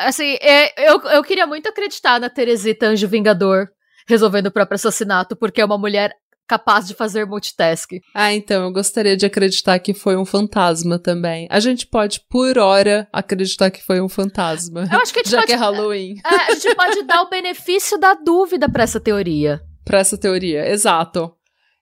Assim, 0.00 0.36
é, 0.40 0.90
eu, 0.90 1.00
eu 1.02 1.22
queria 1.22 1.46
muito 1.46 1.68
acreditar 1.68 2.18
na 2.20 2.28
Teresita 2.28 2.86
Anjo 2.86 3.08
Vingador 3.08 3.68
resolvendo 4.06 4.46
o 4.48 4.52
próprio 4.52 4.76
assassinato, 4.76 5.34
porque 5.36 5.60
é 5.60 5.64
uma 5.64 5.78
mulher 5.78 6.12
capaz 6.46 6.86
de 6.86 6.94
fazer 6.94 7.24
multitask. 7.24 7.90
ah, 8.14 8.34
então 8.34 8.64
eu 8.64 8.72
gostaria 8.72 9.16
de 9.16 9.24
acreditar 9.24 9.78
que 9.78 9.94
foi 9.94 10.14
um 10.16 10.26
fantasma 10.26 10.98
também. 10.98 11.46
A 11.50 11.58
gente 11.58 11.86
pode, 11.86 12.20
por 12.28 12.58
hora, 12.58 13.08
acreditar 13.10 13.70
que 13.70 13.82
foi 13.82 14.00
um 14.00 14.08
fantasma. 14.08 14.86
Eu 14.92 14.98
acho 14.98 15.12
que 15.12 15.20
a 15.20 15.22
gente 15.22 15.32
Já 15.32 15.38
pode, 15.38 15.46
que 15.46 15.52
é 15.54 15.56
Halloween. 15.56 16.16
é, 16.24 16.52
a 16.52 16.54
gente 16.54 16.74
pode 16.74 17.02
dar 17.04 17.22
o 17.22 17.30
benefício 17.30 17.98
da 17.98 18.12
dúvida 18.14 18.68
pra 18.68 18.82
essa 18.82 19.00
teoria. 19.00 19.60
Pra 19.84 20.00
essa 20.00 20.18
teoria, 20.18 20.68
exato. 20.68 21.34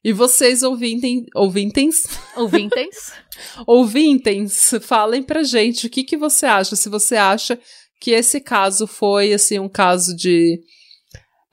E 0.05 0.13
vocês 0.13 0.63
ouvintem, 0.63 1.27
ouvintes, 1.35 2.03
Ouvintes? 2.37 3.13
ouvintes, 3.67 4.71
falem 4.83 5.23
pra 5.23 5.43
gente 5.45 5.87
o 5.87 5.91
que, 5.91 6.03
que 6.03 6.17
você 6.17 6.45
acha. 6.45 6.75
Se 6.75 6.89
você 6.89 7.17
acha 7.17 7.59
que 8.01 8.11
esse 8.11 8.41
caso 8.41 8.87
foi, 8.87 9.33
assim, 9.33 9.61
um 9.61 9.69
caso 9.69 10.17
de 10.17 10.61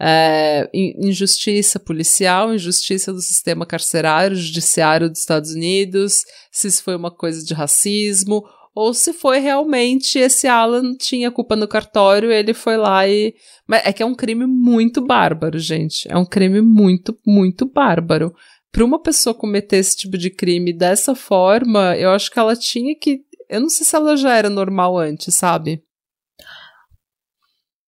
é, 0.02 0.68
in- 0.74 1.10
injustiça 1.10 1.80
policial, 1.80 2.54
injustiça 2.54 3.14
do 3.14 3.22
sistema 3.22 3.66
carcerário, 3.66 4.36
judiciário 4.36 5.10
dos 5.10 5.20
Estados 5.20 5.52
Unidos, 5.52 6.24
se 6.52 6.68
isso 6.68 6.84
foi 6.84 6.96
uma 6.96 7.12
coisa 7.12 7.46
de 7.46 7.54
racismo, 7.54 8.44
ou 8.74 8.94
se 8.94 9.12
foi 9.14 9.40
realmente 9.40 10.20
esse 10.20 10.48
Alan 10.48 10.96
tinha 10.96 11.32
culpa 11.32 11.56
no 11.56 11.68
cartório, 11.68 12.32
ele 12.32 12.54
foi 12.54 12.78
lá 12.78 13.08
e. 13.08 13.34
Mas 13.68 13.86
é 13.86 13.92
que 13.92 14.04
é 14.04 14.06
um 14.06 14.16
crime 14.16 14.46
muito 14.46 15.02
bárbaro, 15.06 15.58
gente. 15.58 16.08
É 16.10 16.18
um 16.18 16.26
crime 16.26 16.62
muito, 16.62 17.18
muito 17.26 17.66
bárbaro. 17.66 18.34
Para 18.72 18.86
uma 18.86 19.02
pessoa 19.02 19.34
cometer 19.34 19.78
esse 19.78 19.98
tipo 19.98 20.18
de 20.18 20.30
crime 20.30 20.72
dessa 20.72 21.16
forma, 21.16 21.98
eu 21.98 22.12
acho 22.12 22.32
que 22.32 22.40
ela 22.40 22.56
tinha 22.56 22.96
que. 22.96 23.22
Eu 23.50 23.62
não 23.62 23.70
sei 23.70 23.86
se 23.86 23.96
ela 23.96 24.16
já 24.16 24.36
era 24.36 24.50
normal 24.50 24.98
antes, 24.98 25.34
sabe? 25.34 25.84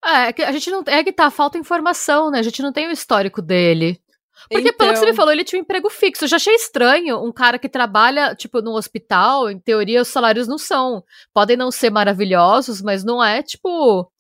É, 0.03 0.41
é 0.41 0.45
a 0.45 0.51
gente 0.51 0.71
não. 0.71 0.83
É 0.87 1.03
que 1.03 1.13
tá, 1.13 1.29
falta 1.29 1.59
informação, 1.59 2.31
né? 2.31 2.39
A 2.39 2.43
gente 2.43 2.61
não 2.61 2.73
tem 2.73 2.87
o 2.87 2.91
histórico 2.91 3.41
dele. 3.41 4.00
Porque, 4.49 4.71
pelo 4.73 4.91
que 4.91 4.97
você 4.97 5.05
me 5.05 5.11
Então- 5.11 5.15
falou, 5.15 5.31
ele 5.31 5.43
tinha 5.43 5.59
um 5.59 5.63
emprego 5.63 5.89
fixo. 5.89 6.23
Eu 6.25 6.29
já 6.29 6.35
achei 6.37 6.55
estranho 6.55 7.23
um 7.23 7.31
cara 7.31 7.59
que 7.59 7.69
trabalha, 7.69 8.33
tipo, 8.35 8.61
no 8.61 8.71
hospital, 8.71 9.49
em 9.49 9.59
teoria, 9.59 10.01
os 10.01 10.07
salários 10.07 10.47
não 10.47 10.57
são. 10.57 11.03
Podem 11.33 11.55
não 11.57 11.71
ser 11.71 11.89
maravilhosos, 11.89 12.81
mas 12.81 13.03
não 13.03 13.23
é, 13.23 13.43
tipo, 13.43 14.11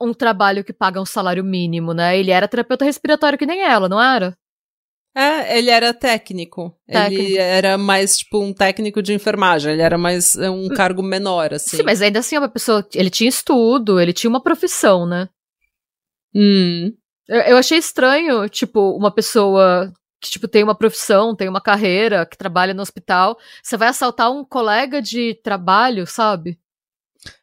um 0.00 0.14
trabalho 0.14 0.64
que 0.64 0.72
paga 0.72 1.00
um 1.00 1.06
salário 1.06 1.44
mínimo, 1.44 1.92
né? 1.92 2.18
Ele 2.18 2.30
era 2.30 2.48
terapeuta 2.48 2.84
respiratório 2.84 3.38
que 3.38 3.46
nem 3.46 3.62
ela, 3.62 3.88
não 3.88 4.00
era? 4.00 4.36
É, 5.14 5.58
ele 5.58 5.70
era 5.70 5.92
técnico. 5.92 6.72
Técnico. 6.86 7.22
Ele 7.22 7.36
era 7.36 7.76
mais, 7.76 8.18
tipo, 8.18 8.40
um 8.40 8.52
técnico 8.54 9.02
de 9.02 9.12
enfermagem. 9.12 9.72
Ele 9.72 9.82
era 9.82 9.98
mais 9.98 10.36
é, 10.36 10.48
um 10.48 10.68
cargo 10.68 11.02
menor, 11.02 11.52
assim. 11.52 11.78
Sim, 11.78 11.82
mas 11.82 12.00
ainda 12.00 12.20
assim 12.20 12.36
é 12.36 12.38
uma 12.38 12.48
pessoa. 12.48 12.86
Ele 12.94 13.10
tinha 13.10 13.28
estudo, 13.28 13.98
ele 13.98 14.12
tinha 14.12 14.30
uma 14.30 14.40
profissão, 14.40 15.06
né? 15.06 15.28
Hum, 16.34 16.92
Eu, 17.30 17.40
eu 17.42 17.56
achei 17.56 17.78
estranho, 17.78 18.48
tipo, 18.48 18.90
uma 18.96 19.10
pessoa 19.12 19.92
que, 20.20 20.28
tipo, 20.30 20.48
tem 20.48 20.64
uma 20.64 20.74
profissão, 20.74 21.34
tem 21.36 21.48
uma 21.48 21.60
carreira, 21.60 22.26
que 22.26 22.36
trabalha 22.36 22.74
no 22.74 22.82
hospital. 22.82 23.38
Você 23.62 23.76
vai 23.76 23.86
assaltar 23.88 24.32
um 24.32 24.44
colega 24.44 25.00
de 25.00 25.34
trabalho, 25.44 26.06
sabe? 26.08 26.58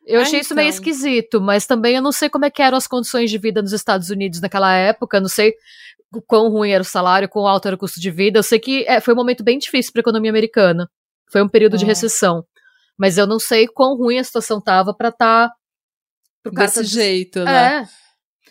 Eu 0.06 0.20
É, 0.20 0.24
achei 0.24 0.42
isso 0.42 0.54
meio 0.54 0.68
então. 0.68 0.76
esquisito, 0.78 1.40
mas 1.40 1.66
também 1.66 1.96
eu 1.96 2.02
não 2.02 2.12
sei 2.12 2.30
como 2.30 2.44
é 2.46 2.50
que 2.50 2.62
eram 2.62 2.78
as 2.78 2.86
condições 2.88 3.30
de 3.32 3.38
vida 3.38 3.62
nos 3.62 3.72
Estados 3.72 4.10
Unidos 4.10 4.42
naquela 4.42 4.74
época, 4.76 5.20
não 5.22 5.30
sei 5.30 5.54
o 6.14 6.22
quão 6.22 6.50
ruim 6.50 6.72
era 6.72 6.82
o 6.82 6.86
salário, 6.86 7.30
quão 7.30 7.48
alto 7.48 7.68
era 7.68 7.76
o 7.76 7.80
custo 7.80 8.00
de 8.02 8.12
vida. 8.12 8.40
Eu 8.40 8.44
sei 8.44 8.60
que 8.60 8.84
é, 8.88 9.00
foi 9.00 9.14
um 9.14 9.18
momento 9.18 9.44
bem 9.44 9.58
difícil 9.58 9.94
para 9.94 10.00
a 10.00 10.04
economia 10.04 10.32
americana. 10.32 10.90
Foi 11.32 11.42
um 11.42 11.48
período 11.50 11.78
de 11.78 11.84
É. 11.86 11.88
recessão. 11.88 12.44
Mas 12.98 13.18
eu 13.18 13.26
não 13.28 13.40
sei 13.40 13.68
quão 13.68 13.96
ruim 13.96 14.18
a 14.20 14.24
situação 14.24 14.60
tava 14.60 14.94
pra 14.94 15.12
tá. 15.12 15.52
Pro 16.44 16.52
cara 16.54 16.68
desse 16.68 16.80
tá- 16.80 16.84
jeito, 16.84 17.44
né? 17.44 17.82
É, 17.84 17.88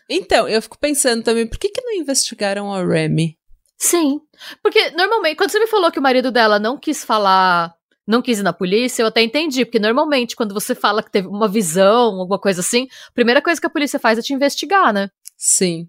Então, 0.08 0.48
eu 0.48 0.62
fico 0.62 0.78
pensando 0.78 1.22
também, 1.22 1.46
por 1.46 1.58
que 1.58 1.68
que 1.68 1.80
não 1.80 1.92
investigaram 1.94 2.72
a 2.72 2.84
Remy? 2.84 3.36
Sim. 3.76 4.20
Porque 4.62 4.90
normalmente, 4.90 5.36
quando 5.36 5.50
você 5.50 5.58
me 5.58 5.66
falou 5.66 5.90
que 5.90 5.98
o 5.98 6.02
marido 6.02 6.30
dela 6.30 6.58
não 6.58 6.78
quis 6.78 7.04
falar, 7.04 7.74
não 8.06 8.22
quis 8.22 8.38
ir 8.38 8.42
na 8.42 8.52
polícia, 8.52 9.02
eu 9.02 9.08
até 9.08 9.22
entendi. 9.22 9.64
Porque 9.64 9.78
normalmente, 9.78 10.36
quando 10.36 10.54
você 10.54 10.74
fala 10.74 11.02
que 11.02 11.10
teve 11.10 11.26
uma 11.28 11.48
visão, 11.48 12.20
alguma 12.20 12.38
coisa 12.38 12.60
assim, 12.60 12.88
a 13.08 13.12
primeira 13.12 13.42
coisa 13.42 13.60
que 13.60 13.66
a 13.66 13.70
polícia 13.70 13.98
faz 13.98 14.18
é 14.18 14.22
te 14.22 14.32
investigar, 14.32 14.92
né? 14.92 15.10
Sim. 15.36 15.88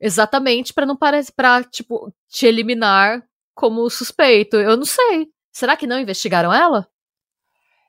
Exatamente 0.00 0.74
pra 0.74 0.86
não 0.86 0.96
parecer, 0.96 1.32
pra, 1.32 1.64
tipo, 1.64 2.12
te 2.28 2.46
eliminar 2.46 3.22
como 3.54 3.88
suspeito. 3.88 4.56
Eu 4.56 4.76
não 4.76 4.84
sei. 4.84 5.28
Será 5.50 5.76
que 5.76 5.86
não 5.86 6.00
investigaram 6.00 6.52
ela? 6.52 6.88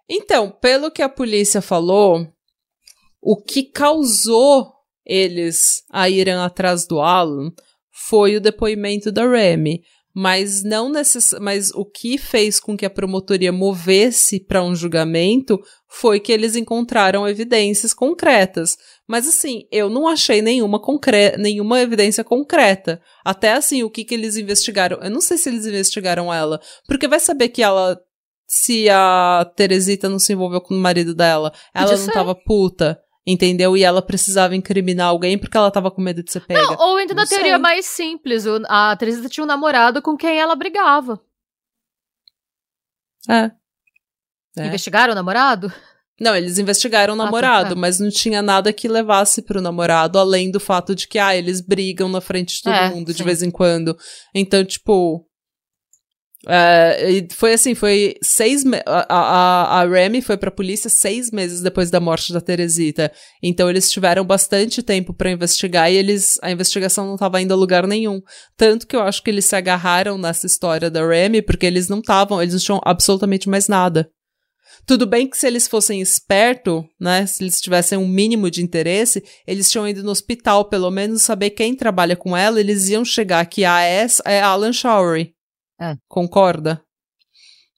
Então, 0.08 0.52
pelo 0.52 0.92
que 0.92 1.02
a 1.02 1.10
polícia 1.10 1.62
falou, 1.62 2.28
o 3.22 3.42
que 3.42 3.64
causou 3.64 4.73
eles 5.06 5.84
a 5.92 6.10
irem 6.10 6.36
atrás 6.36 6.88
do 6.88 7.00
Alan 7.00 7.52
foi 8.08 8.36
o 8.36 8.42
depoimento 8.42 9.12
da 9.12 9.28
Remy. 9.28 9.82
Mas 10.16 10.64
não 10.64 10.92
necess... 10.92 11.34
mas 11.42 11.72
o 11.72 11.84
que 11.84 12.20
fez 12.20 12.60
com 12.60 12.78
que 12.78 12.86
a 12.86 12.90
promotoria 12.90 13.52
movesse 13.52 14.40
para 14.40 14.64
um 14.64 14.76
julgamento 14.76 15.60
foi 15.90 16.20
que 16.20 16.32
eles 16.32 16.56
encontraram 16.56 17.28
evidências 17.28 17.96
concretas. 17.96 18.78
Mas 19.08 19.28
assim, 19.28 19.64
eu 19.72 19.90
não 19.90 20.08
achei 20.08 20.40
nenhuma, 20.40 20.80
concre... 20.80 21.36
nenhuma 21.38 21.82
evidência 21.82 22.24
concreta. 22.24 23.02
Até 23.26 23.54
assim, 23.54 23.82
o 23.82 23.90
que, 23.90 24.06
que 24.06 24.14
eles 24.14 24.38
investigaram. 24.38 25.00
Eu 25.02 25.10
não 25.10 25.22
sei 25.22 25.36
se 25.36 25.50
eles 25.50 25.66
investigaram 25.66 26.32
ela. 26.32 26.62
Porque 26.88 27.08
vai 27.08 27.20
saber 27.20 27.50
que 27.50 27.64
ela 27.64 28.00
se 28.48 28.88
a 28.90 29.52
Teresita 29.56 30.08
não 30.08 30.20
se 30.20 30.34
envolveu 30.34 30.62
com 30.62 30.76
o 30.76 30.80
marido 30.80 31.16
dela, 31.16 31.52
ela 31.74 31.88
Podia 31.88 31.98
não 31.98 32.06
ser. 32.06 32.12
tava 32.12 32.36
puta, 32.36 33.00
entendeu? 33.26 33.76
E 33.78 33.84
ela 33.84 34.02
precisava 34.02 34.56
incriminar 34.56 35.08
alguém 35.08 35.38
porque 35.38 35.58
ela 35.58 35.72
tava 35.72 35.90
com 35.92 36.02
medo 36.02 36.24
de 36.24 36.32
ser 36.32 36.46
pega. 36.46 36.62
Não, 36.62 36.76
ou 36.78 36.98
ainda 36.98 37.14
na 37.14 37.22
Não 37.24 37.30
teoria 37.30 37.54
sei. 37.54 37.58
mais 37.62 37.86
simples. 37.86 38.46
A 38.68 38.96
Teresita 38.96 39.30
tinha 39.30 39.44
um 39.44 39.48
namorado 39.48 40.02
com 40.02 40.16
quem 40.18 40.40
ela 40.40 40.56
brigava. 40.56 41.20
É. 43.30 43.52
É. 44.58 44.68
Investigaram 44.68 45.14
o 45.14 45.16
namorado? 45.16 45.72
Não, 46.20 46.36
eles 46.36 46.60
investigaram 46.60 47.16
o 47.16 47.18
tá, 47.18 47.26
namorado, 47.26 47.74
é. 47.74 47.76
mas 47.76 48.00
não 48.00 48.10
tinha 48.10 48.42
nada 48.42 48.72
que 48.72 48.88
levasse 48.88 49.42
pro 49.42 49.62
namorado, 49.62 50.20
além 50.20 50.52
do 50.52 50.60
fato 50.60 50.94
de 50.94 51.08
que, 51.08 51.18
ah, 51.18 51.36
eles 51.36 51.60
brigam 51.60 52.08
na 52.08 52.22
frente 52.22 52.58
de 52.58 52.62
todo 52.64 52.74
É, 52.74 52.90
mundo 52.90 53.12
de 53.12 53.18
sim. 53.18 53.24
vez 53.24 53.42
em 53.42 53.50
quando. 53.50 53.98
Então, 54.34 54.64
tipo. 54.64 55.26
É, 56.48 57.10
e 57.10 57.28
foi 57.32 57.54
assim, 57.54 57.74
foi 57.74 58.16
seis 58.22 58.64
a, 58.86 59.06
a, 59.08 59.82
a 59.82 59.88
Remy 59.88 60.22
foi 60.22 60.36
pra 60.36 60.52
polícia 60.52 60.90
seis 60.90 61.32
meses 61.32 61.62
depois 61.62 61.90
da 61.90 62.00
morte 62.00 62.34
da 62.34 62.42
Teresita. 62.42 63.12
Então 63.42 63.70
eles 63.70 63.90
tiveram 63.90 64.26
bastante 64.26 64.84
tempo 64.84 65.14
pra 65.14 65.32
investigar 65.32 65.92
e 65.92 65.96
eles 65.96 66.38
a 66.42 66.52
investigação 66.52 67.08
não 67.08 67.16
tava 67.16 67.42
indo 67.42 67.54
a 67.54 67.58
lugar 67.58 67.88
nenhum. 67.88 68.22
Tanto 68.58 68.86
que 68.86 68.96
eu 68.96 69.02
acho 69.02 69.24
que 69.24 69.30
eles 69.30 69.46
se 69.46 69.56
agarraram 69.56 70.18
nessa 70.18 70.46
história 70.46 70.90
da 70.90 71.08
Remy 71.08 71.42
porque 71.42 71.66
eles 71.66 71.88
não 71.88 72.00
estavam, 72.00 72.42
eles 72.42 72.54
não 72.54 72.62
tinham 72.62 72.82
absolutamente 72.84 73.48
mais 73.48 73.70
nada. 73.70 74.10
Tudo 74.86 75.06
bem 75.06 75.30
que 75.30 75.38
se 75.38 75.48
eles 75.48 75.66
fossem 75.66 76.02
esperto, 76.02 76.84
né, 77.00 77.26
se 77.26 77.42
eles 77.42 77.62
tivessem 77.62 77.98
um 77.98 78.08
mínimo 78.08 78.52
de 78.52 78.62
interesse, 78.62 79.24
eles 79.48 79.72
tinham 79.72 79.88
ido 79.88 80.04
no 80.04 80.12
hospital, 80.12 80.66
pelo 80.66 80.92
menos 80.92 81.22
saber 81.22 81.52
quem 81.52 81.74
trabalha 81.74 82.18
com 82.18 82.36
ela, 82.36 82.60
eles 82.60 82.90
iam 82.90 83.06
chegar 83.06 83.46
que 83.46 83.64
a 83.64 83.82
S 83.82 84.22
é 84.26 84.42
Alan 84.42 84.74
Showery. 84.74 85.34
É. 85.84 85.96
Concorda? 86.08 86.82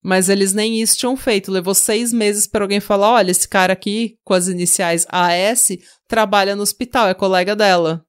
Mas 0.03 0.29
eles 0.29 0.53
nem 0.53 0.79
isso 0.79 0.97
tinham 0.97 1.17
feito. 1.17 1.51
Levou 1.51 1.73
seis 1.73 2.13
meses 2.13 2.45
para 2.45 2.63
alguém 2.63 2.79
falar: 2.79 3.13
olha, 3.13 3.31
esse 3.31 3.47
cara 3.49 3.73
aqui, 3.73 4.17
com 4.23 4.35
as 4.35 4.47
iniciais 4.47 5.07
AS, 5.09 5.69
trabalha 6.07 6.55
no 6.55 6.61
hospital, 6.61 7.07
é 7.07 7.13
colega 7.15 7.55
dela. 7.55 8.05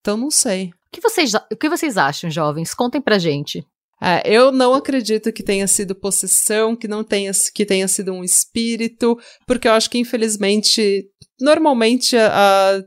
Então 0.00 0.16
não 0.16 0.30
sei. 0.30 0.66
O 0.66 0.90
que 0.92 1.00
vocês, 1.00 1.34
o 1.34 1.56
que 1.56 1.68
vocês 1.68 1.98
acham, 1.98 2.30
jovens? 2.30 2.72
Contem 2.72 3.00
pra 3.00 3.18
gente. 3.18 3.66
É, 4.00 4.22
eu 4.24 4.52
não 4.52 4.74
acredito 4.74 5.32
que 5.32 5.42
tenha 5.42 5.66
sido 5.66 5.94
possessão, 5.94 6.76
que 6.76 6.86
não 6.86 7.02
tenha, 7.02 7.32
que 7.54 7.64
tenha 7.64 7.88
sido 7.88 8.12
um 8.12 8.22
espírito, 8.22 9.18
porque 9.46 9.66
eu 9.66 9.72
acho 9.72 9.88
que, 9.88 9.98
infelizmente, 9.98 11.06
normalmente 11.40 12.16
a, 12.16 12.82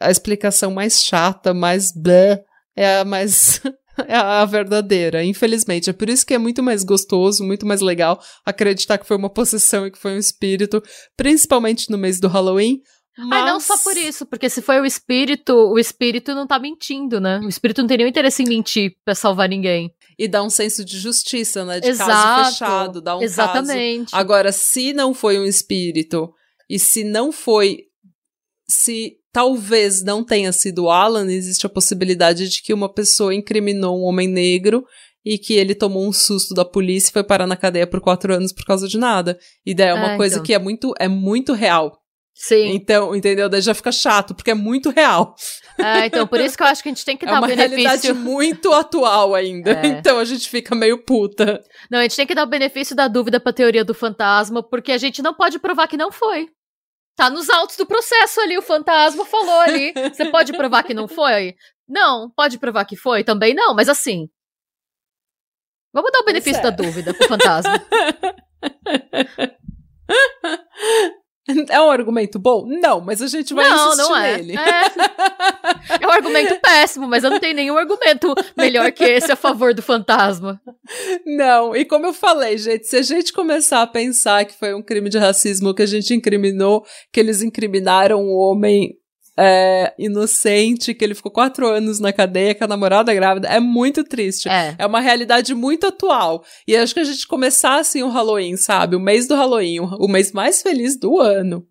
a 0.00 0.10
explicação 0.10 0.70
mais 0.70 1.02
chata, 1.02 1.52
mais 1.52 1.92
blé, 1.92 2.42
é 2.76 3.00
a 3.00 3.04
mais. 3.04 3.60
é 4.08 4.16
a 4.16 4.44
verdadeira, 4.44 5.24
infelizmente. 5.24 5.90
É 5.90 5.92
por 5.92 6.08
isso 6.08 6.24
que 6.24 6.34
é 6.34 6.38
muito 6.38 6.62
mais 6.62 6.84
gostoso, 6.84 7.44
muito 7.44 7.66
mais 7.66 7.80
legal 7.80 8.20
acreditar 8.44 8.98
que 8.98 9.06
foi 9.06 9.16
uma 9.16 9.30
possessão 9.30 9.86
e 9.86 9.90
que 9.90 9.98
foi 9.98 10.12
um 10.14 10.18
espírito, 10.18 10.82
principalmente 11.16 11.90
no 11.90 11.98
mês 11.98 12.20
do 12.20 12.28
Halloween. 12.28 12.80
Mas... 13.18 13.42
Ah, 13.42 13.46
não 13.46 13.60
só 13.60 13.76
por 13.78 13.96
isso, 13.96 14.24
porque 14.24 14.48
se 14.48 14.62
foi 14.62 14.80
o 14.80 14.86
espírito, 14.86 15.52
o 15.52 15.78
espírito 15.78 16.34
não 16.34 16.46
tá 16.46 16.58
mentindo, 16.58 17.20
né? 17.20 17.38
O 17.40 17.48
espírito 17.48 17.82
não 17.82 17.88
tem 17.88 17.98
nenhum 17.98 18.08
interesse 18.08 18.42
em 18.42 18.48
mentir 18.48 18.92
pra 19.04 19.14
salvar 19.14 19.48
ninguém. 19.48 19.92
E 20.18 20.28
dá 20.28 20.42
um 20.42 20.50
senso 20.50 20.84
de 20.84 20.98
justiça, 20.98 21.64
né? 21.64 21.80
De 21.80 21.88
Exato, 21.88 22.10
caso 22.10 22.50
fechado, 22.50 23.00
dá 23.00 23.16
um 23.16 23.22
exatamente. 23.22 24.10
Caso. 24.12 24.20
Agora, 24.20 24.52
se 24.52 24.92
não 24.92 25.12
foi 25.12 25.38
um 25.38 25.44
espírito, 25.44 26.32
e 26.68 26.78
se 26.78 27.02
não 27.02 27.32
foi. 27.32 27.88
Se 28.68 29.16
talvez 29.32 30.02
não 30.02 30.24
tenha 30.24 30.52
sido 30.52 30.88
Alan, 30.88 31.30
existe 31.30 31.66
a 31.66 31.70
possibilidade 31.70 32.48
de 32.48 32.62
que 32.62 32.74
uma 32.74 32.92
pessoa 32.92 33.34
incriminou 33.34 34.00
um 34.00 34.04
homem 34.04 34.28
negro 34.28 34.84
e 35.24 35.38
que 35.38 35.54
ele 35.54 35.74
tomou 35.74 36.08
um 36.08 36.12
susto 36.12 36.54
da 36.54 36.64
polícia 36.64 37.10
e 37.10 37.12
foi 37.12 37.24
parar 37.24 37.46
na 37.46 37.56
cadeia 37.56 37.86
por 37.86 38.00
quatro 38.00 38.34
anos 38.34 38.52
por 38.52 38.64
causa 38.64 38.88
de 38.88 38.98
nada. 38.98 39.38
E 39.64 39.74
daí 39.74 39.88
é 39.88 39.94
uma 39.94 40.14
ah, 40.14 40.16
coisa 40.16 40.36
então. 40.36 40.44
que 40.44 40.54
é 40.54 40.58
muito, 40.58 40.94
é 40.98 41.08
muito 41.08 41.52
real. 41.52 41.98
Sim. 42.34 42.74
Então, 42.74 43.14
entendeu? 43.14 43.50
Daí 43.50 43.60
já 43.60 43.74
fica 43.74 43.92
chato, 43.92 44.34
porque 44.34 44.50
é 44.50 44.54
muito 44.54 44.88
real. 44.88 45.34
Ah, 45.78 46.06
então 46.06 46.26
por 46.26 46.40
isso 46.40 46.56
que 46.56 46.62
eu 46.62 46.66
acho 46.66 46.82
que 46.82 46.88
a 46.88 46.92
gente 46.92 47.04
tem 47.04 47.14
que 47.14 47.24
é 47.26 47.28
dar 47.28 47.38
o 47.38 47.46
benefício. 47.46 47.62
É 47.62 47.68
uma 47.68 47.76
realidade 47.76 48.12
muito 48.14 48.72
atual 48.72 49.34
ainda. 49.34 49.72
É. 49.72 49.86
Então 50.00 50.18
a 50.18 50.24
gente 50.24 50.48
fica 50.48 50.74
meio 50.74 51.04
puta. 51.04 51.62
Não, 51.90 51.98
a 51.98 52.02
gente 52.02 52.16
tem 52.16 52.26
que 52.26 52.34
dar 52.34 52.44
o 52.44 52.50
benefício 52.50 52.96
da 52.96 53.08
dúvida 53.08 53.38
pra 53.38 53.52
teoria 53.52 53.84
do 53.84 53.92
fantasma, 53.92 54.62
porque 54.62 54.92
a 54.92 54.98
gente 54.98 55.20
não 55.20 55.34
pode 55.34 55.58
provar 55.58 55.86
que 55.86 55.98
não 55.98 56.10
foi. 56.10 56.48
Tá 57.20 57.28
nos 57.28 57.50
autos 57.50 57.76
do 57.76 57.84
processo 57.84 58.40
ali, 58.40 58.56
o 58.56 58.62
fantasma 58.62 59.26
falou 59.26 59.60
ali. 59.60 59.92
Você 59.92 60.30
pode 60.30 60.54
provar 60.54 60.82
que 60.82 60.94
não 60.94 61.06
foi? 61.06 61.54
Não. 61.86 62.30
Pode 62.30 62.58
provar 62.58 62.86
que 62.86 62.96
foi? 62.96 63.22
Também 63.22 63.52
não, 63.52 63.74
mas 63.74 63.90
assim. 63.90 64.26
Vamos 65.92 66.10
dar 66.12 66.20
o 66.20 66.24
benefício 66.24 66.62
da 66.62 66.70
dúvida 66.70 67.12
pro 67.12 67.28
fantasma. 67.28 67.74
É 71.68 71.80
um 71.80 71.90
argumento 71.90 72.38
bom? 72.38 72.66
Não, 72.66 73.00
mas 73.00 73.20
a 73.22 73.26
gente 73.26 73.54
vai 73.54 73.68
não, 73.68 73.88
insistir 73.88 74.08
não 74.08 74.16
é. 74.16 74.36
nele. 74.36 74.56
É. 74.56 76.04
é 76.04 76.06
um 76.06 76.10
argumento 76.10 76.58
péssimo, 76.60 77.06
mas 77.06 77.24
eu 77.24 77.30
não 77.30 77.40
tenho 77.40 77.54
nenhum 77.54 77.76
argumento 77.76 78.34
melhor 78.56 78.90
que 78.92 79.04
esse 79.04 79.32
a 79.32 79.36
favor 79.36 79.74
do 79.74 79.82
fantasma. 79.82 80.60
Não, 81.26 81.74
e 81.74 81.84
como 81.84 82.06
eu 82.06 82.12
falei, 82.12 82.58
gente, 82.58 82.86
se 82.86 82.96
a 82.96 83.02
gente 83.02 83.32
começar 83.32 83.82
a 83.82 83.86
pensar 83.86 84.44
que 84.44 84.58
foi 84.58 84.74
um 84.74 84.82
crime 84.82 85.08
de 85.08 85.18
racismo 85.18 85.74
que 85.74 85.82
a 85.82 85.86
gente 85.86 86.14
incriminou, 86.14 86.84
que 87.12 87.20
eles 87.20 87.42
incriminaram 87.42 88.22
o 88.22 88.36
homem 88.36 88.99
é, 89.38 89.94
inocente, 89.98 90.94
que 90.94 91.04
ele 91.04 91.14
ficou 91.14 91.32
quatro 91.32 91.66
anos 91.68 92.00
na 92.00 92.12
cadeia 92.12 92.54
com 92.54 92.64
a 92.64 92.68
namorada 92.68 93.14
grávida. 93.14 93.48
É 93.48 93.60
muito 93.60 94.04
triste. 94.04 94.48
É. 94.48 94.74
é 94.78 94.86
uma 94.86 95.00
realidade 95.00 95.54
muito 95.54 95.86
atual. 95.86 96.44
E 96.66 96.76
acho 96.76 96.94
que 96.94 97.00
a 97.00 97.04
gente 97.04 97.26
começar 97.26 97.78
assim 97.78 98.02
o 98.02 98.08
Halloween, 98.08 98.56
sabe? 98.56 98.96
O 98.96 99.00
mês 99.00 99.26
do 99.26 99.34
Halloween, 99.34 99.80
o 99.80 100.08
mês 100.08 100.32
mais 100.32 100.62
feliz 100.62 100.98
do 100.98 101.18
ano. 101.18 101.66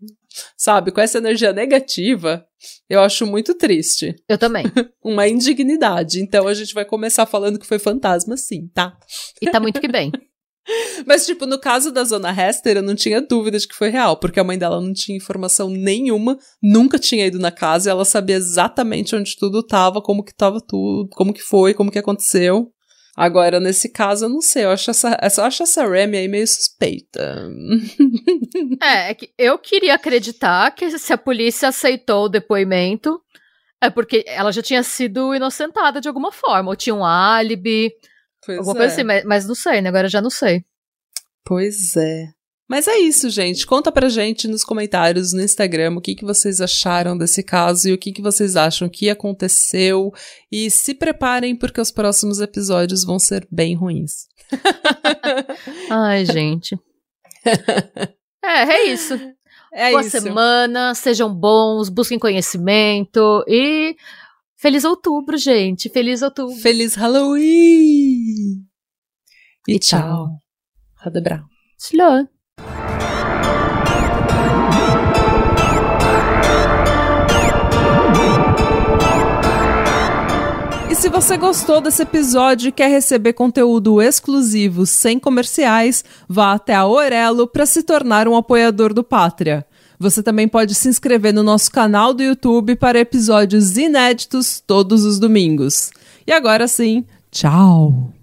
Sabe, 0.56 0.92
com 0.92 1.02
essa 1.02 1.18
energia 1.18 1.52
negativa, 1.52 2.46
eu 2.90 3.02
acho 3.02 3.26
muito 3.26 3.56
triste. 3.56 4.16
Eu 4.28 4.38
também. 4.38 4.66
uma 5.04 5.28
indignidade. 5.28 6.22
Então 6.22 6.48
a 6.48 6.54
gente 6.54 6.74
vai 6.74 6.86
começar 6.86 7.26
falando 7.26 7.60
que 7.60 7.66
foi 7.66 7.80
fantasma, 7.80 8.38
sim, 8.38 8.68
tá? 8.74 8.96
E 9.42 9.50
tá 9.50 9.60
muito 9.60 9.82
que 9.82 9.88
bem. 9.88 10.12
Mas, 11.06 11.26
tipo, 11.26 11.46
no 11.46 11.60
caso 11.60 11.92
da 11.92 12.04
Zona 12.04 12.32
Hester, 12.32 12.78
eu 12.78 12.84
não 12.84 12.96
tinha 12.96 13.22
dúvida 13.22 13.58
de 13.58 13.68
que 13.68 13.76
foi 13.76 13.90
real, 13.90 14.18
porque 14.18 14.40
a 14.40 14.44
mãe 14.44 14.58
dela 14.58 14.82
não 14.82 14.94
tinha 14.94 15.18
informação 15.18 15.70
nenhuma, 15.70 16.38
nunca 16.62 17.00
tinha 17.00 17.26
ido 17.26 17.40
na 17.40 17.52
casa, 17.52 17.90
e 17.90 17.92
ela 17.92 18.06
sabia 18.06 18.36
exatamente 18.36 19.16
onde 19.16 19.36
tudo 19.38 19.64
tava, 19.64 20.02
como 20.02 20.24
que 20.24 20.34
tava 20.34 20.60
tudo, 20.62 21.10
como 21.12 21.34
que 21.34 21.42
foi, 21.42 21.74
como 21.74 21.92
que 21.92 22.00
aconteceu. 22.00 22.72
Agora, 23.16 23.60
nesse 23.60 23.90
caso, 23.90 24.26
eu 24.26 24.30
não 24.30 24.40
sei, 24.40 24.64
eu 24.64 24.72
acho 24.72 24.92
essa, 24.92 25.18
eu 25.38 25.44
acho 25.44 25.64
essa 25.64 25.86
Remy 25.86 26.18
aí 26.18 26.28
meio 26.28 26.48
suspeita. 26.48 27.50
é, 28.82 29.12
é 29.12 29.18
eu 29.38 29.58
queria 29.58 29.96
acreditar 29.96 30.72
que 30.72 30.98
se 30.98 31.12
a 31.12 31.18
polícia 31.18 31.68
aceitou 31.68 32.26
o 32.26 32.30
depoimento, 32.30 33.20
é 33.82 33.90
porque 33.90 34.24
ela 34.26 34.52
já 34.52 34.62
tinha 34.62 34.84
sido 34.84 35.34
inocentada 35.36 36.00
de 36.00 36.08
alguma 36.08 36.32
forma, 36.32 36.70
ou 36.70 36.76
tinha 36.78 36.96
um 36.96 37.04
álibi, 37.04 37.92
Pois 38.46 38.58
Alguma 38.58 38.76
é. 38.76 38.80
coisa 38.80 38.94
assim, 38.94 39.04
mas, 39.04 39.24
mas 39.26 39.48
não 39.48 39.56
sei, 39.56 39.82
né? 39.82 39.90
Agora 39.90 40.08
eu 40.08 40.12
já 40.12 40.22
não 40.22 40.30
sei. 40.30 40.64
Pois 41.46 41.96
é. 41.96 42.28
Mas 42.70 42.88
é 42.88 43.00
isso, 43.00 43.32
gente. 43.32 43.66
Conta 43.66 43.92
pra 43.92 44.10
gente 44.10 44.48
nos 44.48 44.64
comentários 44.64 45.34
no 45.34 45.42
Instagram 45.42 45.96
o 45.96 46.02
que, 46.02 46.14
que 46.14 46.24
vocês 46.24 46.62
acharam 46.62 47.18
desse 47.18 47.42
caso 47.42 47.90
e 47.90 47.94
o 47.94 47.98
que, 47.98 48.12
que 48.12 48.22
vocês 48.22 48.56
acham 48.56 48.88
que 48.88 49.10
aconteceu. 49.10 50.14
E 50.52 50.70
se 50.70 50.94
preparem, 50.94 51.56
porque 51.56 51.82
os 51.82 51.90
próximos 51.90 52.40
episódios 52.40 53.04
vão 53.04 53.18
ser 53.18 53.48
bem 53.52 53.76
ruins. 53.76 54.28
Ai, 55.90 56.26
gente. 56.26 56.78
É, 58.42 58.64
é 58.64 58.84
isso. 58.86 59.20
É 59.74 59.92
Boa 59.92 60.02
isso. 60.02 60.12
semana, 60.22 60.96
sejam 60.96 61.32
bons, 61.32 61.90
busquem 61.90 62.18
conhecimento 62.18 63.44
e 63.48 63.96
Feliz 64.62 64.84
outubro, 64.84 65.38
gente. 65.38 65.88
Feliz 65.88 66.22
outubro. 66.22 66.54
Feliz 66.58 66.94
Halloween! 66.94 68.62
E, 69.66 69.76
e 69.76 69.80
tchau. 69.80 70.28
tchau. 71.02 71.22
Bra. 71.24 71.46
Slå. 71.78 72.28
E 80.90 80.96
se 80.96 81.08
você 81.08 81.38
gostou 81.38 81.80
desse 81.80 82.02
episódio 82.02 82.68
e 82.68 82.72
quer 82.74 82.90
receber 82.90 83.32
conteúdo 83.32 84.02
exclusivo 84.02 84.86
sem 84.86 85.18
comerciais, 85.18 86.04
vá 86.28 86.52
até 86.52 86.76
a 86.76 86.86
Orelo 86.86 87.48
para 87.48 87.66
se 87.66 87.82
tornar 87.82 88.28
um 88.28 88.36
apoiador 88.36 88.94
do 88.94 89.06
Pátria. 89.06 89.66
Você 90.00 90.24
também 90.24 90.48
pode 90.48 90.74
se 90.74 90.88
inscrever 90.88 91.34
no 91.34 91.44
nosso 91.44 91.70
canal 91.70 92.14
do 92.14 92.24
YouTube 92.24 92.76
para 92.78 93.00
episódios 93.00 93.78
inéditos 93.78 94.64
todos 94.66 95.04
os 95.04 95.20
domingos. 95.20 95.92
E 96.26 96.32
agora 96.32 96.68
sim, 96.70 97.04
tchau! 97.30 98.19